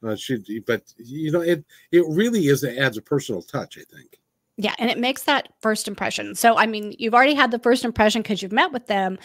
uh, 0.06 0.16
she, 0.16 0.60
but 0.66 0.82
you 0.98 1.32
know, 1.32 1.42
it 1.42 1.64
it 1.92 2.04
really 2.08 2.48
is 2.48 2.64
it 2.64 2.78
adds 2.78 2.98
a 2.98 3.02
personal 3.02 3.42
touch. 3.42 3.78
I 3.78 3.84
think. 3.96 4.20
Yeah, 4.58 4.76
and 4.80 4.90
it 4.90 4.98
makes 4.98 5.24
that 5.24 5.48
first 5.62 5.88
impression. 5.88 6.36
So, 6.36 6.58
I 6.58 6.66
mean, 6.66 6.94
you've 7.00 7.14
already 7.14 7.34
had 7.34 7.52
the 7.52 7.60
first 7.60 7.86
impression 7.86 8.22
because 8.22 8.42
you've 8.42 8.52
met 8.52 8.72
with 8.72 8.88
them, 8.88 9.18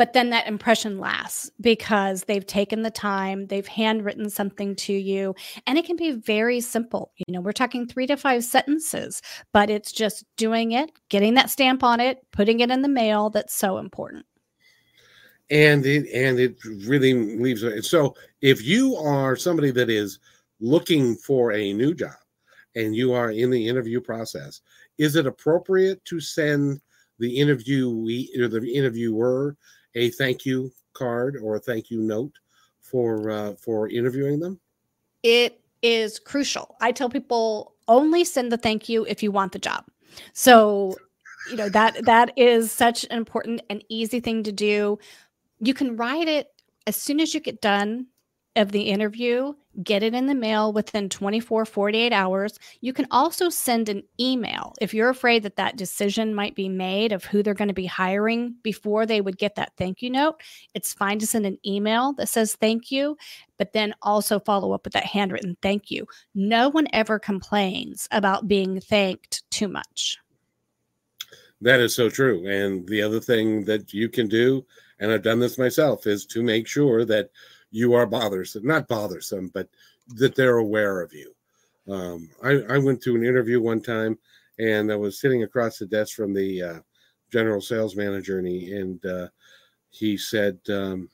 but 0.00 0.14
then 0.14 0.30
that 0.30 0.46
impression 0.46 0.98
lasts 0.98 1.50
because 1.60 2.24
they've 2.24 2.46
taken 2.46 2.80
the 2.80 2.90
time, 2.90 3.48
they've 3.48 3.66
handwritten 3.66 4.30
something 4.30 4.74
to 4.76 4.94
you, 4.94 5.34
and 5.66 5.76
it 5.76 5.84
can 5.84 5.96
be 5.96 6.12
very 6.12 6.58
simple. 6.62 7.12
You 7.18 7.34
know, 7.34 7.42
we're 7.42 7.52
talking 7.52 7.86
three 7.86 8.06
to 8.06 8.16
five 8.16 8.42
sentences, 8.42 9.20
but 9.52 9.68
it's 9.68 9.92
just 9.92 10.24
doing 10.38 10.72
it, 10.72 10.90
getting 11.10 11.34
that 11.34 11.50
stamp 11.50 11.82
on 11.82 12.00
it, 12.00 12.24
putting 12.32 12.60
it 12.60 12.70
in 12.70 12.80
the 12.80 12.88
mail 12.88 13.28
that's 13.28 13.54
so 13.54 13.76
important. 13.76 14.24
And 15.50 15.84
it 15.84 16.08
and 16.14 16.40
it 16.40 16.56
really 16.86 17.12
leaves. 17.12 17.62
So 17.86 18.14
if 18.40 18.64
you 18.64 18.96
are 18.96 19.36
somebody 19.36 19.70
that 19.72 19.90
is 19.90 20.18
looking 20.60 21.14
for 21.14 21.52
a 21.52 21.74
new 21.74 21.92
job, 21.92 22.16
and 22.74 22.96
you 22.96 23.12
are 23.12 23.32
in 23.32 23.50
the 23.50 23.68
interview 23.68 24.00
process, 24.00 24.62
is 24.96 25.14
it 25.16 25.26
appropriate 25.26 26.02
to 26.06 26.20
send 26.20 26.80
the 27.18 27.36
interviewee 27.36 28.28
or 28.38 28.48
the 28.48 28.66
interviewer 28.66 29.58
a 29.94 30.10
thank 30.10 30.44
you 30.44 30.70
card 30.92 31.36
or 31.42 31.56
a 31.56 31.60
thank 31.60 31.90
you 31.90 32.00
note 32.00 32.32
for 32.80 33.30
uh, 33.30 33.54
for 33.54 33.88
interviewing 33.88 34.40
them? 34.40 34.60
It 35.22 35.60
is 35.82 36.18
crucial. 36.18 36.76
I 36.80 36.92
tell 36.92 37.08
people 37.08 37.74
only 37.88 38.24
send 38.24 38.52
the 38.52 38.58
thank 38.58 38.88
you 38.88 39.04
if 39.06 39.22
you 39.22 39.30
want 39.30 39.52
the 39.52 39.58
job. 39.58 39.84
So, 40.32 40.94
you 41.50 41.56
know 41.56 41.68
that 41.68 42.04
that 42.04 42.32
is 42.36 42.70
such 42.70 43.04
an 43.04 43.16
important 43.16 43.62
and 43.70 43.84
easy 43.88 44.20
thing 44.20 44.42
to 44.44 44.52
do. 44.52 44.98
You 45.60 45.74
can 45.74 45.96
write 45.96 46.28
it 46.28 46.48
as 46.86 46.96
soon 46.96 47.20
as 47.20 47.34
you 47.34 47.40
get 47.40 47.60
done 47.60 48.06
of 48.56 48.72
the 48.72 48.82
interview, 48.82 49.54
get 49.84 50.02
it 50.02 50.12
in 50.12 50.26
the 50.26 50.34
mail 50.34 50.72
within 50.72 51.08
24, 51.08 51.64
48 51.64 52.12
hours. 52.12 52.58
You 52.80 52.92
can 52.92 53.06
also 53.10 53.48
send 53.48 53.88
an 53.88 54.02
email 54.18 54.74
if 54.80 54.92
you're 54.92 55.08
afraid 55.08 55.44
that 55.44 55.56
that 55.56 55.76
decision 55.76 56.34
might 56.34 56.56
be 56.56 56.68
made 56.68 57.12
of 57.12 57.24
who 57.24 57.42
they're 57.42 57.54
going 57.54 57.68
to 57.68 57.74
be 57.74 57.86
hiring 57.86 58.56
before 58.62 59.06
they 59.06 59.20
would 59.20 59.38
get 59.38 59.54
that 59.54 59.72
thank 59.76 60.02
you 60.02 60.10
note. 60.10 60.40
It's 60.74 60.92
fine 60.92 61.20
to 61.20 61.26
send 61.26 61.46
an 61.46 61.58
email 61.64 62.12
that 62.14 62.28
says 62.28 62.56
thank 62.56 62.90
you, 62.90 63.16
but 63.56 63.72
then 63.72 63.94
also 64.02 64.40
follow 64.40 64.72
up 64.72 64.84
with 64.84 64.94
that 64.94 65.06
handwritten 65.06 65.56
thank 65.62 65.90
you. 65.90 66.06
No 66.34 66.68
one 66.68 66.88
ever 66.92 67.18
complains 67.18 68.08
about 68.10 68.48
being 68.48 68.80
thanked 68.80 69.48
too 69.50 69.68
much. 69.68 70.18
That 71.62 71.80
is 71.80 71.94
so 71.94 72.08
true. 72.08 72.46
And 72.48 72.88
the 72.88 73.02
other 73.02 73.20
thing 73.20 73.64
that 73.66 73.92
you 73.92 74.08
can 74.08 74.28
do, 74.28 74.64
and 74.98 75.12
I've 75.12 75.22
done 75.22 75.38
this 75.38 75.58
myself, 75.58 76.06
is 76.06 76.24
to 76.26 76.42
make 76.42 76.66
sure 76.66 77.04
that 77.04 77.30
you 77.70 77.94
are 77.94 78.06
bothersome, 78.06 78.66
not 78.66 78.88
bothersome, 78.88 79.50
but 79.54 79.68
that 80.16 80.34
they're 80.34 80.58
aware 80.58 81.00
of 81.00 81.12
you. 81.12 81.34
Um, 81.88 82.30
I, 82.42 82.60
I, 82.74 82.78
went 82.78 83.02
to 83.02 83.16
an 83.16 83.24
interview 83.24 83.60
one 83.60 83.80
time 83.80 84.18
and 84.58 84.92
I 84.92 84.96
was 84.96 85.18
sitting 85.18 85.42
across 85.42 85.78
the 85.78 85.86
desk 85.86 86.14
from 86.14 86.34
the 86.34 86.62
uh, 86.62 86.78
general 87.32 87.60
sales 87.60 87.96
manager, 87.96 88.38
and 88.38 88.46
he, 88.46 88.72
and, 88.74 89.04
uh, 89.06 89.28
he 89.88 90.16
said, 90.16 90.58
um, 90.68 91.08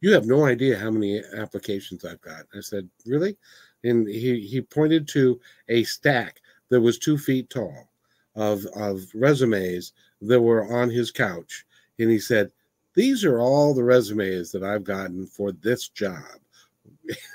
You 0.00 0.12
have 0.12 0.26
no 0.26 0.44
idea 0.44 0.78
how 0.78 0.90
many 0.90 1.22
applications 1.36 2.04
I've 2.04 2.20
got. 2.20 2.44
I 2.54 2.60
said, 2.60 2.88
Really? 3.06 3.36
And 3.82 4.06
he, 4.06 4.40
he 4.40 4.60
pointed 4.60 5.08
to 5.08 5.40
a 5.68 5.84
stack 5.84 6.40
that 6.68 6.80
was 6.80 6.98
two 6.98 7.18
feet 7.18 7.50
tall 7.50 7.90
of, 8.36 8.64
of 8.76 9.02
resumes 9.14 9.92
that 10.22 10.40
were 10.40 10.72
on 10.72 10.90
his 10.90 11.10
couch. 11.10 11.64
And 11.98 12.10
he 12.10 12.18
said, 12.18 12.50
these 12.94 13.24
are 13.24 13.40
all 13.40 13.74
the 13.74 13.84
resumes 13.84 14.52
that 14.52 14.62
I've 14.62 14.84
gotten 14.84 15.26
for 15.26 15.52
this 15.52 15.88
job. 15.88 16.22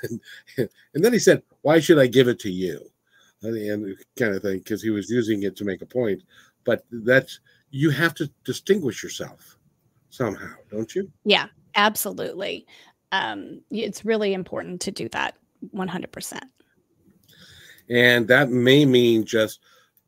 and, 0.02 0.20
and 0.94 1.04
then 1.04 1.12
he 1.12 1.18
said, 1.18 1.42
Why 1.62 1.80
should 1.80 1.98
I 1.98 2.06
give 2.06 2.28
it 2.28 2.38
to 2.40 2.50
you? 2.50 2.90
And 3.42 3.96
kind 4.18 4.34
of 4.34 4.42
thing, 4.42 4.58
because 4.58 4.82
he 4.82 4.90
was 4.90 5.08
using 5.08 5.44
it 5.44 5.56
to 5.56 5.64
make 5.64 5.80
a 5.80 5.86
point. 5.86 6.22
But 6.64 6.84
that's, 6.90 7.40
you 7.70 7.88
have 7.90 8.14
to 8.16 8.30
distinguish 8.44 9.02
yourself 9.02 9.56
somehow, 10.10 10.54
don't 10.70 10.94
you? 10.94 11.10
Yeah, 11.24 11.46
absolutely. 11.74 12.66
Um, 13.12 13.62
it's 13.70 14.04
really 14.04 14.34
important 14.34 14.82
to 14.82 14.90
do 14.90 15.08
that 15.10 15.36
100%. 15.74 16.40
And 17.88 18.28
that 18.28 18.50
may 18.50 18.84
mean 18.84 19.24
just 19.24 19.60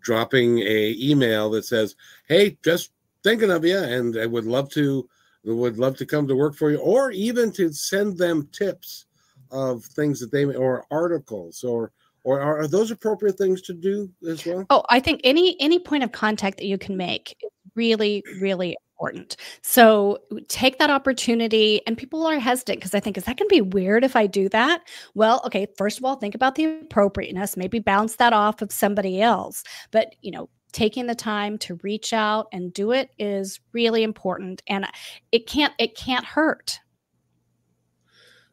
dropping 0.03 0.59
a 0.61 0.95
email 0.99 1.51
that 1.51 1.65
says, 1.65 1.97
"Hey, 2.29 2.59
just 2.63 2.93
thinking 3.25 3.51
of 3.51 3.65
you, 3.65 3.79
and 3.79 4.17
I 4.17 4.27
would 4.27 4.45
love 4.45 4.69
to 4.71 5.09
would 5.45 5.79
love 5.79 5.97
to 5.99 6.07
come 6.07 6.27
to 6.29 6.37
work 6.37 6.55
for 6.55 6.71
you, 6.71 6.79
or 6.79 7.11
even 7.11 7.53
to 7.53 7.73
send 7.73 8.19
them 8.19 8.49
tips 8.53 9.07
of 9.51 9.85
things 9.85 10.21
that 10.21 10.31
they 10.31 10.45
may, 10.45 10.55
or 10.55 10.87
articles 10.91 11.65
or 11.65 11.93
or 12.25 12.41
are, 12.41 12.69
those 12.69 12.93
appropriate 12.93 13.37
things 13.37 13.63
to 13.63 13.75
do 13.75 14.09
as 14.29 14.47
well? 14.47 14.65
Oh, 14.71 14.85
I 14.91 15.01
think 15.01 15.21
any 15.25 15.61
any 15.61 15.79
point 15.79 16.05
of 16.05 16.13
contact 16.13 16.59
that 16.59 16.67
you 16.67 16.79
can 16.79 16.97
make 16.97 17.37
is 17.43 17.51
really 17.75 18.23
really 18.41 18.77
important. 19.03 19.37
So 19.63 20.19
take 20.49 20.79
that 20.79 20.91
opportunity 20.91 21.81
and 21.87 21.99
people 21.99 22.25
are 22.25 22.39
hesitant 22.39 22.79
because 22.79 22.95
I 22.95 23.01
think 23.01 23.19
is 23.19 23.25
that 23.25 23.37
going 23.37 23.49
to 23.49 23.55
be 23.55 23.61
weird 23.61 24.05
if 24.05 24.15
I 24.15 24.29
do 24.29 24.49
that? 24.51 24.83
Well, 25.15 25.43
okay, 25.45 25.67
first 25.77 25.99
of 25.99 26.05
all, 26.05 26.15
think 26.15 26.37
about 26.37 26.55
the 26.55 26.67
appropriateness, 26.67 27.57
maybe 27.57 27.81
bounce 27.81 28.17
that 28.17 28.33
off 28.33 28.63
of 28.63 28.71
somebody 28.71 29.21
else. 29.21 29.65
But, 29.91 30.15
you 30.21 30.31
know, 30.31 30.49
taking 30.73 31.07
the 31.07 31.15
time 31.15 31.59
to 31.59 31.75
reach 31.83 32.13
out 32.13 32.49
and 32.53 32.73
do 32.73 32.93
it 32.93 33.11
is 33.19 33.61
really 33.73 34.03
important 34.03 34.63
and 34.67 34.87
it 35.31 35.47
can't 35.47 35.75
it 35.79 35.97
can't 35.97 36.25
hurt. 36.25 36.81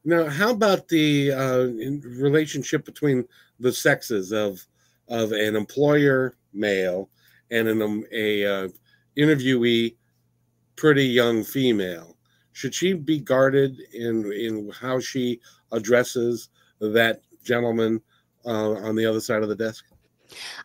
Now 0.05 0.29
how 0.29 0.51
about 0.51 0.87
the 0.89 1.31
uh, 1.31 1.63
relationship 2.17 2.85
between 2.85 3.25
the 3.59 3.71
sexes 3.71 4.31
of 4.31 4.65
of 5.07 5.31
an 5.31 5.55
employer 5.55 6.35
male 6.53 7.09
and 7.51 7.67
an 7.67 7.81
um, 7.81 8.05
a 8.11 8.45
uh, 8.45 8.67
interviewee 9.17 9.95
pretty 10.75 11.05
young 11.05 11.43
female? 11.43 12.17
Should 12.51 12.75
she 12.75 12.93
be 12.93 13.19
guarded 13.19 13.79
in 13.93 14.31
in 14.33 14.71
how 14.71 14.99
she 14.99 15.39
addresses 15.71 16.49
that 16.79 17.21
gentleman 17.43 18.01
uh, 18.45 18.73
on 18.73 18.95
the 18.95 19.05
other 19.05 19.21
side 19.21 19.43
of 19.43 19.49
the 19.49 19.55
desk 19.55 19.85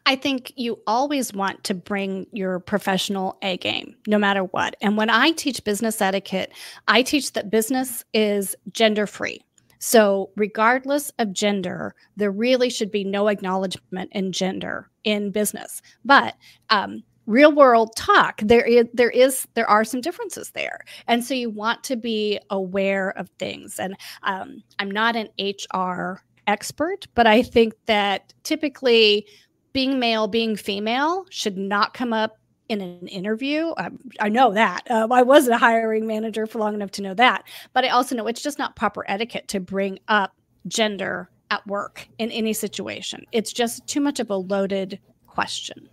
I 0.06 0.16
think 0.16 0.52
you 0.56 0.78
always 0.86 1.32
want 1.32 1.64
to 1.64 1.74
bring 1.74 2.26
your 2.32 2.60
professional 2.60 3.38
A 3.42 3.56
game, 3.56 3.96
no 4.06 4.18
matter 4.18 4.44
what. 4.44 4.76
And 4.80 4.96
when 4.96 5.10
I 5.10 5.32
teach 5.32 5.64
business 5.64 6.00
etiquette, 6.00 6.52
I 6.88 7.02
teach 7.02 7.32
that 7.32 7.50
business 7.50 8.04
is 8.12 8.54
gender 8.72 9.06
free. 9.06 9.40
So, 9.78 10.30
regardless 10.36 11.10
of 11.18 11.34
gender, 11.34 11.94
there 12.16 12.30
really 12.30 12.70
should 12.70 12.90
be 12.90 13.04
no 13.04 13.28
acknowledgement 13.28 14.10
in 14.12 14.32
gender 14.32 14.88
in 15.04 15.30
business. 15.30 15.82
But 16.04 16.36
um, 16.70 17.02
real 17.26 17.52
world 17.52 17.94
talk 17.96 18.40
there 18.42 18.64
is 18.64 18.86
there 18.92 19.10
is 19.10 19.46
there 19.54 19.68
are 19.68 19.84
some 19.84 20.00
differences 20.00 20.50
there 20.50 20.80
and 21.08 21.24
so 21.24 21.32
you 21.32 21.48
want 21.48 21.82
to 21.82 21.96
be 21.96 22.38
aware 22.50 23.10
of 23.18 23.30
things 23.38 23.78
and 23.78 23.96
um, 24.24 24.62
i'm 24.78 24.90
not 24.90 25.16
an 25.16 25.28
hr 25.74 26.20
expert 26.46 27.06
but 27.14 27.26
i 27.26 27.42
think 27.42 27.72
that 27.86 28.34
typically 28.42 29.26
being 29.74 29.98
male, 29.98 30.26
being 30.26 30.56
female 30.56 31.26
should 31.28 31.58
not 31.58 31.92
come 31.92 32.14
up 32.14 32.38
in 32.70 32.80
an 32.80 33.06
interview. 33.08 33.74
I, 33.76 33.90
I 34.18 34.28
know 34.30 34.52
that. 34.52 34.90
Um, 34.90 35.12
I 35.12 35.20
was 35.20 35.48
a 35.48 35.58
hiring 35.58 36.06
manager 36.06 36.46
for 36.46 36.58
long 36.58 36.72
enough 36.72 36.92
to 36.92 37.02
know 37.02 37.12
that. 37.12 37.44
But 37.74 37.84
I 37.84 37.88
also 37.88 38.16
know 38.16 38.26
it's 38.26 38.42
just 38.42 38.58
not 38.58 38.74
proper 38.74 39.04
etiquette 39.06 39.48
to 39.48 39.60
bring 39.60 39.98
up 40.08 40.32
gender 40.66 41.28
at 41.50 41.66
work 41.66 42.08
in 42.18 42.30
any 42.30 42.52
situation? 42.52 43.24
It's 43.32 43.52
just 43.52 43.86
too 43.86 44.00
much 44.00 44.20
of 44.20 44.30
a 44.30 44.36
loaded 44.36 44.98
question. 45.26 45.88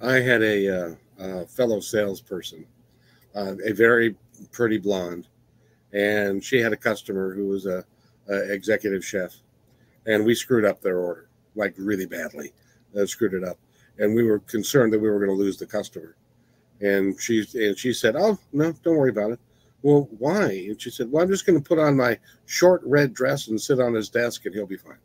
I 0.00 0.14
had 0.14 0.42
a, 0.42 0.68
uh, 0.68 0.94
a 1.18 1.46
fellow 1.46 1.80
salesperson, 1.80 2.66
uh, 3.34 3.54
a 3.64 3.72
very 3.72 4.14
pretty 4.52 4.78
blonde, 4.78 5.28
and 5.92 6.42
she 6.42 6.58
had 6.58 6.72
a 6.72 6.76
customer 6.76 7.34
who 7.34 7.46
was 7.46 7.66
a, 7.66 7.84
a, 8.28 8.52
executive 8.52 9.04
chef, 9.04 9.34
and 10.06 10.24
we 10.24 10.34
screwed 10.34 10.64
up 10.64 10.80
their 10.80 10.98
order 10.98 11.28
like 11.54 11.74
really 11.78 12.06
badly. 12.06 12.52
Screwed 13.04 13.34
it 13.34 13.44
up, 13.44 13.58
and 13.98 14.14
we 14.14 14.22
were 14.22 14.38
concerned 14.40 14.92
that 14.92 14.98
we 14.98 15.10
were 15.10 15.18
going 15.18 15.36
to 15.36 15.36
lose 15.36 15.58
the 15.58 15.66
customer. 15.66 16.16
And 16.80 17.20
she 17.20 17.44
and 17.54 17.78
she 17.78 17.92
said, 17.92 18.16
"Oh 18.16 18.38
no, 18.52 18.72
don't 18.72 18.96
worry 18.96 19.10
about 19.10 19.32
it." 19.32 19.40
Well, 19.86 20.08
why? 20.18 20.46
And 20.46 20.82
she 20.82 20.90
said, 20.90 21.12
Well, 21.12 21.22
I'm 21.22 21.30
just 21.30 21.46
going 21.46 21.62
to 21.62 21.66
put 21.66 21.78
on 21.78 21.96
my 21.96 22.18
short 22.46 22.82
red 22.84 23.14
dress 23.14 23.46
and 23.46 23.60
sit 23.60 23.78
on 23.78 23.94
his 23.94 24.08
desk 24.08 24.44
and 24.44 24.52
he'll 24.52 24.66
be 24.66 24.76
fine. 24.76 24.98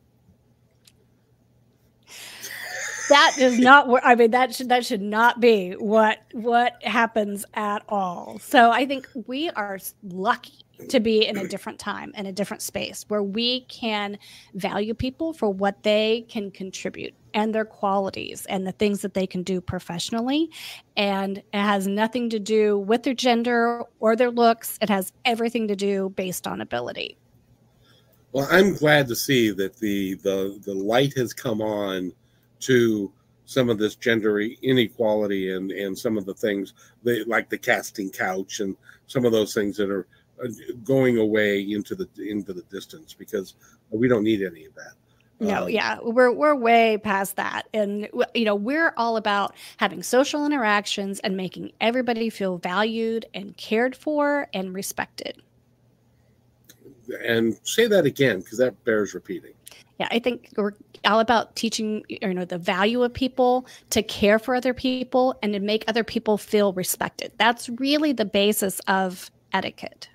That 3.09 3.35
is 3.37 3.59
not 3.59 3.87
what 3.87 4.03
I 4.03 4.15
mean. 4.15 4.31
That 4.31 4.55
should 4.55 4.69
that 4.69 4.83
should 4.83 5.01
not 5.03 5.39
be 5.39 5.73
what 5.73 6.23
what 6.31 6.81
happens 6.83 7.45
at 7.53 7.83
all. 7.89 8.39
So 8.39 8.71
I 8.71 8.87
think 8.87 9.07
we 9.27 9.51
are 9.51 9.77
lucky 10.01 10.65
to 10.89 10.99
be 10.99 11.25
in 11.25 11.37
a 11.37 11.47
different 11.47 11.79
time 11.79 12.11
in 12.15 12.25
a 12.25 12.31
different 12.31 12.61
space 12.61 13.05
where 13.07 13.23
we 13.23 13.61
can 13.61 14.17
value 14.53 14.93
people 14.93 15.33
for 15.33 15.49
what 15.49 15.83
they 15.83 16.25
can 16.29 16.51
contribute 16.51 17.13
and 17.33 17.55
their 17.55 17.65
qualities 17.65 18.45
and 18.47 18.67
the 18.67 18.71
things 18.73 19.01
that 19.01 19.13
they 19.13 19.25
can 19.25 19.43
do 19.43 19.61
professionally. 19.61 20.49
And 20.97 21.37
it 21.37 21.45
has 21.53 21.87
nothing 21.87 22.29
to 22.31 22.39
do 22.39 22.77
with 22.77 23.03
their 23.03 23.13
gender 23.13 23.83
or 23.99 24.15
their 24.15 24.31
looks. 24.31 24.77
It 24.81 24.89
has 24.89 25.13
everything 25.25 25.67
to 25.69 25.75
do 25.75 26.09
based 26.09 26.47
on 26.47 26.61
ability. 26.61 27.17
Well 28.33 28.47
i'm 28.49 28.75
glad 28.75 29.09
to 29.09 29.15
see 29.15 29.51
that 29.51 29.75
the 29.77 30.15
the 30.15 30.57
the 30.63 30.73
light 30.73 31.17
has 31.17 31.33
come 31.33 31.61
on 31.61 32.13
to 32.61 33.11
some 33.45 33.69
of 33.69 33.77
this 33.77 33.95
gender 33.95 34.39
inequality 34.39 35.51
and 35.51 35.71
and 35.71 35.97
some 35.97 36.17
of 36.17 36.25
the 36.25 36.33
things 36.33 36.73
they, 37.03 37.25
like 37.25 37.49
the 37.49 37.57
casting 37.57 38.09
couch 38.09 38.61
and 38.61 38.77
some 39.07 39.25
of 39.25 39.33
those 39.33 39.53
things 39.53 39.75
that 39.75 39.89
are 39.89 40.07
going 40.83 41.17
away 41.17 41.61
into 41.61 41.95
the 41.95 42.07
into 42.17 42.53
the 42.53 42.63
distance 42.63 43.13
because 43.13 43.55
we 43.89 44.07
don't 44.07 44.23
need 44.23 44.41
any 44.41 44.65
of 44.65 44.73
that. 44.75 44.93
No, 45.41 45.63
um, 45.63 45.69
yeah, 45.69 45.97
we're 46.03 46.31
we're 46.31 46.53
way 46.53 46.99
past 46.99 47.35
that, 47.35 47.67
and 47.73 48.07
you 48.35 48.45
know 48.45 48.53
we're 48.53 48.93
all 48.95 49.17
about 49.17 49.55
having 49.77 50.03
social 50.03 50.45
interactions 50.45 51.19
and 51.21 51.35
making 51.35 51.71
everybody 51.81 52.29
feel 52.29 52.59
valued 52.59 53.25
and 53.33 53.57
cared 53.57 53.95
for 53.95 54.47
and 54.53 54.73
respected. 54.75 55.41
And 57.25 57.59
say 57.63 57.87
that 57.87 58.05
again 58.05 58.41
because 58.41 58.59
that 58.59 58.81
bears 58.85 59.15
repeating. 59.15 59.53
Yeah, 59.99 60.07
I 60.11 60.19
think 60.19 60.51
we're 60.55 60.73
all 61.05 61.19
about 61.19 61.55
teaching 61.55 62.03
you 62.07 62.33
know 62.35 62.45
the 62.45 62.59
value 62.59 63.01
of 63.01 63.11
people 63.11 63.65
to 63.89 64.03
care 64.03 64.37
for 64.37 64.53
other 64.53 64.75
people 64.75 65.35
and 65.41 65.53
to 65.53 65.59
make 65.59 65.83
other 65.87 66.03
people 66.03 66.37
feel 66.37 66.71
respected. 66.73 67.31
That's 67.37 67.67
really 67.67 68.13
the 68.13 68.25
basis 68.25 68.79
of 68.81 69.31
etiquette 69.53 70.07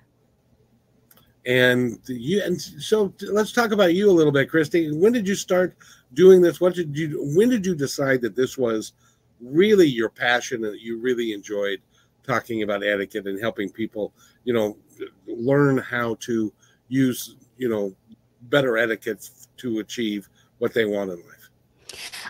and 1.47 1.99
you 2.07 2.43
and 2.43 2.61
so 2.61 3.13
let's 3.31 3.53
talk 3.53 3.71
about 3.71 3.95
you 3.95 4.11
a 4.11 4.11
little 4.11 4.33
bit 4.33 4.51
Kristi. 4.51 4.93
When 4.99 5.13
did 5.13 5.25
you 5.27 5.33
start 5.33 5.77
doing 6.13 6.41
this? 6.41 6.59
What 6.59 6.75
did 6.75 6.95
you 6.95 7.31
when 7.35 7.49
did 7.49 7.65
you 7.65 7.73
decide 7.73 8.21
that 8.21 8.35
this 8.35 8.57
was 8.57 8.93
really 9.39 9.87
your 9.87 10.09
passion 10.09 10.65
and 10.65 10.73
that 10.73 10.81
you 10.81 10.99
really 10.99 11.31
enjoyed 11.31 11.81
talking 12.23 12.63
about 12.63 12.83
etiquette 12.83 13.27
and 13.27 13.39
helping 13.39 13.69
people 13.69 14.13
you 14.43 14.53
know 14.53 14.77
learn 15.25 15.77
how 15.77 16.15
to 16.15 16.51
use 16.89 17.37
you 17.57 17.69
know 17.69 17.95
better 18.43 18.77
etiquette 18.77 19.29
to 19.55 19.79
achieve 19.79 20.27
what 20.57 20.73
they 20.73 20.83
want 20.83 21.09
in 21.11 21.17
life 21.17 21.36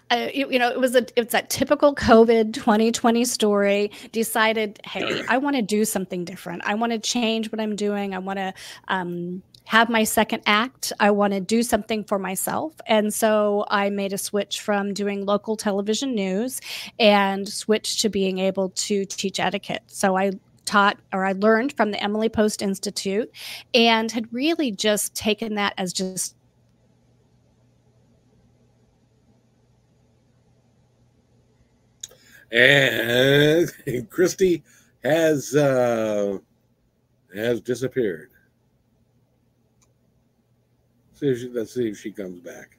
uh, 0.09 0.27
you, 0.33 0.49
you, 0.51 0.59
know, 0.59 0.69
it 0.69 0.79
was 0.79 0.95
a 0.95 1.05
it's 1.15 1.33
that 1.33 1.49
typical 1.49 1.93
COVID 1.93 2.53
2020 2.53 3.25
story. 3.25 3.91
Decided, 4.11 4.79
hey, 4.85 5.23
I 5.27 5.37
want 5.37 5.55
to 5.55 5.61
do 5.61 5.85
something 5.85 6.25
different. 6.25 6.63
I 6.65 6.75
want 6.75 6.93
to 6.93 6.99
change 6.99 7.51
what 7.51 7.59
I'm 7.59 7.75
doing. 7.75 8.15
I 8.15 8.19
want 8.19 8.39
to 8.39 8.53
um, 8.87 9.43
have 9.65 9.89
my 9.89 10.05
second 10.05 10.43
act. 10.45 10.93
I 10.99 11.11
want 11.11 11.33
to 11.33 11.41
do 11.41 11.61
something 11.61 12.05
for 12.05 12.17
myself. 12.17 12.73
And 12.85 13.13
so 13.13 13.65
I 13.69 13.89
made 13.89 14.13
a 14.13 14.17
switch 14.17 14.61
from 14.61 14.93
doing 14.93 15.25
local 15.25 15.57
television 15.57 16.15
news 16.15 16.61
and 16.99 17.47
switched 17.47 18.01
to 18.01 18.09
being 18.09 18.39
able 18.39 18.69
to 18.69 19.03
teach 19.05 19.41
etiquette. 19.41 19.83
So 19.87 20.15
I 20.15 20.31
taught 20.63 20.97
or 21.13 21.25
I 21.25 21.33
learned 21.33 21.73
from 21.73 21.91
the 21.91 22.01
Emily 22.01 22.29
Post 22.29 22.61
Institute 22.61 23.31
and 23.73 24.11
had 24.11 24.31
really 24.33 24.71
just 24.71 25.13
taken 25.15 25.55
that 25.55 25.73
as 25.77 25.91
just 25.91 26.35
and 32.51 33.69
Kristi 34.09 34.63
has 35.03 35.55
uh, 35.55 36.37
has 37.33 37.61
disappeared. 37.61 38.31
See 41.13 41.35
she, 41.35 41.49
let's 41.49 41.73
see 41.73 41.89
if 41.89 41.97
she 41.97 42.11
comes 42.11 42.39
back. 42.39 42.77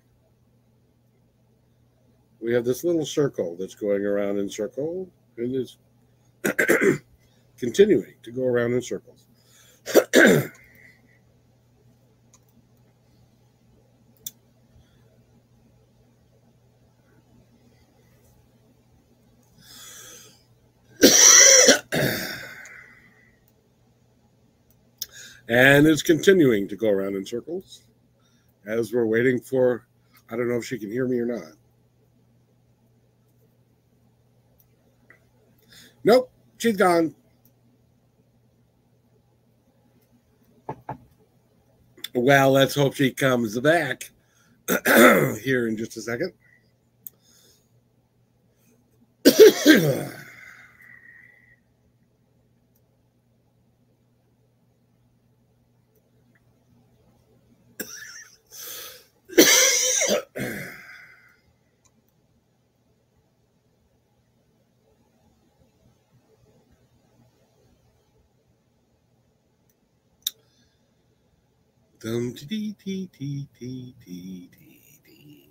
We 2.41 2.53
have 2.55 2.65
this 2.65 2.85
little 2.85 3.05
circle 3.05 3.57
that's 3.59 3.75
going 3.75 4.07
around 4.07 4.39
in 4.39 4.49
circle 4.49 5.09
and 5.37 5.55
is 5.55 5.77
continuing 7.59 8.15
to 8.23 8.31
go 8.31 8.45
around 8.45 8.75
in 8.75 8.83
circles. 8.83 9.27
and 25.49 25.87
is 25.87 26.03
continuing 26.03 26.69
to 26.69 26.77
go 26.77 26.89
around 26.89 27.17
in 27.17 27.25
circles 27.25 27.83
as 28.67 28.93
we're 28.93 29.07
waiting 29.07 29.41
for 29.41 29.87
i 30.31 30.37
don't 30.37 30.49
know 30.49 30.57
if 30.57 30.65
she 30.65 30.79
can 30.79 30.91
hear 30.91 31.07
me 31.07 31.19
or 31.19 31.27
not. 31.27 31.53
Nope 36.05 36.31
she's 36.59 36.77
gone. 36.77 37.15
Well 42.15 42.51
let's 42.51 42.75
hope 42.75 42.95
she 42.95 43.13
comes 43.13 43.59
back 43.61 44.11
here 44.87 45.69
in 45.69 45.77
just 45.77 45.97
a 45.97 46.03
second 46.03 46.33
Dum 72.01 72.33
dee 72.35 72.75
dee 72.85 73.09
dee 73.19 73.47
dee 73.59 73.95
dee 74.07 74.49
dee 74.55 74.81
dee. 75.05 75.51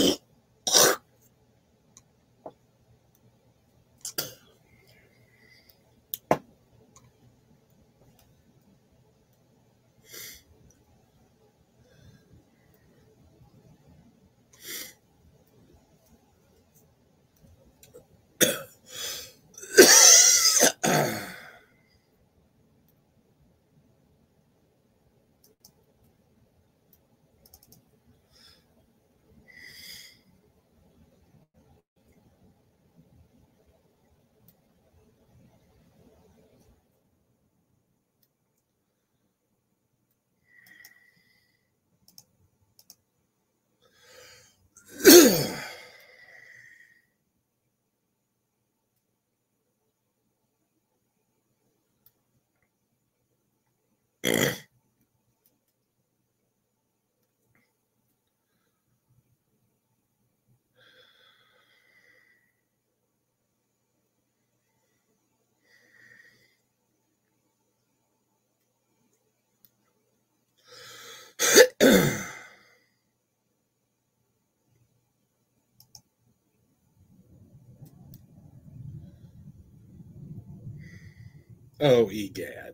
oh, 81.79 82.09
egad. 82.11 82.73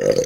Uh, 0.00 0.25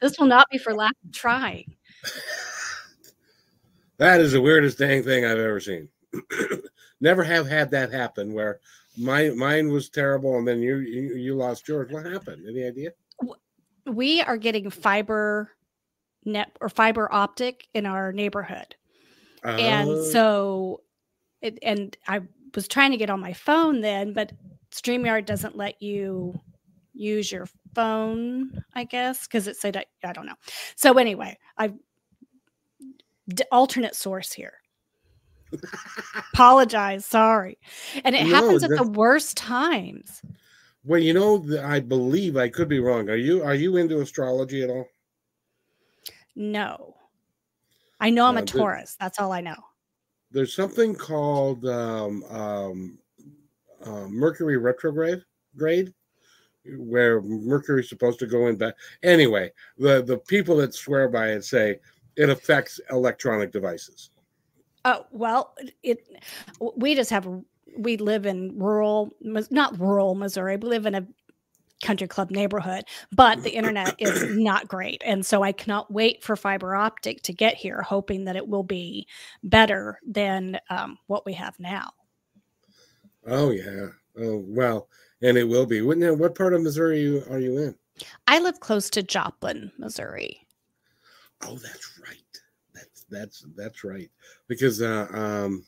This 0.00 0.18
will 0.18 0.26
not 0.26 0.48
be 0.50 0.58
for 0.58 0.74
lack 0.74 0.94
of 1.04 1.12
trying. 1.12 1.74
That 3.98 4.20
is 4.20 4.32
the 4.32 4.40
weirdest 4.40 4.78
dang 4.78 5.02
thing 5.02 5.24
I've 5.24 5.38
ever 5.38 5.60
seen. 5.60 5.88
Never 7.00 7.24
have 7.24 7.48
had 7.48 7.70
that 7.70 7.92
happen 7.92 8.32
where 8.32 8.60
my 8.98 9.30
mine 9.30 9.68
was 9.68 9.88
terrible 9.88 10.38
and 10.38 10.46
then 10.46 10.60
you, 10.60 10.78
you 10.78 11.14
you 11.14 11.34
lost 11.34 11.68
yours. 11.68 11.90
What 11.90 12.06
happened? 12.06 12.46
Any 12.48 12.64
idea? 12.64 12.90
We 13.86 14.20
are 14.22 14.36
getting 14.36 14.70
fiber 14.70 15.50
net 16.24 16.56
or 16.60 16.68
fiber 16.68 17.12
optic 17.12 17.68
in 17.74 17.86
our 17.86 18.12
neighborhood. 18.12 18.74
and 19.44 19.90
Uh, 19.90 20.04
so 20.04 20.82
it, 21.40 21.58
and 21.62 21.96
I 22.08 22.22
was 22.54 22.68
trying 22.68 22.90
to 22.90 22.96
get 22.96 23.10
on 23.10 23.20
my 23.20 23.32
phone 23.32 23.80
then, 23.80 24.12
but 24.12 24.32
StreamYard 24.72 25.26
doesn't 25.26 25.56
let 25.56 25.80
you 25.80 26.38
use 26.96 27.30
your 27.32 27.46
phone, 27.74 28.64
I 28.74 28.84
guess, 28.84 29.26
because 29.26 29.46
it 29.48 29.56
said 29.56 29.76
I, 29.76 29.84
I 30.04 30.12
don't 30.12 30.26
know. 30.26 30.36
So 30.76 30.98
anyway, 30.98 31.38
I 31.58 31.72
d- 33.28 33.44
alternate 33.52 33.94
source 33.94 34.32
here. 34.32 34.54
Apologize, 36.32 37.06
sorry. 37.06 37.58
And 38.04 38.14
it 38.14 38.26
No, 38.26 38.26
happens 38.26 38.62
at 38.64 38.74
the 38.74 38.82
worst 38.84 39.36
times. 39.36 40.22
well, 40.84 41.00
you 41.00 41.12
know, 41.12 41.44
I 41.62 41.80
believe 41.80 42.36
I 42.36 42.48
could 42.48 42.68
be 42.68 42.78
wrong. 42.78 43.10
Are 43.10 43.16
you 43.16 43.42
are 43.42 43.54
you 43.54 43.76
into 43.76 44.00
astrology 44.00 44.62
at 44.62 44.70
all? 44.70 44.86
No. 46.36 46.96
I 48.00 48.10
know 48.10 48.26
I'm 48.26 48.36
Uh, 48.36 48.40
a 48.42 48.42
Taurus. 48.42 48.96
That's 49.00 49.18
all 49.18 49.32
I 49.32 49.40
know. 49.40 49.56
There's 50.30 50.54
something 50.54 50.94
called 50.94 51.64
um, 51.66 52.22
um, 52.24 52.98
uh, 53.84 54.08
Mercury 54.08 54.56
retrograde, 54.56 55.24
grade, 55.56 55.94
where 56.76 57.20
Mercury's 57.22 57.88
supposed 57.88 58.18
to 58.20 58.26
go 58.26 58.46
in 58.46 58.56
back. 58.56 58.74
Anyway, 59.02 59.52
the 59.78 60.02
the 60.02 60.18
people 60.18 60.56
that 60.58 60.74
swear 60.74 61.08
by 61.08 61.28
it 61.28 61.44
say 61.44 61.80
it 62.16 62.30
affects 62.30 62.80
electronic 62.90 63.52
devices. 63.52 64.10
Oh 64.84 65.06
well, 65.10 65.54
it. 65.82 66.08
We 66.76 66.94
just 66.94 67.10
have. 67.10 67.28
We 67.78 67.98
live 67.98 68.24
in 68.24 68.58
rural, 68.58 69.12
not 69.20 69.78
rural 69.78 70.14
Missouri. 70.14 70.56
We 70.56 70.68
live 70.68 70.86
in 70.86 70.94
a 70.94 71.06
country 71.82 72.08
club 72.08 72.30
neighborhood, 72.30 72.84
but 73.12 73.42
the 73.42 73.50
internet 73.50 73.94
is 73.98 74.24
not 74.36 74.66
great, 74.66 75.02
and 75.04 75.26
so 75.26 75.42
I 75.42 75.52
cannot 75.52 75.92
wait 75.92 76.22
for 76.24 76.36
fiber 76.36 76.74
optic 76.74 77.22
to 77.22 77.32
get 77.34 77.54
here, 77.54 77.82
hoping 77.82 78.24
that 78.24 78.36
it 78.36 78.48
will 78.48 78.62
be 78.62 79.06
better 79.42 80.00
than 80.06 80.58
um, 80.70 80.98
what 81.06 81.26
we 81.26 81.34
have 81.34 81.58
now. 81.60 81.90
Oh 83.26 83.50
yeah. 83.50 83.88
Oh 84.18 84.42
well, 84.46 84.88
and 85.22 85.36
it 85.36 85.44
will 85.44 85.66
be. 85.66 85.82
What, 85.82 85.98
now, 85.98 86.12
what 86.14 86.34
part 86.34 86.54
of 86.54 86.62
Missouri 86.62 87.00
you, 87.00 87.22
are 87.30 87.38
you 87.38 87.58
in? 87.58 87.74
I 88.26 88.38
live 88.40 88.60
close 88.60 88.90
to 88.90 89.02
Joplin, 89.02 89.72
Missouri. 89.78 90.46
Oh, 91.42 91.56
that's 91.56 91.98
right. 92.00 92.40
That's 92.74 93.06
that's 93.10 93.46
that's 93.56 93.84
right. 93.84 94.10
Because 94.48 94.82
uh, 94.82 95.06
um, 95.10 95.64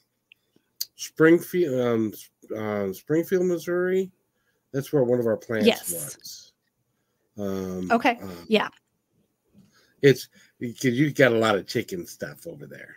Springfield, 0.97 1.81
um, 1.81 2.13
uh, 2.57 2.93
Springfield, 2.93 3.47
Missouri. 3.47 4.11
That's 4.73 4.93
where 4.93 5.05
one 5.05 5.19
of 5.19 5.27
our 5.27 5.37
plants 5.37 5.67
Yes. 5.67 5.91
was. 5.93 6.53
Um, 7.39 7.91
Okay, 7.91 8.19
um, 8.21 8.47
yeah. 8.49 8.69
It's 10.03 10.29
because 10.59 10.99
you've 10.99 11.15
got 11.15 11.33
a 11.33 11.39
lot 11.39 11.57
of 11.57 11.67
chicken 11.67 12.07
stuff 12.07 12.47
over 12.47 12.67
there. 12.67 12.95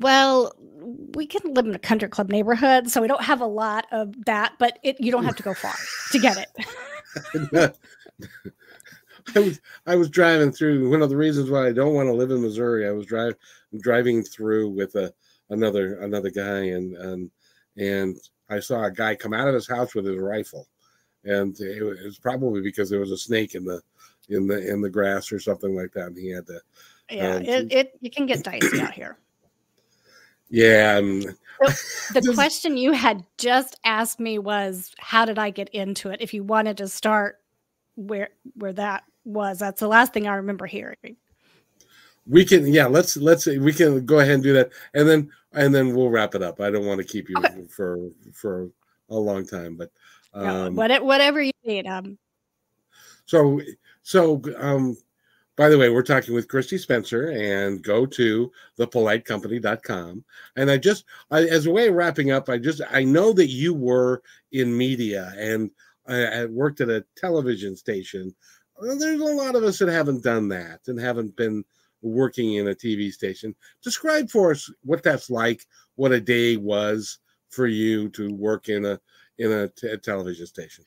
Well, 0.00 0.54
we 1.14 1.26
can 1.26 1.54
live 1.54 1.66
in 1.66 1.74
a 1.74 1.78
country 1.78 2.08
club 2.08 2.30
neighborhood, 2.30 2.90
so 2.90 3.00
we 3.00 3.08
don't 3.08 3.22
have 3.22 3.40
a 3.40 3.46
lot 3.46 3.86
of 3.92 4.24
that, 4.24 4.54
but 4.58 4.78
it, 4.82 5.00
you 5.00 5.12
don't 5.12 5.24
have 5.24 5.36
to 5.36 5.42
go 5.42 5.54
far 5.54 5.74
to 6.10 6.18
get 6.18 6.36
it. 6.38 7.76
I 9.36 9.38
was 9.38 9.60
I 9.86 9.96
was 9.96 10.10
driving 10.10 10.52
through 10.52 10.90
one 10.90 11.02
of 11.02 11.08
the 11.08 11.16
reasons 11.16 11.50
why 11.50 11.66
I 11.68 11.72
don't 11.72 11.94
want 11.94 12.08
to 12.08 12.14
live 12.14 12.30
in 12.30 12.42
Missouri. 12.42 12.86
I 12.86 12.90
was 12.90 13.06
driving 13.06 13.36
driving 13.80 14.22
through 14.22 14.70
with 14.70 14.94
a 14.96 15.12
another 15.50 16.00
another 16.00 16.30
guy 16.30 16.64
and 16.64 16.96
and 16.96 17.30
and 17.76 18.16
I 18.48 18.60
saw 18.60 18.84
a 18.84 18.90
guy 18.90 19.14
come 19.14 19.32
out 19.32 19.48
of 19.48 19.54
his 19.54 19.68
house 19.68 19.94
with 19.94 20.04
his 20.04 20.18
rifle, 20.18 20.68
and 21.24 21.58
it 21.60 21.82
was, 21.82 22.00
it 22.00 22.04
was 22.04 22.18
probably 22.18 22.60
because 22.60 22.90
there 22.90 23.00
was 23.00 23.12
a 23.12 23.16
snake 23.16 23.54
in 23.54 23.64
the 23.64 23.80
in 24.28 24.46
the 24.46 24.68
in 24.68 24.80
the 24.80 24.90
grass 24.90 25.32
or 25.32 25.38
something 25.38 25.74
like 25.74 25.92
that. 25.92 26.08
And 26.08 26.18
he 26.18 26.30
had 26.30 26.46
to 26.48 26.60
Yeah, 27.10 27.36
Um, 27.36 27.42
it, 27.42 27.72
it 27.72 27.92
you 28.00 28.10
can 28.10 28.26
get 28.26 28.44
dicey 28.44 28.80
out 28.80 28.92
here. 28.92 29.18
Yeah. 30.52 30.96
um, 30.98 31.22
The 32.12 32.30
question 32.34 32.76
you 32.76 32.92
had 32.92 33.24
just 33.38 33.78
asked 33.84 34.20
me 34.20 34.38
was 34.38 34.92
how 34.98 35.24
did 35.24 35.38
I 35.38 35.50
get 35.50 35.68
into 35.70 36.10
it? 36.10 36.20
If 36.20 36.32
you 36.34 36.44
wanted 36.44 36.76
to 36.78 36.88
start 36.88 37.40
where 37.96 38.28
where 38.54 38.72
that 38.74 39.04
was, 39.24 39.58
that's 39.58 39.80
the 39.80 39.88
last 39.88 40.12
thing 40.12 40.26
I 40.28 40.34
remember 40.36 40.66
hearing. 40.66 41.16
we 42.26 42.44
can 42.44 42.66
yeah 42.68 42.86
let's 42.86 43.16
let's 43.16 43.46
we 43.46 43.72
can 43.72 44.06
go 44.06 44.20
ahead 44.20 44.34
and 44.34 44.42
do 44.44 44.52
that 44.52 44.70
and 44.94 45.08
then 45.08 45.28
and 45.54 45.74
then 45.74 45.94
we'll 45.94 46.10
wrap 46.10 46.34
it 46.36 46.42
up. 46.42 46.60
I 46.60 46.70
don't 46.70 46.86
want 46.86 47.00
to 47.00 47.06
keep 47.06 47.28
you 47.28 47.36
Okay. 47.38 47.64
for 47.68 47.98
for 48.32 48.70
a 49.10 49.16
long 49.16 49.44
time, 49.46 49.76
but 49.76 49.90
um, 50.34 50.74
what, 50.76 51.04
whatever 51.04 51.42
you 51.42 51.52
need. 51.64 51.86
Um, 51.86 52.18
So, 53.26 53.60
so, 54.02 54.40
um, 54.58 54.96
by 55.56 55.68
the 55.68 55.76
way, 55.76 55.90
we're 55.90 56.02
talking 56.02 56.34
with 56.34 56.48
Kristi 56.48 56.78
Spencer 56.78 57.30
and 57.30 57.82
go 57.82 58.06
to 58.06 58.50
thepolitecompany.com. 58.78 60.24
And 60.56 60.70
I 60.70 60.78
just, 60.78 61.04
I, 61.30 61.42
as 61.42 61.66
a 61.66 61.70
way 61.70 61.88
of 61.88 61.94
wrapping 61.94 62.30
up, 62.30 62.48
I 62.48 62.58
just, 62.58 62.80
I 62.90 63.04
know 63.04 63.32
that 63.34 63.48
you 63.48 63.74
were 63.74 64.22
in 64.52 64.76
media 64.76 65.32
and 65.36 65.70
uh, 66.08 66.12
I, 66.12 66.40
I 66.40 66.44
worked 66.46 66.80
at 66.80 66.88
a 66.88 67.04
television 67.16 67.76
station. 67.76 68.34
There's 68.80 69.20
a 69.20 69.24
lot 69.24 69.54
of 69.54 69.62
us 69.62 69.78
that 69.78 69.88
haven't 69.88 70.24
done 70.24 70.48
that 70.48 70.80
and 70.86 70.98
haven't 70.98 71.36
been 71.36 71.64
working 72.00 72.54
in 72.54 72.68
a 72.68 72.74
TV 72.74 73.12
station. 73.12 73.54
Describe 73.82 74.30
for 74.30 74.52
us 74.52 74.72
what 74.82 75.02
that's 75.02 75.28
like, 75.28 75.66
what 75.96 76.12
a 76.12 76.20
day 76.20 76.56
was 76.56 77.18
for 77.50 77.66
you 77.66 78.08
to 78.10 78.32
work 78.32 78.70
in 78.70 78.86
a, 78.86 78.98
in 79.38 79.52
a, 79.52 79.68
t- 79.68 79.88
a 79.88 79.98
television 79.98 80.46
station. 80.46 80.84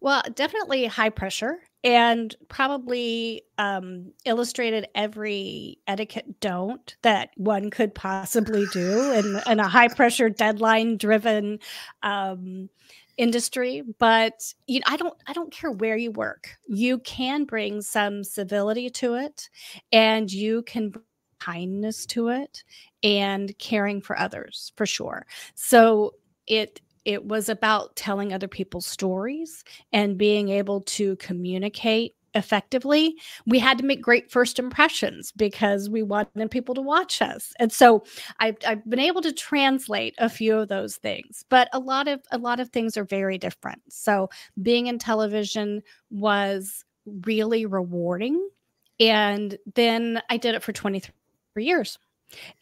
Well, 0.00 0.22
definitely 0.34 0.86
high 0.86 1.10
pressure 1.10 1.60
and 1.84 2.34
probably 2.48 3.42
um, 3.58 4.12
illustrated 4.24 4.88
every 4.94 5.78
etiquette 5.86 6.40
don't 6.40 6.96
that 7.02 7.30
one 7.36 7.70
could 7.70 7.94
possibly 7.94 8.64
do 8.72 9.12
in, 9.12 9.40
in 9.46 9.60
a 9.60 9.68
high 9.68 9.88
pressure 9.88 10.28
deadline 10.28 10.96
driven 10.96 11.58
um, 12.02 12.68
industry 13.16 13.84
but 14.00 14.52
you 14.66 14.80
know 14.80 14.84
i 14.88 14.96
don't 14.96 15.14
i 15.28 15.32
don't 15.32 15.52
care 15.52 15.70
where 15.70 15.96
you 15.96 16.10
work. 16.10 16.56
You 16.66 16.98
can 16.98 17.44
bring 17.44 17.80
some 17.80 18.24
civility 18.24 18.90
to 18.90 19.14
it 19.14 19.48
and 19.92 20.32
you 20.32 20.62
can 20.62 20.90
bring 20.90 21.04
kindness 21.44 22.06
to 22.06 22.28
it 22.28 22.64
and 23.02 23.56
caring 23.58 24.00
for 24.00 24.18
others 24.18 24.72
for 24.76 24.86
sure. 24.86 25.26
So 25.54 26.14
it 26.46 26.80
it 27.04 27.24
was 27.26 27.48
about 27.48 27.96
telling 27.96 28.32
other 28.32 28.48
people's 28.48 28.86
stories 28.86 29.64
and 29.92 30.18
being 30.18 30.48
able 30.48 30.80
to 30.82 31.16
communicate 31.16 32.14
effectively, 32.34 33.16
we 33.46 33.58
had 33.58 33.78
to 33.78 33.84
make 33.84 34.02
great 34.02 34.30
first 34.30 34.58
impressions 34.58 35.32
because 35.32 35.88
we 35.88 36.02
wanted 36.02 36.50
people 36.50 36.74
to 36.74 36.80
watch 36.80 37.22
us. 37.22 37.52
And 37.58 37.72
so 37.72 38.04
I've, 38.40 38.56
I've 38.66 38.88
been 38.88 38.98
able 38.98 39.22
to 39.22 39.32
translate 39.32 40.14
a 40.18 40.28
few 40.28 40.58
of 40.58 40.68
those 40.68 40.96
things, 40.96 41.44
but 41.48 41.68
a 41.72 41.78
lot 41.78 42.08
of 42.08 42.20
a 42.30 42.38
lot 42.38 42.60
of 42.60 42.70
things 42.70 42.96
are 42.96 43.04
very 43.04 43.38
different. 43.38 43.82
So 43.88 44.30
being 44.60 44.88
in 44.88 44.98
television 44.98 45.82
was 46.10 46.84
really 47.22 47.66
rewarding. 47.66 48.48
And 49.00 49.56
then 49.74 50.22
I 50.30 50.36
did 50.36 50.54
it 50.54 50.62
for 50.62 50.72
23 50.72 51.64
years. 51.64 51.98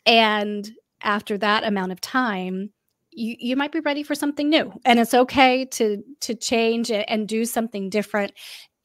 And 0.06 0.70
after 1.02 1.38
that 1.38 1.64
amount 1.64 1.92
of 1.92 2.00
time, 2.00 2.70
you, 3.12 3.36
you 3.38 3.56
might 3.56 3.72
be 3.72 3.80
ready 3.80 4.02
for 4.02 4.14
something 4.14 4.48
new 4.48 4.72
and 4.84 4.98
it's 4.98 5.14
okay 5.14 5.64
to 5.66 6.02
to 6.20 6.34
change 6.34 6.90
and 6.90 7.28
do 7.28 7.44
something 7.44 7.90
different 7.90 8.32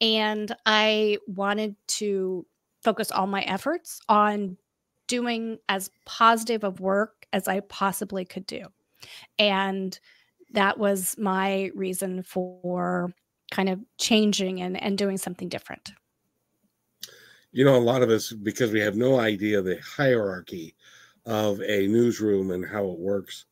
and 0.00 0.54
I 0.66 1.18
wanted 1.26 1.76
to 1.88 2.46
focus 2.82 3.10
all 3.10 3.26
my 3.26 3.42
efforts 3.42 4.00
on 4.08 4.56
doing 5.08 5.58
as 5.68 5.90
positive 6.06 6.64
of 6.64 6.80
work 6.80 7.26
as 7.32 7.48
I 7.48 7.60
possibly 7.60 8.24
could 8.24 8.46
do. 8.46 8.66
And 9.38 9.98
that 10.52 10.78
was 10.78 11.16
my 11.18 11.70
reason 11.74 12.22
for 12.22 13.12
kind 13.50 13.68
of 13.68 13.80
changing 13.98 14.60
and, 14.60 14.80
and 14.80 14.96
doing 14.96 15.18
something 15.18 15.48
different. 15.48 15.92
You 17.52 17.64
know, 17.64 17.76
a 17.76 17.80
lot 17.80 18.02
of 18.02 18.10
us, 18.10 18.32
because 18.32 18.72
we 18.72 18.80
have 18.80 18.94
no 18.94 19.18
idea 19.18 19.62
the 19.62 19.80
hierarchy 19.80 20.76
of 21.24 21.60
a 21.62 21.86
newsroom 21.86 22.50
and 22.50 22.64
how 22.64 22.84
it 22.90 22.98
works, 22.98 23.46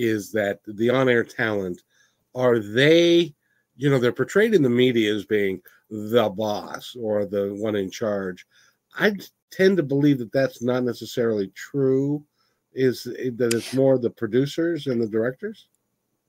is 0.00 0.32
that 0.32 0.60
the 0.66 0.90
on 0.90 1.08
air 1.08 1.24
talent 1.24 1.82
are 2.34 2.58
they, 2.58 3.34
you 3.76 3.90
know, 3.90 3.98
they're 3.98 4.12
portrayed 4.12 4.54
in 4.54 4.62
the 4.62 4.70
media 4.70 5.14
as 5.14 5.26
being 5.26 5.60
the 5.90 6.28
boss 6.30 6.96
or 6.98 7.26
the 7.26 7.54
one 7.58 7.76
in 7.76 7.90
charge. 7.90 8.46
I 8.98 9.14
tend 9.50 9.76
to 9.76 9.82
believe 9.82 10.18
that 10.18 10.32
that's 10.32 10.62
not 10.62 10.84
necessarily 10.84 11.48
true. 11.54 12.24
Is 12.72 13.04
that 13.04 13.52
it's 13.52 13.74
more 13.74 13.98
the 13.98 14.10
producers 14.10 14.86
and 14.86 15.02
the 15.02 15.08
directors? 15.08 15.66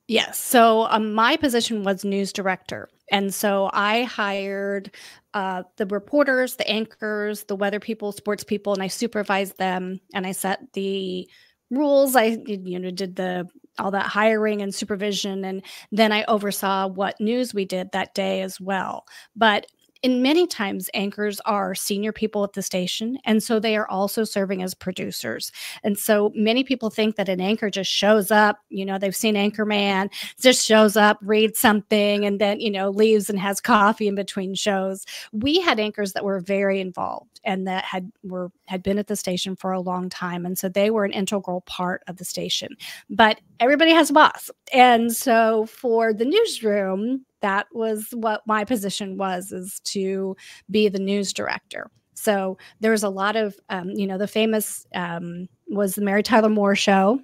Yes. 0.07 0.37
So 0.37 0.87
um, 0.89 1.13
my 1.13 1.37
position 1.37 1.83
was 1.83 2.03
news 2.03 2.33
director. 2.33 2.89
And 3.11 3.33
so 3.33 3.69
I 3.73 4.03
hired 4.03 4.95
uh, 5.33 5.63
the 5.77 5.85
reporters, 5.85 6.55
the 6.55 6.67
anchors, 6.67 7.43
the 7.43 7.55
weather 7.55 7.79
people, 7.79 8.11
sports 8.11 8.43
people, 8.43 8.73
and 8.73 8.81
I 8.81 8.87
supervised 8.87 9.57
them 9.57 9.99
and 10.13 10.25
I 10.25 10.31
set 10.31 10.73
the 10.73 11.29
rules. 11.69 12.15
I 12.15 12.37
you 12.45 12.79
know 12.79 12.91
did 12.91 13.15
the 13.15 13.47
all 13.79 13.91
that 13.91 14.05
hiring 14.07 14.61
and 14.61 14.73
supervision 14.73 15.43
and 15.45 15.63
then 15.91 16.11
I 16.11 16.23
oversaw 16.25 16.87
what 16.87 17.19
news 17.19 17.53
we 17.53 17.65
did 17.65 17.91
that 17.91 18.13
day 18.13 18.41
as 18.41 18.59
well. 18.59 19.05
But 19.35 19.65
in 20.03 20.21
many 20.21 20.47
times 20.47 20.89
anchors 20.93 21.39
are 21.41 21.75
senior 21.75 22.11
people 22.11 22.43
at 22.43 22.53
the 22.53 22.61
station 22.61 23.17
and 23.25 23.43
so 23.43 23.59
they 23.59 23.75
are 23.75 23.87
also 23.87 24.23
serving 24.23 24.63
as 24.63 24.73
producers. 24.73 25.51
And 25.83 25.97
so 25.97 26.31
many 26.35 26.63
people 26.63 26.89
think 26.89 27.15
that 27.15 27.29
an 27.29 27.39
anchor 27.39 27.69
just 27.69 27.91
shows 27.91 28.31
up 28.31 28.59
you 28.69 28.85
know 28.85 28.97
they've 28.97 29.15
seen 29.15 29.35
anchorman 29.35 30.09
just 30.39 30.65
shows 30.65 30.97
up 30.97 31.17
reads 31.21 31.59
something 31.59 32.25
and 32.25 32.39
then 32.39 32.59
you 32.59 32.71
know 32.71 32.89
leaves 32.89 33.29
and 33.29 33.39
has 33.39 33.61
coffee 33.61 34.07
in 34.07 34.15
between 34.15 34.55
shows. 34.55 35.05
We 35.31 35.61
had 35.61 35.79
anchors 35.79 36.13
that 36.13 36.25
were 36.25 36.39
very 36.39 36.79
involved 36.79 37.39
and 37.43 37.67
that 37.67 37.83
had 37.83 38.11
were 38.23 38.51
had 38.65 38.83
been 38.83 38.97
at 38.97 39.07
the 39.07 39.15
station 39.15 39.55
for 39.55 39.71
a 39.71 39.81
long 39.81 40.09
time 40.09 40.45
and 40.45 40.57
so 40.57 40.69
they 40.69 40.89
were 40.89 41.05
an 41.05 41.13
integral 41.13 41.61
part 41.61 42.03
of 42.07 42.17
the 42.17 42.25
station. 42.25 42.75
But 43.09 43.39
everybody 43.59 43.91
has 43.91 44.09
a 44.09 44.13
boss. 44.13 44.49
And 44.73 45.11
so 45.13 45.65
for 45.67 46.13
the 46.13 46.25
newsroom 46.25 47.25
that 47.41 47.67
was 47.73 48.07
what 48.13 48.41
my 48.45 48.63
position 48.63 49.17
was 49.17 49.51
is 49.51 49.79
to 49.85 50.35
be 50.69 50.89
the 50.89 50.99
news 50.99 51.33
director. 51.33 51.89
So 52.13 52.57
there 52.79 52.91
was 52.91 53.03
a 53.03 53.09
lot 53.09 53.35
of 53.35 53.59
um, 53.69 53.89
you 53.89 54.07
know 54.07 54.17
the 54.17 54.27
famous 54.27 54.85
um, 54.93 55.47
was 55.67 55.95
the 55.95 56.01
mary 56.01 56.21
tyler 56.21 56.49
moore 56.49 56.75
show 56.75 57.19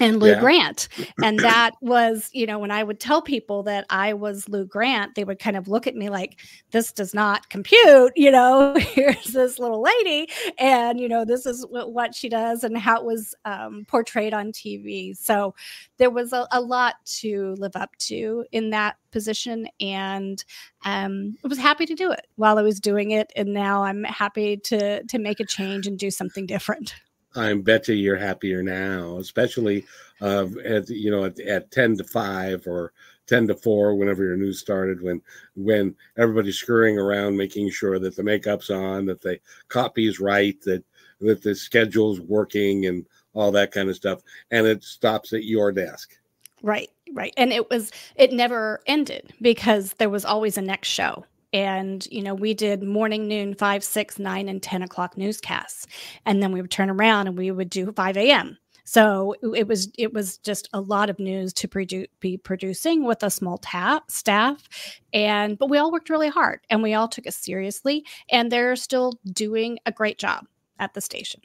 and 0.00 0.20
Lou 0.20 0.30
yeah. 0.30 0.40
Grant. 0.40 0.88
And 1.22 1.40
that 1.40 1.72
was, 1.80 2.30
you 2.32 2.46
know, 2.46 2.58
when 2.58 2.70
I 2.70 2.82
would 2.82 3.00
tell 3.00 3.20
people 3.20 3.64
that 3.64 3.84
I 3.90 4.12
was 4.12 4.48
Lou 4.48 4.64
Grant, 4.64 5.14
they 5.14 5.24
would 5.24 5.40
kind 5.40 5.56
of 5.56 5.66
look 5.66 5.86
at 5.86 5.96
me 5.96 6.10
like, 6.10 6.38
this 6.70 6.92
does 6.92 7.12
not 7.12 7.48
compute. 7.50 8.12
You 8.14 8.30
know, 8.30 8.74
here's 8.78 9.24
this 9.24 9.58
little 9.58 9.82
lady, 9.82 10.30
and, 10.58 11.00
you 11.00 11.08
know, 11.08 11.24
this 11.24 11.44
is 11.44 11.66
what 11.68 12.14
she 12.14 12.28
does 12.28 12.62
and 12.62 12.78
how 12.78 13.00
it 13.00 13.04
was 13.04 13.34
um, 13.44 13.84
portrayed 13.88 14.32
on 14.32 14.52
TV. 14.52 15.16
So 15.16 15.54
there 15.98 16.10
was 16.10 16.32
a, 16.32 16.46
a, 16.52 16.60
lot 16.60 16.94
to 17.06 17.54
live 17.58 17.74
up 17.74 17.96
to 17.96 18.44
in 18.52 18.70
that 18.70 18.96
position. 19.10 19.66
And 19.80 20.42
um, 20.84 21.36
I 21.44 21.48
was 21.48 21.58
happy 21.58 21.86
to 21.86 21.94
do 21.94 22.12
it 22.12 22.26
while 22.36 22.58
I 22.58 22.62
was 22.62 22.78
doing 22.78 23.10
it. 23.10 23.32
And 23.36 23.52
now 23.52 23.82
I'm 23.82 24.04
happy 24.04 24.56
to, 24.56 25.02
to 25.02 25.18
make 25.18 25.40
a 25.40 25.46
change 25.46 25.86
and 25.86 25.98
do 25.98 26.10
something 26.10 26.46
different. 26.46 26.94
I 27.38 27.54
bet 27.54 27.88
you 27.88 27.94
you're 27.94 28.16
happier 28.16 28.62
now, 28.62 29.18
especially 29.18 29.86
uh, 30.20 30.46
at 30.64 30.88
you 30.88 31.10
know 31.10 31.24
at, 31.24 31.38
at 31.40 31.70
ten 31.70 31.96
to 31.96 32.04
five 32.04 32.66
or 32.66 32.92
ten 33.26 33.46
to 33.46 33.54
four, 33.54 33.94
whenever 33.94 34.24
your 34.24 34.36
news 34.36 34.58
started, 34.58 35.02
when 35.02 35.22
when 35.54 35.94
everybody's 36.16 36.58
scurrying 36.58 36.98
around 36.98 37.36
making 37.36 37.70
sure 37.70 37.98
that 37.98 38.16
the 38.16 38.22
makeup's 38.22 38.70
on, 38.70 39.06
that 39.06 39.20
the 39.20 39.38
copy's 39.68 40.18
right, 40.18 40.60
that 40.62 40.82
that 41.20 41.42
the 41.42 41.54
schedule's 41.54 42.20
working, 42.20 42.86
and 42.86 43.06
all 43.34 43.52
that 43.52 43.70
kind 43.70 43.88
of 43.88 43.96
stuff, 43.96 44.20
and 44.50 44.66
it 44.66 44.82
stops 44.82 45.32
at 45.32 45.44
your 45.44 45.70
desk. 45.70 46.18
Right, 46.62 46.90
right, 47.14 47.32
and 47.36 47.52
it 47.52 47.70
was 47.70 47.92
it 48.16 48.32
never 48.32 48.80
ended 48.86 49.32
because 49.40 49.94
there 49.94 50.10
was 50.10 50.24
always 50.24 50.58
a 50.58 50.62
next 50.62 50.88
show 50.88 51.24
and 51.52 52.06
you 52.10 52.22
know 52.22 52.34
we 52.34 52.54
did 52.54 52.82
morning 52.82 53.28
noon 53.28 53.54
five 53.54 53.82
six 53.82 54.18
nine 54.18 54.48
and 54.48 54.62
10 54.62 54.82
o'clock 54.82 55.16
newscasts. 55.16 55.86
And 56.26 56.42
then 56.42 56.52
we 56.52 56.60
would 56.60 56.70
turn 56.70 56.90
around 56.90 57.28
and 57.28 57.38
we 57.38 57.50
would 57.50 57.70
do 57.70 57.92
5 57.92 58.16
a.m 58.16 58.58
so 58.88 59.34
it 59.54 59.68
was 59.68 59.92
it 59.98 60.14
was 60.14 60.38
just 60.38 60.66
a 60.72 60.80
lot 60.80 61.10
of 61.10 61.18
news 61.18 61.52
to 61.52 61.68
produ- 61.68 62.06
be 62.20 62.38
producing 62.38 63.04
with 63.04 63.22
a 63.22 63.28
small 63.28 63.58
ta- 63.58 64.02
staff. 64.08 64.66
And 65.12 65.58
but 65.58 65.68
we 65.68 65.76
all 65.76 65.92
worked 65.92 66.08
really 66.08 66.30
hard 66.30 66.60
and 66.70 66.82
we 66.82 66.94
all 66.94 67.06
took 67.06 67.26
it 67.26 67.34
seriously. 67.34 68.06
And 68.30 68.50
they're 68.50 68.76
still 68.76 69.12
doing 69.30 69.78
a 69.84 69.92
great 69.92 70.16
job 70.16 70.46
at 70.78 70.94
the 70.94 71.02
station. 71.02 71.42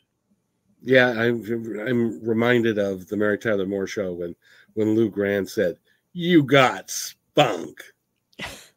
Yeah 0.81 1.09
i'm 1.09 1.43
i'm 1.85 2.25
reminded 2.25 2.77
of 2.77 3.07
the 3.07 3.15
mary 3.15 3.37
tyler 3.37 3.65
moore 3.65 3.87
show 3.87 4.11
when 4.11 4.35
when 4.73 4.95
lou 4.95 5.09
grant 5.09 5.49
said 5.49 5.77
you 6.11 6.43
got 6.43 6.89
spunk 6.89 7.81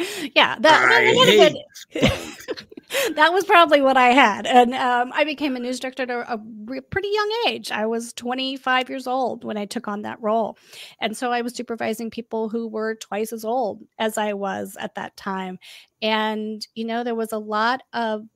yeah, 0.34 0.56
that, 0.60 1.54
that, 3.14 3.32
was 3.32 3.44
probably 3.44 3.80
what 3.80 3.96
I 3.96 4.08
had. 4.08 4.46
And 4.46 4.74
um, 4.74 5.12
I 5.14 5.24
became 5.24 5.56
a 5.56 5.60
news 5.60 5.80
director 5.80 6.04
at 6.04 6.10
a, 6.10 6.34
a, 6.34 6.82
pretty 6.90 7.08
young 7.12 7.32
age. 7.48 7.70
I 7.70 7.86
was 7.86 8.12
25 8.14 8.88
years 8.88 9.06
old 9.06 9.44
when 9.44 9.56
I 9.56 9.66
took 9.66 9.88
on 9.88 10.02
that 10.02 10.20
role. 10.20 10.56
And 11.00 11.16
so 11.16 11.32
I 11.32 11.42
was 11.42 11.54
supervising 11.54 12.10
people 12.10 12.48
who 12.48 12.68
were 12.68 12.94
twice 12.94 13.32
as 13.32 13.44
old 13.44 13.82
as 13.98 14.16
I 14.16 14.32
was 14.32 14.76
at 14.78 14.94
that 14.94 15.16
time. 15.16 15.58
And, 16.00 16.66
you 16.74 16.84
know, 16.84 17.04
there 17.04 17.14
was 17.14 17.32
a 17.32 17.38
lot 17.38 17.82
of 17.92 18.26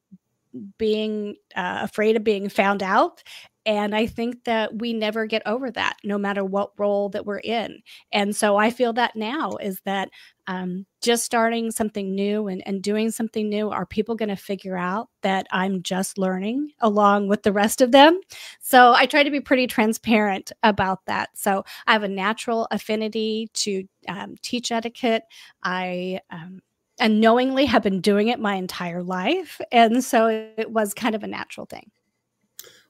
being 0.79 1.37
uh, 1.57 1.81
afraid 1.83 2.17
of 2.17 2.25
being 2.25 2.49
found 2.49 2.83
out 2.83 3.23
and 3.67 3.95
I 3.95 4.07
think 4.07 4.45
that 4.45 4.79
we 4.79 4.93
never 4.93 5.27
get 5.27 5.43
over 5.47 5.71
that, 5.71 5.97
no 6.05 6.19
matter 6.19 6.45
what 6.45 6.73
role 6.79 7.09
that 7.11 7.25
we're 7.25 7.39
in. 7.39 7.83
And 8.13 8.37
so 8.37 8.57
I 8.57 8.71
feel 8.71 8.93
that 8.95 9.17
now 9.17 9.53
is 9.53 9.81
that 9.87 10.11
um, 10.47 10.87
just 11.01 11.25
starting 11.25 11.71
something 11.71 12.15
new 12.15 12.49
and, 12.49 12.63
and 12.67 12.83
doing 12.83 13.11
something 13.11 13.49
new, 13.49 13.71
are 13.71 13.87
people 13.87 14.15
going 14.15 14.29
to 14.29 14.37
figure 14.37 14.77
out 14.77 15.09
that 15.23 15.47
I'm 15.51 15.83
just 15.83 16.19
learning 16.19 16.73
along 16.81 17.29
with 17.29 17.43
the 17.43 17.53
rest 17.53 17.81
of 17.81 17.93
them? 17.93 18.21
So 18.61 18.93
I 18.93 19.07
try 19.07 19.23
to 19.23 19.31
be 19.31 19.41
pretty 19.41 19.67
transparent 19.67 20.53
about 20.63 21.05
that. 21.07 21.31
So 21.35 21.65
I 21.87 21.93
have 21.93 22.03
a 22.03 22.09
natural 22.09 22.67
affinity 22.71 23.49
to 23.55 23.85
um, 24.09 24.37
teach 24.43 24.73
etiquette. 24.73 25.25
I, 25.63 26.21
um, 26.31 26.61
unknowingly 27.01 27.67
have 27.67 27.83
been 27.83 28.01
doing 28.01 28.29
it 28.29 28.39
my 28.39 28.55
entire 28.55 29.03
life. 29.03 29.61
And 29.73 30.05
so 30.05 30.29
it 30.57 30.71
was 30.71 30.95
kind 30.95 31.17
of 31.17 31.25
a 31.25 31.27
natural 31.27 31.67
thing. 31.67 31.91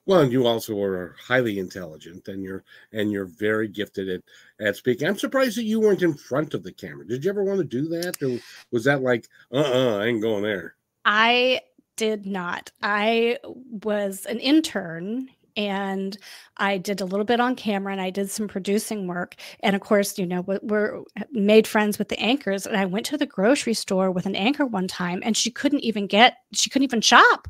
Well, 0.06 0.20
and 0.20 0.32
you 0.32 0.46
also 0.46 0.80
are 0.82 1.16
highly 1.18 1.58
intelligent, 1.58 2.28
and 2.28 2.42
you're 2.42 2.62
and 2.92 3.10
you're 3.10 3.24
very 3.24 3.68
gifted 3.68 4.08
at 4.08 4.22
at 4.60 4.76
speaking. 4.76 5.08
I'm 5.08 5.18
surprised 5.18 5.56
that 5.56 5.64
you 5.64 5.80
weren't 5.80 6.02
in 6.02 6.14
front 6.14 6.52
of 6.52 6.62
the 6.62 6.72
camera. 6.72 7.06
Did 7.06 7.24
you 7.24 7.30
ever 7.30 7.42
want 7.42 7.58
to 7.58 7.64
do 7.64 7.88
that, 7.88 8.22
or 8.22 8.38
was 8.70 8.84
that 8.84 9.02
like, 9.02 9.28
uh, 9.52 9.56
uh-uh, 9.56 9.98
I 9.98 10.06
ain't 10.06 10.22
going 10.22 10.42
there? 10.42 10.74
I 11.04 11.62
did 11.96 12.26
not. 12.26 12.70
I 12.82 13.38
was 13.44 14.26
an 14.26 14.40
intern 14.40 15.28
and 15.56 16.16
I 16.56 16.78
did 16.78 17.00
a 17.00 17.04
little 17.04 17.24
bit 17.24 17.40
on 17.40 17.56
camera 17.56 17.92
and 17.92 18.00
I 18.00 18.10
did 18.10 18.30
some 18.30 18.48
producing 18.48 19.06
work. 19.06 19.36
And 19.60 19.74
of 19.74 19.82
course, 19.82 20.18
you 20.18 20.26
know, 20.26 20.42
we're 20.42 21.00
uh, 21.00 21.24
made 21.32 21.66
friends 21.66 21.98
with 21.98 22.08
the 22.08 22.18
anchors. 22.18 22.66
And 22.66 22.76
I 22.76 22.86
went 22.86 23.06
to 23.06 23.16
the 23.16 23.26
grocery 23.26 23.74
store 23.74 24.10
with 24.10 24.26
an 24.26 24.36
anchor 24.36 24.66
one 24.66 24.88
time 24.88 25.22
and 25.24 25.36
she 25.36 25.50
couldn't 25.50 25.80
even 25.80 26.06
get, 26.06 26.38
she 26.52 26.70
couldn't 26.70 26.84
even 26.84 27.00
shop. 27.00 27.48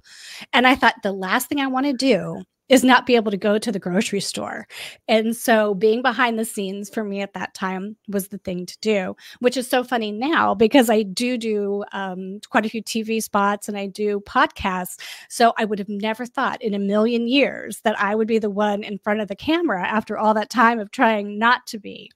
And 0.52 0.66
I 0.66 0.74
thought 0.74 0.94
the 1.02 1.12
last 1.12 1.48
thing 1.48 1.60
I 1.60 1.66
want 1.66 1.86
to 1.86 1.93
do 1.93 2.43
is 2.69 2.82
not 2.82 3.07
be 3.07 3.16
able 3.16 3.31
to 3.31 3.36
go 3.36 3.59
to 3.59 3.70
the 3.70 3.78
grocery 3.78 4.20
store. 4.20 4.66
And 5.07 5.36
so 5.36 5.74
being 5.74 6.01
behind 6.03 6.39
the 6.39 6.45
scenes 6.45 6.89
for 6.89 7.05
me 7.05 7.20
at 7.20 7.35
that 7.35 7.55
time 7.55 7.97
was 8.09 8.28
the 8.28 8.39
thing 8.39 8.65
to 8.66 8.78
do, 8.81 9.16
which 9.41 9.57
is 9.57 9.69
so 9.69 9.85
funny 9.85 10.11
now 10.11 10.55
because 10.55 10.89
I 10.89 11.03
do 11.03 11.36
do 11.36 11.85
um, 11.93 12.41
quite 12.49 12.65
a 12.65 12.69
few 12.69 12.82
TV 12.82 13.23
spots 13.23 13.69
and 13.69 13.77
I 13.77 13.86
do 13.86 14.20
podcasts. 14.20 14.99
So 15.28 15.53
I 15.59 15.65
would 15.65 15.78
have 15.78 15.89
never 15.89 16.24
thought 16.24 16.62
in 16.62 16.74
a 16.74 16.78
million 16.78 17.28
years 17.28 17.81
that 17.82 18.01
I 18.01 18.15
would 18.15 18.28
be 18.28 18.39
the 18.39 18.51
one 18.51 18.82
in 18.82 18.99
front 18.99 19.20
of 19.20 19.28
the 19.28 19.36
camera 19.36 19.86
after 19.86 20.16
all 20.16 20.35
that 20.35 20.51
time 20.51 20.81
of 20.81 20.91
trying 20.91 21.39
not 21.39 21.66
to 21.69 21.78
be. 21.78 22.11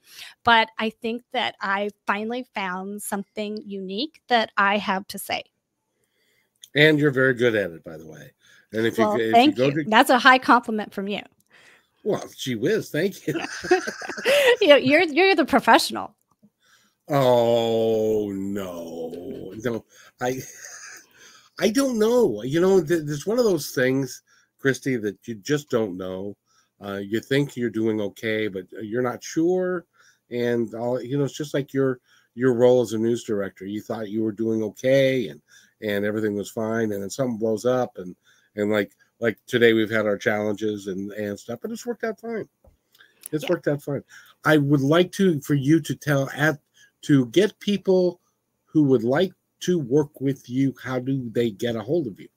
But 0.44 0.68
I 0.78 0.90
think 0.90 1.22
that 1.32 1.56
I 1.60 1.90
finally 2.06 2.46
found 2.54 3.02
something 3.02 3.58
unique 3.66 4.22
that 4.28 4.50
I 4.56 4.78
have 4.78 5.06
to 5.08 5.18
say. 5.18 5.44
And 6.74 6.98
you're 6.98 7.10
very 7.10 7.34
good 7.34 7.54
at 7.54 7.70
it, 7.70 7.84
by 7.84 7.96
the 7.96 8.06
way. 8.06 8.32
And 8.72 8.86
if 8.86 8.98
well, 8.98 9.18
you, 9.18 9.26
if 9.26 9.32
thank 9.32 9.58
you 9.58 9.64
you, 9.64 9.84
to 9.84 9.90
that's 9.90 10.10
a 10.10 10.18
high 10.18 10.38
compliment 10.38 10.92
from 10.92 11.08
you. 11.08 11.20
well, 12.04 12.24
she 12.36 12.54
whiz, 12.54 12.90
thank 12.90 13.26
you. 13.26 13.34
you 14.60 14.68
know, 14.68 14.76
you're 14.76 15.02
you're 15.04 15.34
the 15.34 15.44
professional. 15.44 16.14
Oh 17.08 18.30
no, 18.30 19.54
no, 19.64 19.84
I, 20.20 20.40
I 21.58 21.70
don't 21.70 21.98
know. 21.98 22.42
You 22.42 22.60
know, 22.60 22.80
there's 22.80 23.26
one 23.26 23.38
of 23.38 23.46
those 23.46 23.70
things, 23.70 24.22
Kristi, 24.62 25.00
that 25.00 25.16
you 25.26 25.36
just 25.36 25.70
don't 25.70 25.96
know. 25.96 26.36
Uh, 26.84 27.00
you 27.02 27.20
think 27.20 27.56
you're 27.56 27.70
doing 27.70 28.00
okay, 28.00 28.48
but 28.48 28.66
you're 28.82 29.02
not 29.02 29.24
sure, 29.24 29.86
and 30.30 30.74
all 30.74 31.00
you 31.02 31.16
know, 31.16 31.24
it's 31.24 31.36
just 31.36 31.54
like 31.54 31.72
your 31.72 32.00
your 32.34 32.52
role 32.52 32.82
as 32.82 32.92
a 32.92 32.98
news 32.98 33.24
director. 33.24 33.64
You 33.64 33.80
thought 33.80 34.10
you 34.10 34.22
were 34.22 34.32
doing 34.32 34.62
okay, 34.62 35.28
and 35.28 35.40
and 35.80 36.04
everything 36.04 36.34
was 36.34 36.50
fine, 36.50 36.92
and 36.92 37.02
then 37.02 37.10
something 37.10 37.38
blows 37.38 37.64
up, 37.64 37.96
and 37.96 38.14
and 38.58 38.70
like 38.70 38.92
like 39.20 39.38
today 39.46 39.72
we've 39.72 39.90
had 39.90 40.06
our 40.06 40.18
challenges 40.18 40.86
and 40.86 41.12
and 41.12 41.38
stuff, 41.38 41.60
but 41.62 41.70
it's 41.70 41.86
worked 41.86 42.04
out 42.04 42.20
fine. 42.20 42.48
It's 43.32 43.44
yeah. 43.44 43.50
worked 43.50 43.68
out 43.68 43.82
fine. 43.82 44.02
I 44.44 44.58
would 44.58 44.80
like 44.80 45.12
to 45.12 45.40
for 45.40 45.54
you 45.54 45.80
to 45.80 45.94
tell 45.94 46.28
at 46.34 46.58
to 47.02 47.26
get 47.26 47.58
people 47.60 48.20
who 48.66 48.84
would 48.84 49.04
like 49.04 49.32
to 49.60 49.78
work 49.78 50.20
with 50.20 50.48
you. 50.48 50.74
How 50.82 50.98
do 50.98 51.30
they 51.30 51.50
get 51.50 51.76
a 51.76 51.80
hold 51.80 52.06
of 52.06 52.18
you? 52.20 52.28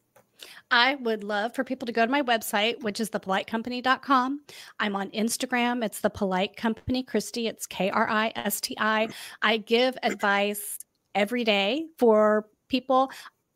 I 0.71 0.95
would 0.95 1.23
love 1.23 1.53
for 1.53 1.63
people 1.63 1.85
to 1.85 1.91
go 1.91 2.05
to 2.05 2.11
my 2.11 2.23
website, 2.23 2.81
which 2.81 2.99
is 2.99 3.09
thepolitecompany.com. 3.11 4.41
I'm 4.79 4.95
on 4.95 5.11
Instagram. 5.11 5.83
It's 5.83 5.99
the 5.99 6.09
Polite 6.09 6.55
Company, 6.55 7.03
Kristi. 7.03 7.47
It's 7.47 7.67
K 7.67 7.89
R 7.89 8.09
I 8.09 8.31
S 8.35 8.61
T 8.61 8.75
I. 8.79 9.09
I 9.41 9.57
give 9.57 9.97
advice 10.01 10.79
every 11.13 11.43
day 11.43 11.87
for 11.97 12.47
people. 12.69 13.11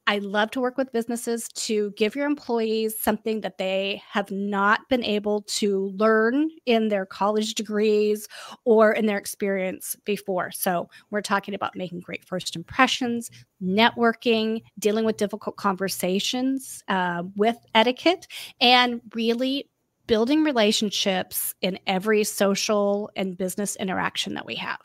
I 0.08 0.20
love 0.20 0.52
to 0.52 0.62
work 0.62 0.78
with 0.78 0.92
businesses 0.92 1.48
to 1.50 1.92
give 1.98 2.16
your 2.16 2.28
employees 2.28 3.00
something 3.00 3.42
that 3.42 3.58
they 3.58 4.04
have 4.08 4.30
not 4.30 4.82
been 4.88 5.04
able 5.04 5.42
to 5.44 5.92
learn 5.96 6.50
in 6.68 6.90
their 6.90 7.08
college 7.08 7.56
degrees 7.56 8.28
or 8.66 8.92
in 8.92 9.08
their 9.08 9.18
experience 9.18 9.96
before. 10.06 10.52
So, 10.52 10.90
we're 11.10 11.22
talking 11.22 11.56
about 11.56 11.76
making 11.76 12.02
great 12.02 12.24
first 12.24 12.56
impressions, 12.56 13.32
networking, 13.62 14.62
dealing 14.78 15.06
with 15.06 15.18
difficult 15.18 15.56
conversations 15.56 16.84
uh, 16.88 17.24
with 17.36 17.58
etiquette, 17.74 18.28
and 18.62 19.02
really 19.16 19.70
building 20.06 20.44
relationships 20.44 21.56
in 21.62 21.80
every 21.88 22.24
social 22.24 23.10
and 23.16 23.38
business 23.38 23.76
interaction 23.78 24.36
that 24.36 24.46
we 24.46 24.56
have. 24.56 24.82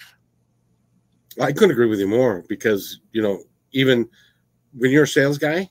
I 1.38 1.52
couldn't 1.52 1.72
agree 1.72 1.86
with 1.86 2.00
you 2.00 2.08
more 2.08 2.44
because, 2.48 3.00
you 3.12 3.20
know, 3.20 3.42
even 3.72 4.08
when 4.76 4.90
you're 4.90 5.04
a 5.04 5.08
sales 5.08 5.38
guy, 5.38 5.68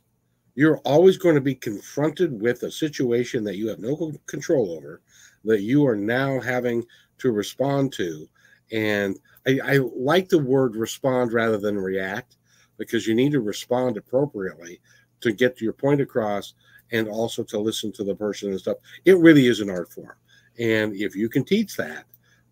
you're 0.56 0.80
always 0.80 1.18
going 1.18 1.36
to 1.36 1.42
be 1.42 1.56
confronted 1.56 2.42
with 2.42 2.64
a 2.64 2.72
situation 2.72 3.44
that 3.46 3.58
you 3.58 3.68
have 3.68 3.80
no 3.80 4.12
control 4.26 4.74
over, 4.74 5.02
that 5.46 5.62
you 5.62 5.86
are 5.86 5.96
now 5.96 6.40
having 6.40 6.86
to 7.20 7.32
respond 7.32 7.94
to. 7.94 8.28
And 8.72 9.18
I, 9.48 9.60
I 9.64 9.78
like 9.96 10.30
the 10.30 10.40
word 10.40 10.76
respond 10.76 11.34
rather 11.34 11.58
than 11.58 11.78
react 11.78 12.38
because 12.78 13.08
you 13.08 13.16
need 13.16 13.32
to 13.32 13.42
respond 13.42 13.98
appropriately 13.98 14.82
to 15.22 15.32
get 15.32 15.62
your 15.62 15.74
point 15.74 16.02
across 16.02 16.54
and 16.92 17.08
also 17.08 17.44
to 17.44 17.60
listen 17.60 17.92
to 17.94 18.04
the 18.04 18.16
person 18.16 18.50
and 18.50 18.60
stuff. 18.60 18.78
It 19.06 19.18
really 19.18 19.48
is 19.48 19.60
an 19.60 19.70
art 19.70 19.92
form. 19.92 20.16
And 20.60 20.94
if 20.94 21.16
you 21.16 21.30
can 21.30 21.46
teach 21.46 21.76
that, 21.78 22.06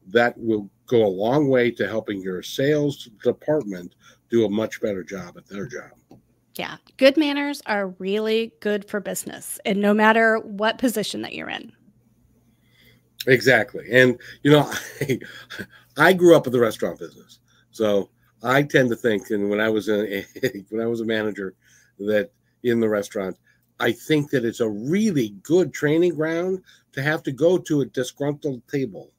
that 0.07 0.37
will 0.37 0.69
go 0.85 1.05
a 1.05 1.07
long 1.07 1.49
way 1.49 1.71
to 1.71 1.87
helping 1.87 2.21
your 2.21 2.41
sales 2.41 3.09
department 3.23 3.95
do 4.29 4.45
a 4.45 4.49
much 4.49 4.81
better 4.81 5.03
job 5.03 5.37
at 5.37 5.47
their 5.47 5.65
job. 5.65 5.91
Yeah. 6.57 6.77
Good 6.97 7.17
manners 7.17 7.61
are 7.65 7.89
really 7.99 8.53
good 8.59 8.89
for 8.89 8.99
business, 8.99 9.59
and 9.65 9.79
no 9.79 9.93
matter 9.93 10.37
what 10.39 10.77
position 10.77 11.21
that 11.21 11.33
you're 11.33 11.49
in. 11.49 11.71
Exactly. 13.27 13.85
And, 13.91 14.17
you 14.43 14.51
know, 14.51 14.71
I, 15.01 15.19
I 15.97 16.13
grew 16.13 16.35
up 16.35 16.47
in 16.47 16.53
the 16.53 16.59
restaurant 16.59 16.99
business. 16.99 17.39
So 17.71 18.09
I 18.43 18.63
tend 18.63 18.89
to 18.89 18.95
think, 18.95 19.29
and 19.29 19.49
when 19.49 19.59
I 19.59 19.69
was 19.69 19.89
a, 19.89 20.25
when 20.69 20.81
I 20.81 20.87
was 20.87 21.01
a 21.01 21.05
manager, 21.05 21.55
that 21.99 22.31
in 22.63 22.79
the 22.79 22.89
restaurant, 22.89 23.37
I 23.79 23.91
think 23.91 24.31
that 24.31 24.45
it's 24.45 24.59
a 24.59 24.69
really 24.69 25.35
good 25.43 25.73
training 25.73 26.15
ground 26.15 26.63
to 26.93 27.03
have 27.03 27.21
to 27.23 27.31
go 27.31 27.57
to 27.59 27.81
a 27.81 27.85
disgruntled 27.85 28.67
table 28.67 29.11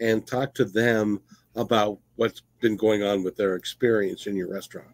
and 0.00 0.26
talk 0.26 0.54
to 0.54 0.64
them 0.64 1.20
about 1.56 1.98
what's 2.16 2.42
been 2.60 2.76
going 2.76 3.02
on 3.02 3.24
with 3.24 3.36
their 3.36 3.56
experience 3.56 4.26
in 4.26 4.36
your 4.36 4.48
restaurant 4.52 4.90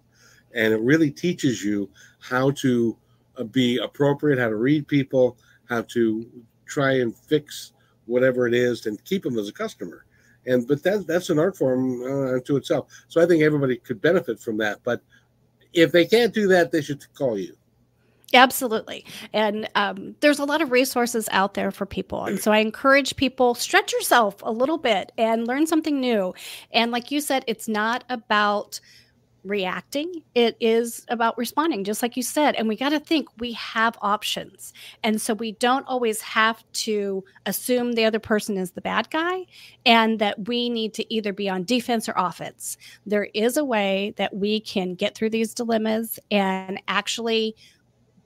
and 0.55 0.73
it 0.73 0.81
really 0.81 1.11
teaches 1.11 1.63
you 1.65 1.91
how 2.21 2.51
to 2.53 2.97
uh, 3.37 3.45
be 3.45 3.79
appropriate, 3.79 4.39
how 4.39 4.49
to 4.49 4.57
read 4.57 4.87
people, 4.89 5.37
how 5.69 5.83
to 5.83 6.27
try 6.67 6.93
and 6.93 7.17
fix 7.17 7.73
whatever 8.07 8.47
it 8.47 8.55
is, 8.55 8.87
and 8.87 9.03
keep 9.05 9.23
them 9.23 9.39
as 9.39 9.49
a 9.49 9.53
customer. 9.53 10.07
And 10.47 10.67
but 10.67 10.83
that 10.83 11.07
that's 11.07 11.31
an 11.31 11.39
art 11.39 11.57
form 11.57 12.03
uh, 12.03 12.41
to 12.41 12.57
itself. 12.57 12.89
So 13.09 13.21
I 13.21 13.27
think 13.27 13.43
everybody 13.43 13.77
could 13.77 14.01
benefit 14.01 14.39
from 14.41 14.59
that. 14.59 14.81
But 14.85 15.01
if 15.73 15.91
they 15.91 16.07
can't 16.07 16.35
do 16.35 16.47
that, 16.49 16.71
they 16.71 16.83
should 16.83 17.05
call 17.15 17.39
you. 17.39 17.57
Absolutely. 18.33 19.05
And 19.33 19.69
um, 19.77 20.17
there's 20.21 20.41
a 20.41 20.45
lot 20.45 20.61
of 20.61 20.73
resources 20.73 21.29
out 21.31 21.55
there 21.55 21.71
for 21.71 21.87
people. 21.87 22.25
And 22.25 22.41
so 22.41 22.51
I 22.51 22.59
encourage 22.59 23.15
people 23.15 23.55
stretch 23.55 23.93
yourself 23.93 24.37
a 24.43 24.51
little 24.51 24.79
bit 24.79 25.13
and 25.17 25.47
learn 25.47 25.67
something 25.67 26.01
new. 26.01 26.35
And 26.73 26.91
like 26.91 27.13
you 27.13 27.21
said, 27.21 27.45
it's 27.47 27.69
not 27.69 28.03
about 28.09 28.81
reacting 29.45 30.23
it 30.35 30.57
is 30.61 31.05
about 31.09 31.37
responding 31.37 31.85
just 31.85 32.03
like 32.03 32.17
you 32.17 32.23
said. 32.23 32.55
And 32.55 32.69
we 32.69 32.77
got 32.77 32.91
to 32.91 33.01
think 33.01 33.29
we 33.39 33.53
have 33.53 33.97
options. 34.01 34.73
And 35.03 35.21
so 35.21 35.35
we 35.35 35.53
don't 35.53 35.87
always 35.87 36.21
have 36.23 36.65
to 36.73 37.25
assume 37.47 37.93
the 37.93 38.05
other 38.05 38.19
person 38.19 38.57
is 38.57 38.73
the 38.73 38.81
bad 38.81 39.11
guy 39.11 39.47
and 39.85 40.19
that 40.19 40.49
we 40.49 40.69
need 40.69 40.95
to 40.95 41.15
either 41.15 41.33
be 41.33 41.49
on 41.49 41.65
defense 41.65 42.09
or 42.09 42.15
offense. 42.17 42.77
There 43.07 43.29
is 43.35 43.57
a 43.57 43.65
way 43.65 44.15
that 44.17 44.35
we 44.35 44.61
can 44.61 44.95
get 44.95 45.15
through 45.15 45.31
these 45.31 45.55
dilemmas 45.55 46.19
and 46.31 46.81
actually 46.89 47.55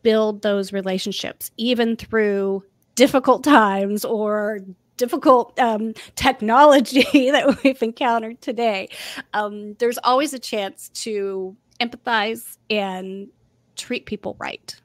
build 0.03 0.43
those 0.43 0.73
relationships 0.73 1.51
even 1.57 1.97
through 1.97 2.63
difficult 2.95 3.45
times 3.45 4.05
or 4.05 4.61
difficult 4.99 5.59
um, 5.59 5.95
technology 6.15 7.03
that 7.31 7.63
we've 7.65 7.83
encountered 7.83 8.41
today, 8.43 8.89
um, 9.33 9.75
there's 9.79 9.99
always 10.05 10.35
a 10.35 10.39
chance 10.39 10.91
to 10.91 11.57
empathize 11.81 12.59
and 12.69 13.29
treat 13.77 14.05
people 14.05 14.37
right. 14.39 14.79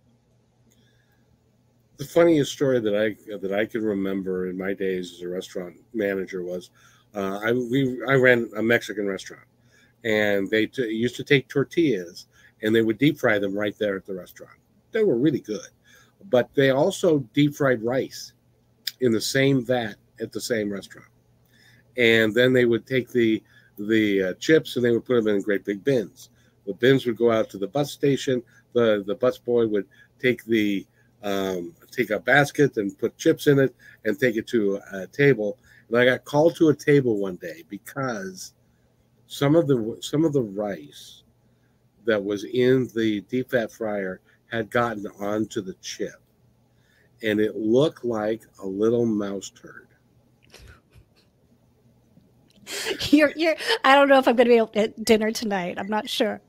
The 1.97 2.05
funniest 2.05 2.51
story 2.51 2.79
that 2.79 2.95
I 2.95 3.37
that 3.37 3.53
I 3.53 3.65
can 3.65 3.83
remember 3.83 4.49
in 4.49 4.57
my 4.57 4.73
days 4.73 5.13
as 5.13 5.21
a 5.21 5.27
restaurant 5.27 5.75
manager 5.93 6.43
was 6.43 6.69
uh, 7.15 7.39
I 7.43 7.51
we 7.51 8.01
I 8.07 8.13
ran 8.13 8.49
a 8.57 8.63
Mexican 8.63 9.07
restaurant, 9.07 9.45
and 10.03 10.49
they 10.49 10.65
t- 10.65 10.87
used 10.87 11.15
to 11.17 11.23
take 11.23 11.47
tortillas 11.47 12.27
and 12.61 12.73
they 12.73 12.81
would 12.81 12.97
deep 12.97 13.19
fry 13.19 13.37
them 13.37 13.53
right 13.53 13.77
there 13.77 13.97
at 13.97 14.05
the 14.05 14.15
restaurant. 14.15 14.57
They 14.91 15.03
were 15.03 15.17
really 15.17 15.41
good, 15.41 15.67
but 16.29 16.49
they 16.55 16.71
also 16.71 17.19
deep 17.33 17.55
fried 17.55 17.83
rice 17.83 18.33
in 19.01 19.11
the 19.11 19.21
same 19.21 19.63
vat 19.63 19.95
at 20.19 20.31
the 20.31 20.41
same 20.41 20.71
restaurant. 20.71 21.07
And 21.97 22.33
then 22.33 22.53
they 22.53 22.65
would 22.65 22.85
take 22.85 23.09
the 23.09 23.43
the 23.77 24.23
uh, 24.23 24.33
chips 24.35 24.75
and 24.75 24.85
they 24.85 24.91
would 24.91 25.05
put 25.05 25.23
them 25.23 25.35
in 25.35 25.41
great 25.41 25.65
big 25.65 25.83
bins. 25.83 26.29
The 26.67 26.73
bins 26.73 27.05
would 27.05 27.17
go 27.17 27.31
out 27.31 27.49
to 27.51 27.57
the 27.57 27.67
bus 27.67 27.91
station. 27.91 28.43
The 28.73 29.03
the 29.05 29.15
bus 29.15 29.37
boy 29.37 29.67
would 29.67 29.87
take 30.19 30.43
the 30.45 30.85
um, 31.23 31.73
take 31.91 32.09
a 32.09 32.19
basket 32.19 32.77
and 32.77 32.97
put 32.97 33.17
chips 33.17 33.47
in 33.47 33.59
it 33.59 33.75
and 34.05 34.19
take 34.19 34.35
it 34.35 34.47
to 34.47 34.79
a 34.91 35.07
table. 35.07 35.57
And 35.89 35.97
I 35.97 36.05
got 36.05 36.25
called 36.25 36.55
to 36.57 36.69
a 36.69 36.75
table 36.75 37.17
one 37.17 37.35
day 37.37 37.63
because 37.69 38.53
some 39.27 39.55
of 39.55 39.67
the 39.67 39.97
some 40.01 40.25
of 40.25 40.33
the 40.33 40.41
rice 40.41 41.23
that 42.05 42.23
was 42.23 42.43
in 42.43 42.89
the 42.93 43.21
deep 43.21 43.51
fat 43.51 43.71
fryer 43.71 44.19
had 44.51 44.69
gotten 44.69 45.07
onto 45.19 45.61
the 45.61 45.73
chip 45.81 46.21
and 47.23 47.39
it 47.39 47.55
looked 47.55 48.03
like 48.03 48.41
a 48.61 48.67
little 48.67 49.05
mouse 49.05 49.49
turd. 49.49 49.82
You're, 53.09 53.31
you're. 53.35 53.55
I 53.83 53.95
don't 53.95 54.09
know 54.09 54.19
if 54.19 54.27
I'm 54.27 54.35
going 54.35 54.47
to 54.47 54.67
be 54.67 54.79
at 54.79 55.03
dinner 55.03 55.31
tonight. 55.31 55.77
I'm 55.77 55.87
not 55.87 56.09
sure. 56.09 56.41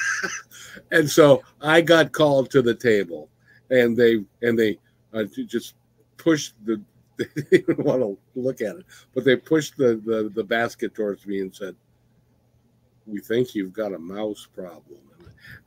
and 0.90 1.08
so 1.08 1.42
I 1.60 1.80
got 1.80 2.12
called 2.12 2.50
to 2.50 2.62
the 2.62 2.74
table, 2.74 3.28
and 3.70 3.96
they 3.96 4.24
and 4.42 4.58
they 4.58 4.78
uh, 5.12 5.24
just 5.46 5.74
pushed 6.16 6.54
the. 6.64 6.80
They 7.50 7.58
didn't 7.58 7.84
want 7.84 8.00
to 8.00 8.18
look 8.34 8.60
at 8.62 8.76
it, 8.76 8.86
but 9.14 9.24
they 9.24 9.36
pushed 9.36 9.76
the, 9.76 10.00
the 10.04 10.32
the 10.34 10.42
basket 10.42 10.94
towards 10.94 11.24
me 11.26 11.40
and 11.40 11.54
said, 11.54 11.76
"We 13.06 13.20
think 13.20 13.54
you've 13.54 13.74
got 13.74 13.94
a 13.94 13.98
mouse 13.98 14.48
problem." 14.52 14.98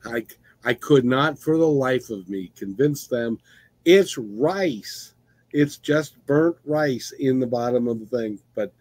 And 0.04 0.16
I 0.16 0.26
I 0.68 0.74
could 0.74 1.04
not, 1.04 1.38
for 1.38 1.56
the 1.56 1.68
life 1.68 2.10
of 2.10 2.28
me, 2.28 2.52
convince 2.56 3.06
them 3.06 3.38
it's 3.86 4.18
rice. 4.18 5.14
It's 5.52 5.78
just 5.78 6.14
burnt 6.26 6.56
rice 6.66 7.12
in 7.18 7.38
the 7.38 7.46
bottom 7.46 7.86
of 7.86 8.00
the 8.00 8.06
thing, 8.06 8.40
but 8.54 8.72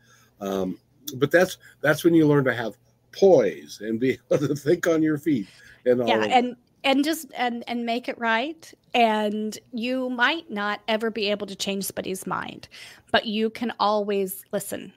um, 0.41 0.77
but 1.15 1.31
that's 1.31 1.57
that's 1.81 2.03
when 2.03 2.13
you 2.13 2.27
learn 2.27 2.43
to 2.45 2.53
have 2.53 2.75
poise 3.11 3.79
and 3.81 3.99
be 3.99 4.17
able 4.31 4.47
to 4.47 4.55
think 4.55 4.87
on 4.87 5.01
your 5.01 5.17
feet 5.17 5.47
and 5.85 6.01
all 6.01 6.07
yeah 6.07 6.23
and 6.23 6.55
and 6.85 7.03
just 7.03 7.25
and 7.35 7.63
and 7.67 7.85
make 7.85 8.07
it 8.07 8.17
right. 8.17 8.73
And 8.93 9.57
you 9.73 10.09
might 10.09 10.49
not 10.49 10.79
ever 10.87 11.09
be 11.09 11.29
able 11.31 11.47
to 11.47 11.55
change 11.55 11.85
somebody's 11.85 12.25
mind 12.25 12.69
but 13.11 13.25
you 13.25 13.49
can 13.49 13.73
always 13.79 14.45
listen. 14.53 14.93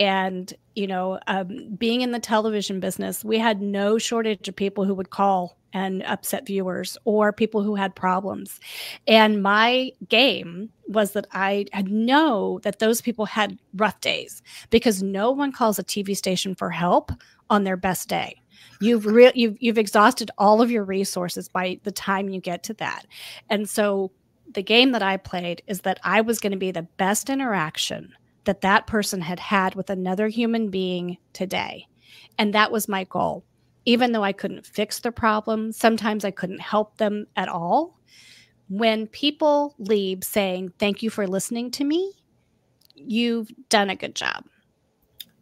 And 0.00 0.52
you 0.74 0.86
know 0.86 1.20
um, 1.26 1.68
being 1.78 2.00
in 2.00 2.12
the 2.12 2.18
television 2.18 2.80
business 2.80 3.24
we 3.24 3.38
had 3.38 3.62
no 3.62 3.98
shortage 3.98 4.48
of 4.48 4.56
people 4.56 4.84
who 4.84 4.94
would 4.94 5.10
call 5.10 5.56
and 5.76 6.02
upset 6.04 6.46
viewers 6.46 6.96
or 7.04 7.32
people 7.32 7.62
who 7.62 7.74
had 7.74 7.94
problems 7.94 8.58
and 9.06 9.42
my 9.42 9.90
game 10.08 10.70
was 10.88 11.12
that 11.12 11.26
i 11.32 11.66
had 11.72 11.90
know 11.90 12.58
that 12.62 12.78
those 12.78 13.00
people 13.00 13.26
had 13.26 13.58
rough 13.74 14.00
days 14.00 14.42
because 14.70 15.02
no 15.02 15.30
one 15.30 15.52
calls 15.52 15.78
a 15.78 15.84
tv 15.84 16.16
station 16.16 16.54
for 16.54 16.70
help 16.70 17.12
on 17.50 17.64
their 17.64 17.76
best 17.76 18.08
day 18.08 18.40
you've 18.80 19.04
re- 19.04 19.32
you've 19.34 19.56
you've 19.60 19.78
exhausted 19.78 20.30
all 20.38 20.62
of 20.62 20.70
your 20.70 20.84
resources 20.84 21.48
by 21.48 21.78
the 21.82 21.92
time 21.92 22.28
you 22.28 22.40
get 22.40 22.62
to 22.62 22.74
that 22.74 23.06
and 23.50 23.68
so 23.68 24.10
the 24.54 24.62
game 24.62 24.92
that 24.92 25.02
i 25.02 25.16
played 25.16 25.62
is 25.66 25.82
that 25.82 26.00
i 26.04 26.20
was 26.20 26.38
going 26.38 26.52
to 26.52 26.58
be 26.58 26.70
the 26.70 26.88
best 26.96 27.28
interaction 27.28 28.14
that 28.46 28.62
that 28.62 28.86
person 28.86 29.20
had 29.20 29.38
had 29.38 29.74
with 29.74 29.90
another 29.90 30.28
human 30.28 30.70
being 30.70 31.18
today. 31.32 31.86
And 32.38 32.54
that 32.54 32.72
was 32.72 32.88
my 32.88 33.04
goal. 33.04 33.44
Even 33.86 34.12
though 34.12 34.24
I 34.24 34.32
couldn't 34.32 34.66
fix 34.66 35.00
the 35.00 35.12
problem, 35.12 35.72
sometimes 35.72 36.24
I 36.24 36.30
couldn't 36.30 36.60
help 36.60 36.98
them 36.98 37.26
at 37.36 37.48
all. 37.48 37.98
When 38.68 39.06
people 39.06 39.74
leave 39.78 40.24
saying, 40.24 40.72
Thank 40.78 41.02
you 41.02 41.08
for 41.08 41.26
listening 41.26 41.70
to 41.72 41.84
me, 41.84 42.12
you've 42.94 43.50
done 43.68 43.90
a 43.90 43.96
good 43.96 44.14
job. 44.14 44.44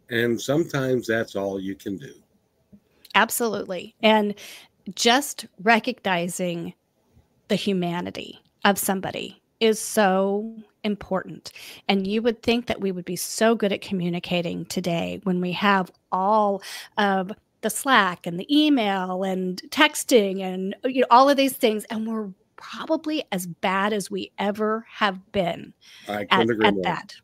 And 0.09 0.39
sometimes 0.39 1.07
that's 1.07 1.35
all 1.35 1.59
you 1.59 1.75
can 1.75 1.97
do. 1.97 2.13
Absolutely. 3.15 3.95
And 4.03 4.35
just 4.93 5.47
recognizing 5.63 6.73
the 7.47 7.55
humanity 7.55 8.39
of 8.63 8.77
somebody 8.77 9.41
is 9.59 9.79
so 9.79 10.55
important. 10.83 11.51
And 11.87 12.05
you 12.05 12.21
would 12.21 12.43
think 12.43 12.67
that 12.67 12.81
we 12.81 12.91
would 12.91 13.05
be 13.05 13.15
so 13.15 13.55
good 13.55 13.71
at 13.71 13.81
communicating 13.81 14.65
today 14.65 15.21
when 15.23 15.41
we 15.41 15.53
have 15.53 15.91
all 16.11 16.61
of 16.97 17.31
the 17.65 17.69
Slack 17.71 18.27
and 18.27 18.39
the 18.39 18.45
email 18.55 19.23
and 19.23 19.59
texting 19.71 20.43
and 20.43 20.75
you 20.83 21.01
know 21.01 21.07
all 21.09 21.31
of 21.31 21.35
these 21.35 21.57
things 21.57 21.83
and 21.85 22.05
we're 22.05 22.29
probably 22.57 23.23
as 23.31 23.47
bad 23.47 23.91
as 23.91 24.11
we 24.11 24.31
ever 24.37 24.85
have 24.87 25.31
been 25.31 25.73
at, 26.29 26.47
at 26.63 26.75
that. 26.83 27.15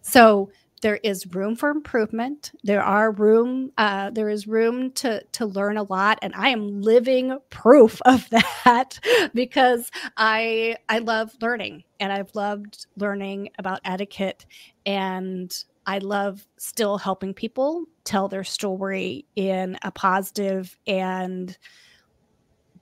So 0.00 0.50
there 0.80 1.00
is 1.02 1.26
room 1.34 1.54
for 1.54 1.70
improvement 1.70 2.52
there 2.62 2.82
are 2.82 3.10
room 3.12 3.72
uh, 3.78 4.10
there 4.10 4.28
is 4.28 4.46
room 4.46 4.90
to 4.92 5.22
to 5.32 5.46
learn 5.46 5.78
a 5.78 5.82
lot 5.84 6.18
and 6.20 6.34
i 6.34 6.50
am 6.50 6.82
living 6.82 7.38
proof 7.48 8.02
of 8.04 8.28
that 8.64 8.98
because 9.32 9.90
i 10.18 10.76
i 10.90 10.98
love 10.98 11.34
learning 11.40 11.82
and 12.00 12.12
i've 12.12 12.34
loved 12.34 12.86
learning 12.98 13.48
about 13.58 13.80
etiquette 13.86 14.44
and 14.84 15.64
i 15.86 15.98
love 15.98 16.46
still 16.58 16.98
helping 16.98 17.34
people 17.34 17.84
tell 18.04 18.28
their 18.28 18.44
story 18.44 19.24
in 19.36 19.78
a 19.82 19.90
positive 19.90 20.78
and 20.86 21.58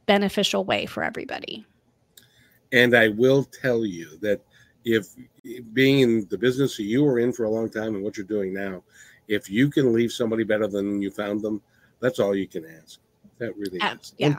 beneficial 0.07 0.65
way 0.65 0.87
for 0.87 1.03
everybody 1.03 1.65
and 2.73 2.97
i 2.97 3.09
will 3.09 3.45
tell 3.45 3.85
you 3.85 4.19
that 4.21 4.41
if 4.85 5.09
being 5.73 6.01
in 6.01 6.27
the 6.31 6.39
business 6.39 6.77
that 6.77 6.85
you 6.85 7.05
were 7.05 7.19
in 7.19 7.33
for 7.33 7.45
a 7.45 7.51
long 7.51 7.71
time 7.71 7.95
and 7.95 8.03
what 8.03 8.17
you're 8.17 8.27
doing 8.27 8.53
now, 8.53 8.83
if 9.29 9.49
you 9.49 9.71
can 9.71 9.93
leave 9.93 10.13
somebody 10.13 10.45
better 10.45 10.67
than 10.67 11.01
you 11.01 11.11
found 11.11 11.41
them, 11.41 11.63
that's 12.01 12.19
all 12.19 12.35
you 12.35 12.47
can 12.47 12.65
ask. 12.65 12.99
That 13.39 13.57
really 13.57 13.81
uh, 13.81 13.95
is. 14.01 14.15
Yeah. 14.19 14.27
And 14.27 14.37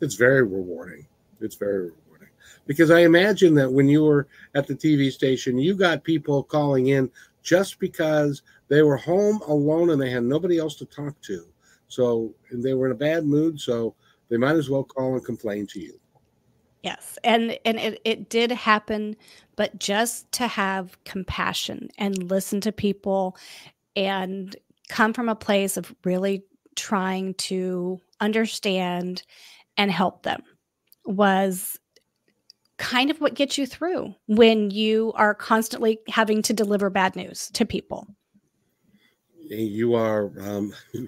it's 0.00 0.14
very 0.14 0.42
rewarding. 0.42 1.06
It's 1.40 1.56
very 1.56 1.90
rewarding. 1.90 2.28
Because 2.66 2.90
I 2.90 3.00
imagine 3.00 3.54
that 3.54 3.70
when 3.70 3.88
you 3.88 4.04
were 4.04 4.26
at 4.54 4.66
the 4.66 4.74
TV 4.74 5.12
station, 5.12 5.58
you 5.58 5.74
got 5.74 6.02
people 6.02 6.42
calling 6.42 6.88
in 6.88 7.10
just 7.44 7.78
because 7.78 8.42
they 8.68 8.82
were 8.82 8.96
home 8.96 9.40
alone 9.46 9.90
and 9.90 10.00
they 10.00 10.10
had 10.10 10.24
nobody 10.24 10.58
else 10.58 10.74
to 10.76 10.86
talk 10.86 11.20
to. 11.22 11.46
So 11.86 12.34
and 12.50 12.64
they 12.64 12.74
were 12.74 12.86
in 12.86 12.92
a 12.92 12.96
bad 12.96 13.24
mood, 13.24 13.60
so 13.60 13.94
they 14.28 14.36
might 14.36 14.56
as 14.56 14.68
well 14.68 14.82
call 14.82 15.14
and 15.14 15.24
complain 15.24 15.66
to 15.68 15.80
you. 15.80 16.00
Yes. 16.82 17.18
And 17.22 17.56
and 17.64 17.78
it, 17.78 18.00
it 18.04 18.28
did 18.28 18.50
happen, 18.50 19.14
but 19.56 19.78
just 19.78 20.30
to 20.32 20.48
have 20.48 21.02
compassion 21.04 21.88
and 21.98 22.30
listen 22.30 22.60
to 22.62 22.72
people 22.72 23.36
and 23.94 24.56
come 24.88 25.12
from 25.12 25.28
a 25.28 25.36
place 25.36 25.76
of 25.76 25.94
really 26.04 26.42
trying 26.76 27.34
to 27.34 28.00
understand 28.20 29.22
and 29.76 29.90
help 29.90 30.22
them 30.24 30.42
was 31.04 31.78
kind 32.78 33.10
of 33.10 33.20
what 33.20 33.34
gets 33.34 33.56
you 33.56 33.66
through 33.66 34.14
when 34.26 34.70
you 34.70 35.12
are 35.16 35.34
constantly 35.34 36.00
having 36.08 36.42
to 36.42 36.52
deliver 36.52 36.90
bad 36.90 37.14
news 37.16 37.50
to 37.52 37.64
people. 37.64 38.06
You 39.48 39.94
are 39.94 40.32
um, 40.40 40.72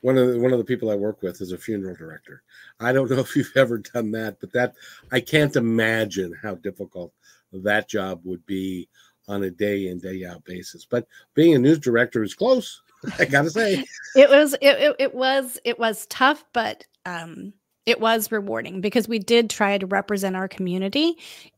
one 0.00 0.16
of 0.16 0.28
the, 0.28 0.38
one 0.38 0.52
of 0.52 0.58
the 0.58 0.64
people 0.64 0.90
I 0.90 0.96
work 0.96 1.22
with 1.22 1.40
is 1.40 1.52
a 1.52 1.58
funeral 1.58 1.96
director. 1.96 2.42
I 2.78 2.92
don't 2.92 3.10
know 3.10 3.18
if 3.20 3.34
you've 3.36 3.52
ever 3.56 3.78
done 3.78 4.10
that, 4.12 4.38
but 4.40 4.52
that 4.52 4.74
I 5.12 5.20
can't 5.20 5.56
imagine 5.56 6.34
how 6.42 6.56
difficult 6.56 7.12
that 7.52 7.88
job 7.88 8.20
would 8.24 8.44
be 8.46 8.88
on 9.28 9.44
a 9.44 9.50
day 9.50 9.88
in 9.88 9.98
day 9.98 10.24
out 10.24 10.44
basis. 10.44 10.84
But 10.84 11.06
being 11.34 11.54
a 11.54 11.58
news 11.58 11.78
director 11.78 12.22
is 12.22 12.34
close. 12.34 12.82
I 13.18 13.24
gotta 13.24 13.50
say, 13.50 13.84
it 14.14 14.28
was 14.28 14.52
it, 14.54 14.60
it, 14.62 14.96
it 14.98 15.14
was 15.14 15.58
it 15.64 15.78
was 15.78 16.06
tough, 16.06 16.44
but 16.52 16.84
um, 17.06 17.54
it 17.86 18.00
was 18.00 18.30
rewarding 18.30 18.80
because 18.80 19.08
we 19.08 19.18
did 19.18 19.50
try 19.50 19.78
to 19.78 19.86
represent 19.86 20.36
our 20.36 20.48
community 20.48 21.16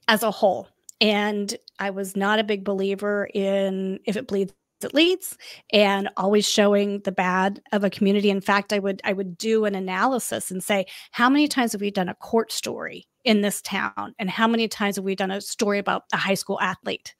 as 0.08 0.22
a 0.22 0.30
whole. 0.30 0.68
And 1.00 1.54
I 1.78 1.90
was 1.90 2.16
not 2.16 2.38
a 2.38 2.44
big 2.44 2.64
believer 2.64 3.28
in 3.34 3.98
if 4.04 4.16
it 4.16 4.26
bleeds 4.26 4.54
it 4.84 4.94
leads 4.94 5.38
and 5.72 6.08
always 6.16 6.44
showing 6.44 6.98
the 7.00 7.12
bad 7.12 7.62
of 7.70 7.84
a 7.84 7.90
community. 7.90 8.30
In 8.30 8.40
fact 8.40 8.72
i 8.72 8.80
would 8.80 9.00
i 9.04 9.12
would 9.12 9.38
do 9.38 9.64
an 9.64 9.76
analysis 9.76 10.50
and 10.50 10.60
say 10.60 10.86
how 11.12 11.28
many 11.28 11.46
times 11.46 11.70
have 11.70 11.80
we 11.80 11.92
done 11.92 12.08
a 12.08 12.16
court 12.16 12.50
story 12.50 13.06
in 13.24 13.40
this 13.40 13.62
town? 13.62 14.14
And 14.18 14.28
how 14.28 14.48
many 14.48 14.68
times 14.68 14.96
have 14.96 15.04
we 15.04 15.14
done 15.14 15.30
a 15.30 15.40
story 15.40 15.78
about 15.78 16.04
a 16.12 16.16
high 16.16 16.34
school 16.34 16.60
athlete? 16.60 17.14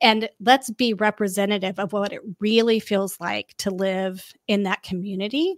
And 0.00 0.28
let's 0.40 0.70
be 0.70 0.94
representative 0.94 1.78
of 1.78 1.92
what 1.92 2.12
it 2.12 2.22
really 2.40 2.80
feels 2.80 3.18
like 3.20 3.54
to 3.58 3.70
live 3.70 4.32
in 4.48 4.62
that 4.64 4.82
community 4.82 5.56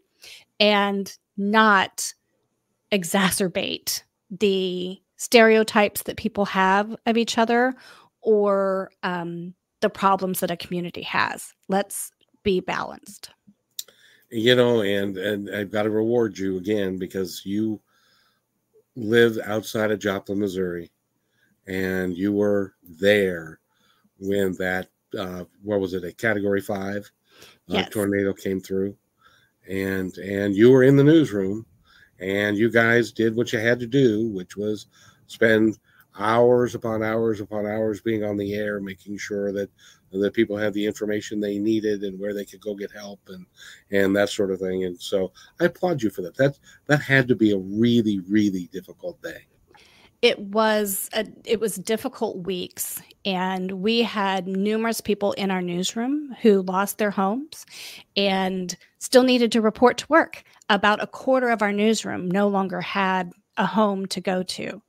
and 0.58 1.16
not 1.36 2.12
exacerbate 2.92 4.02
the 4.30 5.00
stereotypes 5.16 6.02
that 6.02 6.16
people 6.16 6.44
have 6.44 6.94
of 7.06 7.16
each 7.16 7.38
other 7.38 7.74
or 8.20 8.90
um, 9.02 9.54
the 9.80 9.90
problems 9.90 10.40
that 10.40 10.50
a 10.50 10.56
community 10.56 11.02
has. 11.02 11.52
Let's 11.68 12.10
be 12.42 12.60
balanced. 12.60 13.30
You 14.30 14.56
know, 14.56 14.82
and 14.82 15.16
and 15.16 15.54
I've 15.54 15.70
got 15.70 15.84
to 15.84 15.90
reward 15.90 16.36
you 16.38 16.56
again 16.56 16.98
because 16.98 17.42
you 17.44 17.80
live 18.96 19.38
outside 19.44 19.90
of 19.90 19.98
Joplin, 19.98 20.40
Missouri, 20.40 20.90
and 21.66 22.16
you 22.16 22.32
were 22.32 22.74
there 22.82 23.60
when 24.18 24.54
that 24.54 24.88
uh, 25.16 25.44
what 25.62 25.80
was 25.80 25.94
it 25.94 26.04
a 26.04 26.12
Category 26.12 26.60
Five 26.60 27.10
uh, 27.70 27.74
yes. 27.74 27.90
tornado 27.90 28.32
came 28.32 28.60
through, 28.60 28.96
and 29.68 30.16
and 30.18 30.56
you 30.56 30.70
were 30.70 30.82
in 30.82 30.96
the 30.96 31.04
newsroom, 31.04 31.66
and 32.24 32.56
you 32.56 32.70
guys 32.70 33.12
did 33.12 33.36
what 33.36 33.52
you 33.52 33.58
had 33.58 33.78
to 33.80 33.86
do, 33.86 34.28
which 34.28 34.56
was 34.56 34.86
spend 35.26 35.78
hours 36.18 36.74
upon 36.74 37.02
hours 37.02 37.40
upon 37.40 37.66
hours 37.66 38.00
being 38.00 38.24
on 38.24 38.36
the 38.36 38.54
air, 38.54 38.80
making 38.80 39.18
sure 39.18 39.52
that 39.52 39.70
that 40.12 40.32
people 40.32 40.56
had 40.56 40.72
the 40.72 40.86
information 40.86 41.40
they 41.40 41.58
needed 41.58 42.04
and 42.04 42.18
where 42.20 42.32
they 42.32 42.44
could 42.44 42.60
go 42.60 42.74
get 42.74 42.90
help 42.92 43.20
and 43.28 43.44
and 43.90 44.16
that 44.16 44.30
sort 44.30 44.50
of 44.52 44.60
thing. 44.60 44.84
And 44.84 45.00
so 45.00 45.32
I 45.60 45.66
applaud 45.66 46.02
you 46.02 46.10
for 46.10 46.22
that. 46.22 46.36
That 46.36 46.58
that 46.86 47.02
had 47.02 47.28
to 47.28 47.34
be 47.34 47.52
a 47.52 47.58
really 47.58 48.20
really 48.28 48.68
difficult 48.72 49.20
day. 49.22 49.42
it 50.22 50.38
was 50.38 51.10
a, 51.12 51.26
it 51.44 51.60
was 51.60 51.76
difficult 51.76 52.46
weeks 52.46 53.02
and 53.26 53.72
we 53.72 54.00
had 54.02 54.46
numerous 54.46 55.02
people 55.02 55.32
in 55.32 55.50
our 55.50 55.60
newsroom 55.60 56.34
who 56.40 56.62
lost 56.62 56.96
their 56.96 57.10
homes 57.10 57.66
and 58.16 58.76
still 59.04 59.22
needed 59.22 59.52
to 59.52 59.60
report 59.60 59.98
to 59.98 60.06
work. 60.08 60.42
About 60.68 61.02
a 61.02 61.06
quarter 61.06 61.50
of 61.50 61.62
our 61.62 61.72
newsroom 61.72 62.30
no 62.30 62.48
longer 62.48 62.80
had 62.80 63.32
a 63.56 63.66
home 63.66 64.06
to 64.06 64.20
go 64.20 64.42
to 64.42 64.82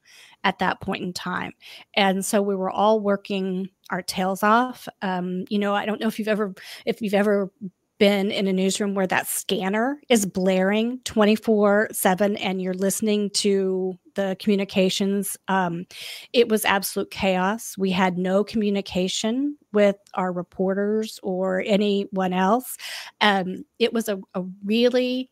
at 0.44 0.60
that 0.60 0.80
point 0.80 1.04
in 1.04 1.12
time. 1.12 1.52
And 1.96 2.24
so 2.24 2.42
we 2.42 2.56
were 2.56 2.70
all 2.70 3.00
working 3.00 3.70
our 3.90 4.02
tails 4.02 4.44
off. 4.44 4.88
Um, 5.02 5.46
you 5.50 5.60
know 5.60 5.76
i 5.76 5.86
don't 5.86 6.00
know 6.00 6.08
if 6.08 6.18
you've 6.18 6.28
ever 6.28 6.54
if 6.86 7.02
you've 7.02 7.14
ever 7.14 7.52
been 7.98 8.32
in 8.32 8.48
a 8.48 8.54
newsroom 8.54 8.94
where 8.94 9.08
that 9.08 9.28
scanner 9.28 10.00
is 10.10 10.26
blaring 10.26 11.00
24 11.06 11.90
7 11.92 12.38
and 12.38 12.62
you're 12.62 12.74
listening 12.74 13.30
to 13.30 13.98
the 14.16 14.36
communications 14.40 15.38
um, 15.48 15.86
it 16.34 16.50
was 16.50 16.66
absolute 16.66 17.12
chaos 17.12 17.78
we 17.78 17.92
had 17.92 18.18
no 18.18 18.44
communication 18.44 19.58
with 19.74 19.98
our 20.14 20.32
reporters 20.32 21.20
or 21.24 21.64
anyone 21.66 22.34
else 22.34 22.78
um, 23.22 23.64
it 23.80 23.94
was 23.94 24.10
a, 24.10 24.20
a 24.34 24.44
really 24.64 25.30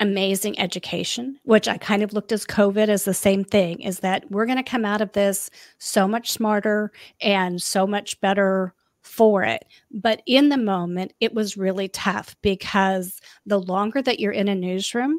amazing 0.00 0.58
education 0.60 1.38
which 1.42 1.66
i 1.66 1.76
kind 1.76 2.02
of 2.04 2.12
looked 2.12 2.30
as 2.30 2.46
covid 2.46 2.88
as 2.88 3.04
the 3.04 3.12
same 3.12 3.42
thing 3.42 3.80
is 3.80 4.00
that 4.00 4.24
we're 4.30 4.46
going 4.46 4.56
to 4.56 4.62
come 4.62 4.84
out 4.84 5.00
of 5.00 5.12
this 5.12 5.50
so 5.78 6.06
much 6.06 6.30
smarter 6.30 6.92
and 7.20 7.60
so 7.60 7.86
much 7.86 8.20
better 8.20 8.72
for 9.08 9.42
it. 9.42 9.64
But 9.90 10.22
in 10.26 10.50
the 10.50 10.58
moment, 10.58 11.12
it 11.20 11.34
was 11.34 11.56
really 11.56 11.88
tough 11.88 12.36
because 12.42 13.20
the 13.46 13.60
longer 13.60 14.02
that 14.02 14.20
you're 14.20 14.32
in 14.32 14.48
a 14.48 14.54
newsroom, 14.54 15.18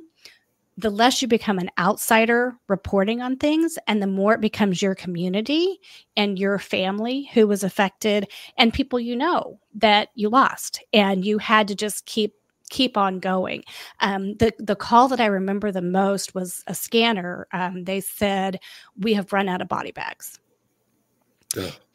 the 0.79 0.89
less 0.89 1.21
you 1.21 1.27
become 1.27 1.59
an 1.59 1.69
outsider 1.77 2.55
reporting 2.67 3.21
on 3.21 3.37
things, 3.37 3.77
and 3.87 4.01
the 4.01 4.07
more 4.07 4.33
it 4.33 4.41
becomes 4.41 4.81
your 4.81 4.95
community 4.95 5.79
and 6.15 6.39
your 6.39 6.57
family 6.57 7.29
who 7.33 7.47
was 7.47 7.63
affected, 7.63 8.27
and 8.57 8.73
people 8.73 8.99
you 8.99 9.15
know 9.15 9.59
that 9.75 10.09
you 10.15 10.29
lost, 10.29 10.83
and 10.93 11.25
you 11.25 11.37
had 11.37 11.67
to 11.67 11.75
just 11.75 12.05
keep 12.05 12.33
keep 12.69 12.97
on 12.97 13.19
going. 13.19 13.63
Um, 13.99 14.35
the 14.35 14.53
the 14.57 14.75
call 14.75 15.07
that 15.09 15.19
I 15.19 15.25
remember 15.25 15.71
the 15.71 15.81
most 15.81 16.33
was 16.33 16.63
a 16.67 16.73
scanner. 16.73 17.47
Um, 17.51 17.83
they 17.83 17.99
said 17.99 18.59
we 18.97 19.13
have 19.13 19.33
run 19.33 19.49
out 19.49 19.61
of 19.61 19.67
body 19.67 19.91
bags. 19.91 20.39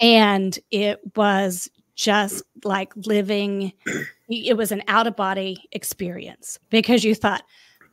And 0.00 0.58
it 0.72 1.00
was 1.14 1.70
just 1.94 2.42
like 2.64 2.92
living 2.96 3.72
it 4.28 4.56
was 4.56 4.72
an 4.72 4.82
out 4.88 5.06
of 5.06 5.14
body 5.14 5.64
experience 5.70 6.58
because 6.70 7.04
you 7.04 7.14
thought 7.14 7.44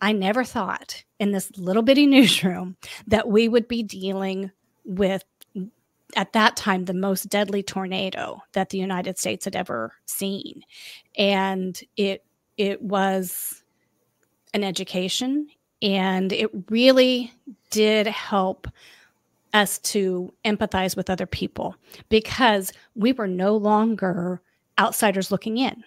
i 0.01 0.11
never 0.11 0.43
thought 0.43 1.03
in 1.19 1.31
this 1.31 1.51
little 1.57 1.83
bitty 1.83 2.05
newsroom 2.07 2.75
that 3.07 3.27
we 3.27 3.47
would 3.47 3.67
be 3.67 3.83
dealing 3.83 4.51
with 4.85 5.23
at 6.17 6.33
that 6.33 6.57
time 6.57 6.85
the 6.85 6.93
most 6.93 7.29
deadly 7.29 7.63
tornado 7.63 8.41
that 8.53 8.69
the 8.69 8.77
united 8.77 9.17
states 9.17 9.45
had 9.45 9.55
ever 9.55 9.93
seen 10.05 10.61
and 11.17 11.81
it 11.97 12.25
it 12.57 12.81
was 12.81 13.63
an 14.53 14.63
education 14.63 15.47
and 15.81 16.31
it 16.31 16.49
really 16.69 17.33
did 17.69 18.07
help 18.07 18.67
us 19.53 19.79
to 19.79 20.33
empathize 20.45 20.95
with 20.95 21.09
other 21.09 21.25
people 21.25 21.75
because 22.09 22.71
we 22.95 23.13
were 23.13 23.27
no 23.27 23.55
longer 23.55 24.41
outsiders 24.79 25.31
looking 25.31 25.57
in. 25.57 25.83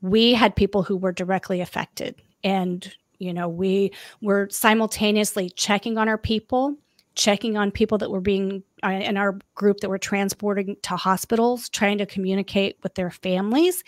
We 0.00 0.34
had 0.34 0.56
people 0.56 0.82
who 0.82 0.96
were 0.96 1.12
directly 1.12 1.60
affected. 1.60 2.16
And, 2.44 2.94
you 3.18 3.32
know, 3.32 3.48
we 3.48 3.92
were 4.20 4.48
simultaneously 4.50 5.50
checking 5.50 5.98
on 5.98 6.08
our 6.08 6.18
people, 6.18 6.76
checking 7.14 7.56
on 7.56 7.70
people 7.70 7.98
that 7.98 8.10
were 8.10 8.20
being 8.20 8.62
uh, 8.84 8.88
in 8.88 9.16
our 9.16 9.38
group 9.54 9.80
that 9.80 9.88
were 9.88 9.98
transporting 9.98 10.76
to 10.82 10.96
hospitals, 10.96 11.68
trying 11.68 11.98
to 11.98 12.06
communicate 12.06 12.76
with 12.82 12.94
their 12.94 13.10
families 13.10 13.82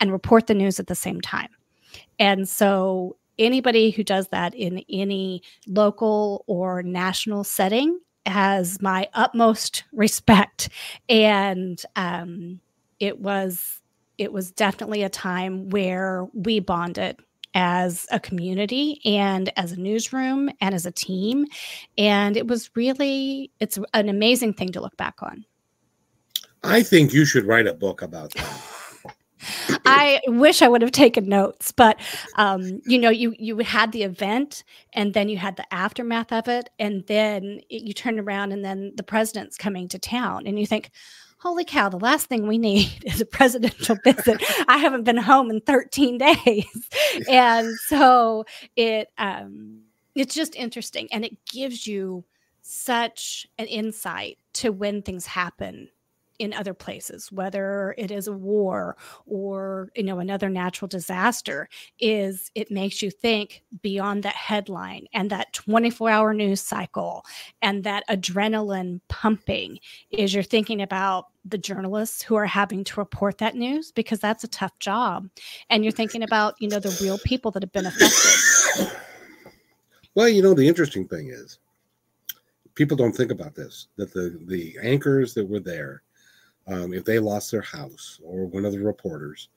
and 0.00 0.12
report 0.12 0.46
the 0.46 0.54
news 0.54 0.78
at 0.78 0.86
the 0.86 0.94
same 0.94 1.20
time. 1.20 1.48
And 2.18 2.48
so 2.48 3.16
anybody 3.38 3.90
who 3.90 4.04
does 4.04 4.28
that 4.28 4.54
in 4.54 4.84
any 4.88 5.42
local 5.66 6.44
or 6.46 6.82
national 6.82 7.44
setting 7.44 7.98
has 8.26 8.80
my 8.80 9.08
utmost 9.14 9.84
respect 9.92 10.68
and 11.08 11.82
um, 11.96 12.60
it 13.00 13.18
was 13.18 13.80
it 14.16 14.32
was 14.32 14.52
definitely 14.52 15.02
a 15.02 15.08
time 15.08 15.68
where 15.70 16.26
we 16.32 16.60
bonded 16.60 17.18
as 17.54 18.06
a 18.10 18.18
community 18.18 19.00
and 19.04 19.52
as 19.56 19.72
a 19.72 19.80
newsroom 19.80 20.50
and 20.60 20.74
as 20.74 20.86
a 20.86 20.90
team. 20.90 21.46
And 21.96 22.36
it 22.36 22.46
was 22.46 22.70
really 22.74 23.50
it's 23.60 23.78
an 23.94 24.08
amazing 24.08 24.54
thing 24.54 24.72
to 24.72 24.80
look 24.80 24.96
back 24.96 25.22
on. 25.22 25.44
I 26.62 26.82
think 26.82 27.12
you 27.12 27.24
should 27.24 27.44
write 27.44 27.66
a 27.66 27.74
book 27.74 28.02
about 28.02 28.32
that. 28.32 28.62
I 29.84 30.20
wish 30.26 30.62
I 30.62 30.68
would 30.68 30.82
have 30.82 30.92
taken 30.92 31.28
notes, 31.28 31.72
but 31.72 32.00
um, 32.36 32.80
you 32.86 32.98
know, 32.98 33.10
you 33.10 33.34
you 33.38 33.58
had 33.58 33.92
the 33.92 34.02
event, 34.02 34.64
and 34.94 35.12
then 35.12 35.28
you 35.28 35.36
had 35.36 35.56
the 35.56 35.74
aftermath 35.74 36.32
of 36.32 36.48
it, 36.48 36.70
and 36.78 37.06
then 37.06 37.60
it, 37.68 37.82
you 37.82 37.92
turn 37.92 38.18
around, 38.18 38.52
and 38.52 38.64
then 38.64 38.92
the 38.96 39.02
president's 39.02 39.58
coming 39.58 39.88
to 39.88 39.98
town, 39.98 40.46
and 40.46 40.58
you 40.58 40.66
think, 40.66 40.90
"Holy 41.44 41.64
cow! 41.64 41.90
The 41.90 41.98
last 41.98 42.26
thing 42.26 42.46
we 42.48 42.58
need 42.58 42.90
is 43.04 43.20
a 43.20 43.26
presidential 43.26 43.96
visit." 44.02 44.42
I 44.66 44.78
haven't 44.78 45.04
been 45.04 45.18
home 45.18 45.50
in 45.50 45.60
13 45.60 46.18
days, 46.44 46.88
and 47.28 47.72
so 47.86 48.46
it 48.76 49.08
um, 49.18 49.82
it's 50.14 50.34
just 50.34 50.56
interesting, 50.56 51.08
and 51.12 51.24
it 51.24 51.36
gives 51.46 51.86
you 51.86 52.24
such 52.62 53.46
an 53.58 53.66
insight 53.66 54.38
to 54.54 54.70
when 54.70 55.02
things 55.02 55.26
happen 55.26 55.90
in 56.38 56.52
other 56.52 56.74
places 56.74 57.30
whether 57.30 57.94
it 57.98 58.10
is 58.10 58.26
a 58.26 58.32
war 58.32 58.96
or 59.26 59.88
you 59.94 60.02
know 60.02 60.18
another 60.18 60.48
natural 60.48 60.88
disaster 60.88 61.68
is 62.00 62.50
it 62.54 62.70
makes 62.70 63.02
you 63.02 63.10
think 63.10 63.62
beyond 63.82 64.22
that 64.22 64.34
headline 64.34 65.06
and 65.12 65.30
that 65.30 65.52
24 65.52 66.10
hour 66.10 66.34
news 66.34 66.60
cycle 66.60 67.24
and 67.62 67.84
that 67.84 68.04
adrenaline 68.08 69.00
pumping 69.08 69.78
is 70.10 70.34
you're 70.34 70.42
thinking 70.42 70.82
about 70.82 71.26
the 71.44 71.58
journalists 71.58 72.22
who 72.22 72.34
are 72.34 72.46
having 72.46 72.84
to 72.84 73.00
report 73.00 73.38
that 73.38 73.54
news 73.54 73.92
because 73.92 74.18
that's 74.18 74.44
a 74.44 74.48
tough 74.48 74.78
job. 74.78 75.28
And 75.68 75.84
you're 75.84 75.92
thinking 75.92 76.22
about 76.22 76.54
you 76.58 76.68
know 76.68 76.80
the 76.80 76.96
real 77.02 77.18
people 77.18 77.50
that 77.52 77.62
have 77.62 77.72
been 77.72 77.86
affected. 77.86 78.92
Well 80.14 80.28
you 80.28 80.42
know 80.42 80.54
the 80.54 80.66
interesting 80.66 81.06
thing 81.06 81.28
is 81.28 81.58
people 82.74 82.96
don't 82.96 83.14
think 83.14 83.30
about 83.30 83.54
this 83.54 83.88
that 83.96 84.12
the 84.12 84.40
the 84.46 84.76
anchors 84.82 85.34
that 85.34 85.48
were 85.48 85.60
there 85.60 86.02
um, 86.66 86.94
if 86.94 87.04
they 87.04 87.18
lost 87.18 87.50
their 87.50 87.62
house 87.62 88.20
or 88.22 88.46
one 88.46 88.64
of 88.64 88.72
the 88.72 88.80
reporters, 88.80 89.48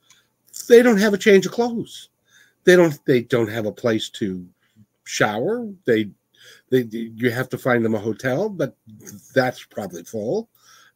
they 0.68 0.82
don't 0.82 0.98
have 0.98 1.14
a 1.14 1.18
change 1.18 1.46
of 1.46 1.52
clothes. 1.52 2.08
They 2.64 2.76
don't. 2.76 2.98
They 3.06 3.22
don't 3.22 3.48
have 3.48 3.66
a 3.66 3.72
place 3.72 4.10
to 4.10 4.46
shower. 5.04 5.66
They, 5.86 6.10
they, 6.70 6.82
you 6.90 7.30
have 7.30 7.48
to 7.50 7.58
find 7.58 7.84
them 7.84 7.94
a 7.94 7.98
hotel, 7.98 8.48
but 8.48 8.76
that's 9.34 9.64
probably 9.64 10.04
full, 10.04 10.48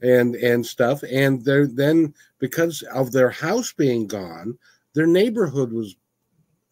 and 0.03 0.35
and 0.37 0.65
stuff. 0.65 1.03
And 1.11 1.43
they're 1.45 1.67
then 1.67 2.15
because 2.39 2.83
of 2.95 3.13
their 3.13 3.31
house 3.31 3.73
being 3.73 4.07
gone, 4.07 4.59
their 4.93 5.07
neighborhood 5.07 5.73
was 5.73 5.97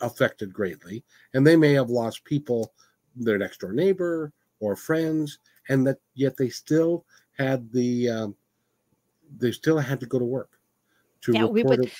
affected 0.00 0.52
greatly, 0.52 1.02
and 1.32 1.46
they 1.46 1.56
may 1.56 1.72
have 1.72 1.90
lost 1.90 2.24
people, 2.24 2.72
their 3.16 3.38
next 3.38 3.60
door 3.60 3.72
neighbor 3.72 4.32
or 4.58 4.76
friends, 4.76 5.38
and 5.68 5.86
that 5.86 5.98
yet 6.14 6.36
they 6.36 6.50
still 6.50 7.06
had 7.38 7.72
the 7.72 8.08
um, 8.08 8.36
they 9.36 9.52
still 9.52 9.78
had 9.78 10.01
to 10.01 10.07
go 10.07 10.19
to 10.19 10.24
work 10.24 10.51
to 11.23 11.32
yeah, 11.32 11.44
we 11.44 11.62
would, 11.62 11.85
it. 11.85 11.93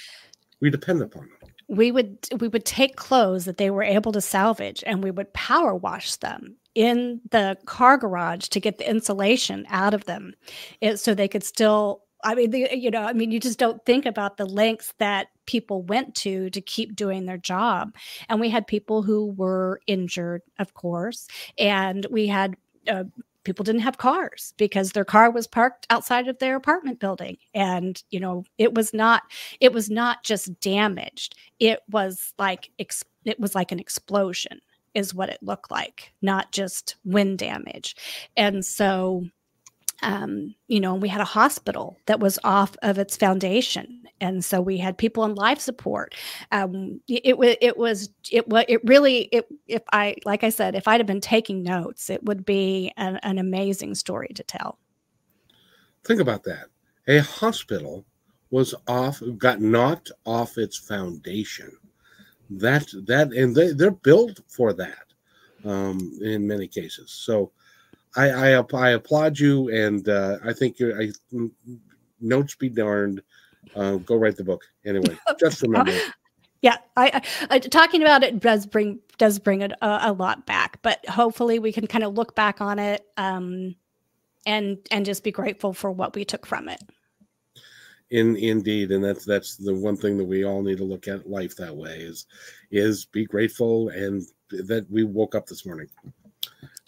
We 0.61 0.71
depend 0.71 1.03
upon 1.03 1.23
them. 1.23 1.51
We 1.69 1.93
would 1.93 2.19
we 2.41 2.49
would 2.49 2.65
take 2.65 2.97
clothes 2.97 3.45
that 3.45 3.57
they 3.57 3.71
were 3.71 3.83
able 3.83 4.13
to 4.13 4.21
salvage 4.21 4.83
and 4.87 5.05
we 5.05 5.11
would 5.11 5.33
power 5.35 5.75
wash 5.75 6.17
them 6.17 6.57
in 6.75 7.21
the 7.31 7.57
car 7.67 7.97
garage 7.97 8.49
to 8.49 8.61
get 8.61 8.79
the 8.79 8.89
insulation 8.89 9.67
out 9.71 9.95
of 9.95 10.05
them, 10.05 10.35
it, 10.81 10.99
so 10.99 11.15
they 11.15 11.29
could 11.29 11.45
still. 11.45 12.03
I 12.23 12.35
mean, 12.35 12.51
the, 12.51 12.69
you 12.77 12.91
know, 12.91 13.03
I 13.03 13.15
mean, 13.15 13.31
you 13.31 13.41
just 13.41 13.59
don't 13.59 13.83
think 13.87 14.05
about 14.05 14.37
the 14.37 14.45
lengths 14.45 14.93
that 14.99 15.29
people 15.47 15.83
went 15.85 16.15
to 16.17 16.51
to 16.51 16.61
keep 16.61 16.95
doing 16.95 17.25
their 17.25 17.39
job. 17.39 17.95
And 18.29 18.39
we 18.41 18.51
had 18.51 18.67
people 18.67 19.03
who 19.03 19.33
were 19.33 19.81
injured, 19.87 20.43
of 20.59 20.75
course, 20.75 21.29
and 21.57 22.07
we 22.11 22.27
had 22.27 22.57
uh, 22.89 23.05
people 23.45 23.65
didn't 23.65 23.81
have 23.83 23.99
cars 23.99 24.55
because 24.57 24.93
their 24.93 25.05
car 25.05 25.31
was 25.31 25.47
parked 25.47 25.87
outside 25.91 26.29
of 26.29 26.39
their 26.39 26.57
apartment 26.57 27.01
building. 27.01 27.37
And 27.55 28.03
you 28.11 28.21
know 28.21 28.45
it 28.59 28.75
was 28.75 28.93
not 28.93 29.23
it 29.61 29.73
was 29.73 29.91
not 29.91 30.25
just 30.25 30.61
damaged. 30.61 31.35
It 31.59 31.81
was 31.91 32.33
like 32.39 32.71
it 32.79 33.41
was 33.41 33.55
like 33.55 33.73
an 33.73 33.81
explosion 33.81 34.61
is 34.95 35.15
what 35.15 35.29
it 35.29 35.39
looked 35.43 35.71
like 35.71 36.13
not 36.23 36.53
just 36.53 36.97
wind 37.05 37.39
damage. 37.39 37.97
And 38.37 38.65
so 38.65 39.25
um, 40.03 40.55
you 40.69 40.81
know 40.81 40.95
we 40.95 41.09
had 41.09 41.21
a 41.21 41.25
hospital 41.25 41.99
that 42.07 42.21
was 42.21 42.39
off 42.45 42.77
of 42.83 42.99
its 42.99 43.17
foundation 43.17 44.01
and 44.21 44.45
so 44.45 44.61
we 44.61 44.77
had 44.77 44.99
people 44.99 45.23
on 45.23 45.35
life 45.35 45.59
support. 45.59 46.15
Um, 46.53 47.01
it 47.09 47.39
was 47.39 47.57
it 47.61 47.77
was 47.77 48.11
it 48.31 48.47
was 48.49 48.65
it 48.69 48.81
really 48.85 49.23
it 49.33 49.49
if 49.67 49.83
I 49.93 50.17
like 50.25 50.45
I 50.45 50.51
said 50.51 50.75
if 50.75 50.87
I'd 50.87 51.01
have 51.01 51.07
been 51.07 51.21
taking 51.21 51.63
notes, 51.63 52.11
it 52.11 52.23
would 52.25 52.45
be 52.45 52.93
an, 52.97 53.17
an 53.23 53.39
amazing 53.39 53.95
story 53.95 54.29
to 54.35 54.43
tell. 54.43 54.79
Think 56.05 56.21
about 56.21 56.45
that. 56.45 56.67
A 57.09 57.19
hospital 57.19 58.05
was 58.51 58.75
off, 58.87 59.23
got 59.39 59.61
knocked 59.61 60.13
off 60.27 60.59
its 60.59 60.77
foundation. 60.77 61.73
That 62.51 62.87
that 63.07 63.33
and 63.33 63.55
they, 63.55 63.73
they're 63.73 63.91
built 63.91 64.41
for 64.49 64.73
that 64.75 65.07
um, 65.65 66.19
in 66.23 66.47
many 66.47 66.67
cases. 66.67 67.11
So 67.11 67.53
I, 68.17 68.55
I, 68.55 68.65
I 68.75 68.91
applaud 68.91 69.39
you, 69.39 69.69
and 69.69 70.09
uh, 70.09 70.39
I 70.45 70.53
think 70.53 70.79
you're. 70.79 71.01
I, 71.01 71.11
notes 72.21 72.55
be 72.55 72.69
darned. 72.69 73.23
Uh, 73.75 73.97
go 73.97 74.17
write 74.17 74.37
the 74.37 74.45
book 74.45 74.65
anyway. 74.85 75.17
Just 75.41 75.63
remember. 75.63 75.97
yeah, 76.63 76.79
I, 76.97 77.23
I, 77.51 77.59
talking 77.59 78.03
about 78.03 78.23
it 78.23 78.41
does 78.41 78.67
bring 78.67 79.01
does 79.19 79.39
bring 79.39 79.61
it 79.61 79.73
a, 79.83 80.01
a, 80.05 80.13
lot 80.13 80.47
back, 80.47 80.81
but 80.83 81.07
hopefully 81.09 81.59
we 81.59 81.73
can 81.73 81.87
kind 81.87 82.05
of 82.05 82.15
look 82.15 82.35
back 82.35 82.61
on 82.61 82.79
it 82.79 83.05
um, 83.17 83.75
and 84.47 84.79
and 84.91 85.05
just 85.05 85.23
be 85.23 85.31
grateful 85.31 85.73
for 85.73 85.91
what 85.91 86.15
we 86.15 86.25
took 86.25 86.47
from 86.47 86.69
it. 86.69 86.83
In 88.11 88.35
indeed, 88.37 88.91
and 88.91 89.05
that's 89.05 89.25
that's 89.25 89.57
the 89.57 89.75
one 89.75 89.97
thing 89.97 90.19
that 90.19 90.25
we 90.25 90.45
all 90.45 90.63
need 90.63 90.79
to 90.79 90.85
look 90.85 91.07
at 91.07 91.31
life 91.31 91.55
that 91.57 91.77
way 91.77 91.99
is 91.99 92.27
is 92.73 93.05
be 93.05 93.25
grateful 93.25 93.91
and 93.91 94.23
that 94.51 94.87
we 94.91 95.05
woke 95.05 95.37
up 95.37 95.47
this 95.47 95.65
morning. 95.65 95.87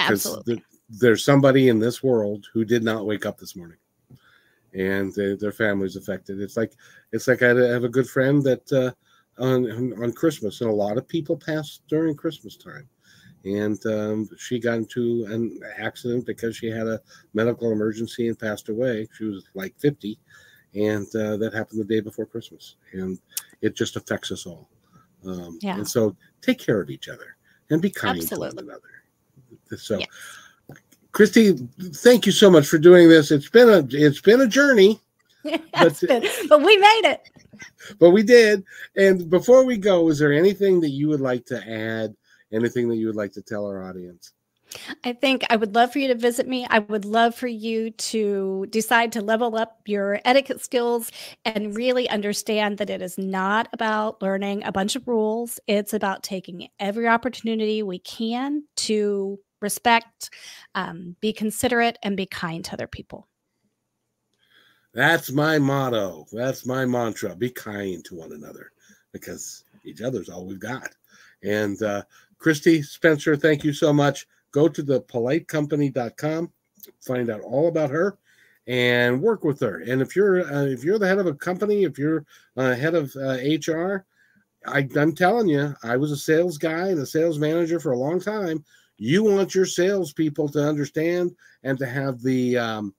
Absolutely. 0.01 0.57
The, 0.57 0.63
there's 0.93 1.25
somebody 1.25 1.69
in 1.69 1.79
this 1.79 2.03
world 2.03 2.47
who 2.53 2.65
did 2.65 2.85
not 2.85 3.07
wake 3.07 3.25
up 3.25 3.39
this 3.39 3.57
morning. 3.57 3.79
And 4.75 5.13
they, 5.15 5.35
their 5.35 5.53
family's 5.53 5.97
affected. 5.97 6.41
It's 6.41 6.57
like 6.57 6.73
it's 7.13 7.29
like 7.29 7.43
i 7.43 7.49
have 7.49 7.85
a 7.85 7.89
good 7.89 8.09
friend 8.09 8.43
that 8.45 8.73
uh, 8.73 8.93
on 9.43 10.03
on 10.03 10.13
christmas 10.13 10.63
and 10.63 10.71
a 10.71 10.75
lot 10.75 10.97
of 10.97 11.07
people 11.09 11.37
pass 11.37 11.81
during 11.89 12.15
christmas 12.17 12.57
time. 12.57 12.89
And 13.45 13.85
um, 13.87 14.29
she 14.39 14.61
got 14.61 14.77
into 14.77 15.27
an 15.29 15.59
accident 15.77 16.27
because 16.27 16.57
she 16.57 16.69
had 16.69 16.87
a 16.87 17.01
medical 17.35 17.73
emergency 17.73 18.29
and 18.29 18.39
passed 18.39 18.69
away. 18.69 19.09
She 19.19 19.25
was 19.25 19.45
like 19.55 19.75
50 19.81 20.17
and 20.75 21.07
uh, 21.17 21.37
that 21.39 21.53
happened 21.53 21.81
the 21.81 21.85
day 21.85 22.01
before 22.01 22.25
christmas. 22.25 22.77
And 22.93 23.19
it 23.61 23.75
just 23.75 23.97
affects 23.97 24.31
us 24.31 24.47
all. 24.47 24.69
Um, 25.27 25.59
yeah. 25.61 25.77
and 25.77 25.89
so 25.89 26.17
take 26.41 26.59
care 26.59 26.81
of 26.81 26.91
each 26.91 27.09
other 27.09 27.37
and 27.71 27.83
be 27.83 27.91
kind 27.91 28.19
Absolutely. 28.19 28.51
to 28.51 28.57
one 28.57 28.65
another. 28.65 29.77
So 29.77 29.99
yes. 29.99 30.09
Kristi, 31.13 31.69
thank 31.97 32.27
you 32.27 32.33
so 32.33 32.51
much 32.51 32.67
for 32.67 32.79
doing 32.79 33.09
this. 33.09 33.31
It's 33.31 33.49
been 33.49 33.69
a 33.69 33.87
it's 33.91 34.21
been 34.21 34.41
a 34.41 34.47
journey. 34.47 34.99
but, 35.45 36.01
been, 36.01 36.25
but 36.49 36.63
we 36.63 36.77
made 36.77 37.03
it. 37.05 37.29
But 37.99 38.11
we 38.11 38.23
did. 38.23 38.65
And 38.97 39.29
before 39.29 39.65
we 39.65 39.77
go, 39.77 40.09
is 40.09 40.19
there 40.19 40.33
anything 40.33 40.81
that 40.81 40.91
you 40.91 41.09
would 41.09 41.21
like 41.21 41.45
to 41.47 41.57
add? 41.69 42.15
Anything 42.53 42.89
that 42.89 42.97
you 42.97 43.07
would 43.07 43.17
like 43.17 43.33
to 43.33 43.43
tell 43.43 43.67
our 43.67 43.83
audience? 43.83 44.33
I 45.05 45.13
think 45.13 45.45
I 45.51 45.57
would 45.57 45.75
love 45.75 45.93
for 45.93 45.99
you 45.99 46.09
to 46.09 46.15
visit 46.15 46.49
me. 46.49 46.67
I 46.69 46.81
would 46.81 47.05
love 47.05 47.35
for 47.35 47.47
you 47.47 47.91
to 47.91 48.67
decide 48.71 49.13
to 49.13 49.21
level 49.21 49.57
up 49.57 49.81
your 49.87 50.21
etiquette 50.25 50.63
skills 50.63 51.11
and 51.45 51.77
really 51.77 52.09
understand 52.09 52.79
that 52.79 52.91
it 52.91 53.03
is 53.03 53.19
not 53.19 53.69
about 53.73 54.23
learning 54.23 54.65
a 54.65 54.73
bunch 54.73 54.97
of 54.97 55.07
rules. 55.09 55.61
It's 55.67 55.93
about 55.93 56.23
taking 56.23 56.69
every 56.79 57.07
opportunity 57.07 57.83
we 57.83 57.99
can 57.99 58.65
to 58.77 59.39
respect, 59.63 60.31
um, 60.75 61.17
be 61.21 61.33
considerate, 61.33 61.99
and 62.03 62.17
be 62.17 62.27
kind 62.27 62.65
to 62.65 62.73
other 62.73 62.87
people. 62.87 63.29
That's 64.95 65.33
my 65.33 65.59
motto. 65.59 66.27
That's 66.33 66.67
my 66.67 66.85
mantra. 66.85 67.35
Be 67.35 67.51
kind 67.51 68.05
to 68.05 68.15
one 68.15 68.33
another 68.33 68.73
because 69.13 69.65
each 69.85 70.03
other's 70.03 70.29
all 70.29 70.47
we've 70.47 70.61
got. 70.61 70.91
And 71.43 71.83
uh, 71.83 72.03
Kristi 72.39 72.85
Spencer, 72.85 73.37
thank 73.37 73.65
you 73.65 73.73
so 73.73 73.93
much. 73.93 74.27
Go 74.53 74.69
to 74.69 74.83
the 74.83 75.01
politecompany.com, 75.03 76.53
find 77.01 77.31
out 77.31 77.41
all 77.41 77.69
about 77.69 77.91
her 77.91 78.19
and 78.67 79.21
work 79.21 79.45
with 79.45 79.61
her. 79.61 79.81
And 79.81 80.01
if 80.03 80.15
you're 80.15 80.45
uh, 80.53 80.67
if 80.67 80.85
you're 80.85 80.99
the 80.99 81.09
head 81.09 81.19
of 81.19 81.27
a 81.27 81.35
company, 81.35 81.85
if 81.85 81.99
you're 81.99 82.25
uh, 82.57 82.75
head 82.75 82.95
of 82.95 83.15
uh, 83.17 83.39
HR, 83.43 84.05
I, 84.67 84.89
I'm 84.97 85.15
telling 85.15 85.49
you, 85.49 85.75
I 85.83 85.97
was 85.97 86.13
a 86.13 86.17
sales 86.17 86.59
guy 86.59 86.89
and 86.89 87.01
a 87.01 87.07
sales 87.07 87.39
manager 87.39 87.81
for 87.81 87.93
a 87.93 87.99
long 87.99 88.21
time. 88.21 88.65
You 88.99 89.25
want 89.25 89.55
your 89.55 89.67
salespeople 89.67 90.49
to 90.51 90.63
understand 90.69 91.35
and 91.63 91.79
to 91.79 91.87
have 91.87 92.23
the 92.23 92.59
um, 92.59 92.95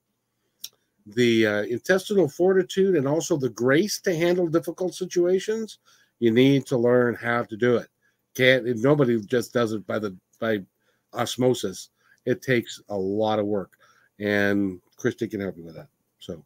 the 1.06 1.46
uh, 1.46 1.62
intestinal 1.64 2.30
fortitude 2.30 2.96
and 2.96 3.08
also 3.08 3.38
the 3.38 3.50
grace 3.50 4.00
to 4.02 4.16
handle 4.16 4.48
difficult 4.48 4.96
situations. 4.96 5.80
You 6.20 6.32
need 6.32 6.66
to 6.68 6.78
learn 6.78 7.16
how 7.16 7.44
to 7.44 7.58
do 7.58 7.78
it. 7.78 7.88
Can't 8.36 8.66
nobody 8.78 9.20
just 9.22 9.54
does 9.54 9.74
it 9.74 9.86
by 9.86 10.00
the 10.00 10.16
by 10.40 10.60
osmosis. 11.14 11.90
It 12.26 12.42
takes 12.42 12.82
a 12.90 12.98
lot 12.98 13.40
of 13.40 13.46
work, 13.46 13.74
and 14.20 14.80
Kristi 14.98 15.30
can 15.30 15.42
help 15.42 15.58
you 15.58 15.64
with 15.64 15.76
that. 15.76 15.90
So 16.20 16.44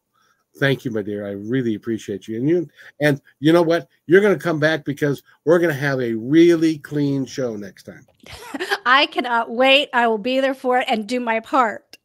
thank 0.58 0.84
you 0.84 0.90
my 0.90 1.02
dear 1.02 1.26
i 1.26 1.30
really 1.30 1.74
appreciate 1.74 2.28
you 2.28 2.36
and 2.36 2.48
you 2.48 2.68
and 3.00 3.20
you 3.40 3.52
know 3.52 3.62
what 3.62 3.88
you're 4.06 4.20
going 4.20 4.36
to 4.36 4.42
come 4.42 4.58
back 4.58 4.84
because 4.84 5.22
we're 5.44 5.58
going 5.58 5.72
to 5.72 5.80
have 5.80 6.00
a 6.00 6.14
really 6.14 6.78
clean 6.78 7.24
show 7.24 7.56
next 7.56 7.84
time 7.84 8.06
I 8.88 9.04
cannot 9.04 9.50
wait. 9.50 9.90
I 9.92 10.06
will 10.06 10.16
be 10.16 10.40
there 10.40 10.54
for 10.54 10.78
it 10.78 10.86
and 10.88 11.06
do 11.06 11.20
my 11.20 11.40
part. 11.40 11.98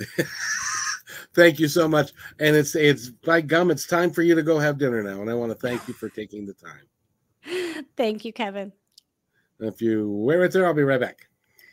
thank 1.34 1.58
you 1.58 1.68
so 1.68 1.86
much. 1.86 2.12
And 2.38 2.56
it's 2.56 2.74
it's 2.74 3.10
by 3.10 3.42
gum, 3.42 3.70
it's 3.70 3.86
time 3.86 4.10
for 4.10 4.22
you 4.22 4.34
to 4.34 4.42
go 4.42 4.58
have 4.58 4.78
dinner 4.78 5.02
now. 5.02 5.20
And 5.20 5.30
I 5.30 5.34
want 5.34 5.52
to 5.52 5.58
thank 5.58 5.86
you 5.86 5.92
for 5.92 6.08
taking 6.08 6.46
the 6.46 6.54
time. 6.54 7.84
Thank 7.96 8.24
you, 8.24 8.32
Kevin. 8.32 8.72
If 9.60 9.80
you 9.80 10.10
wear 10.10 10.44
it 10.44 10.52
there, 10.52 10.66
I'll 10.66 10.74
be 10.74 10.82
right 10.82 11.00
back. 11.00 11.28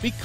because 0.00 0.14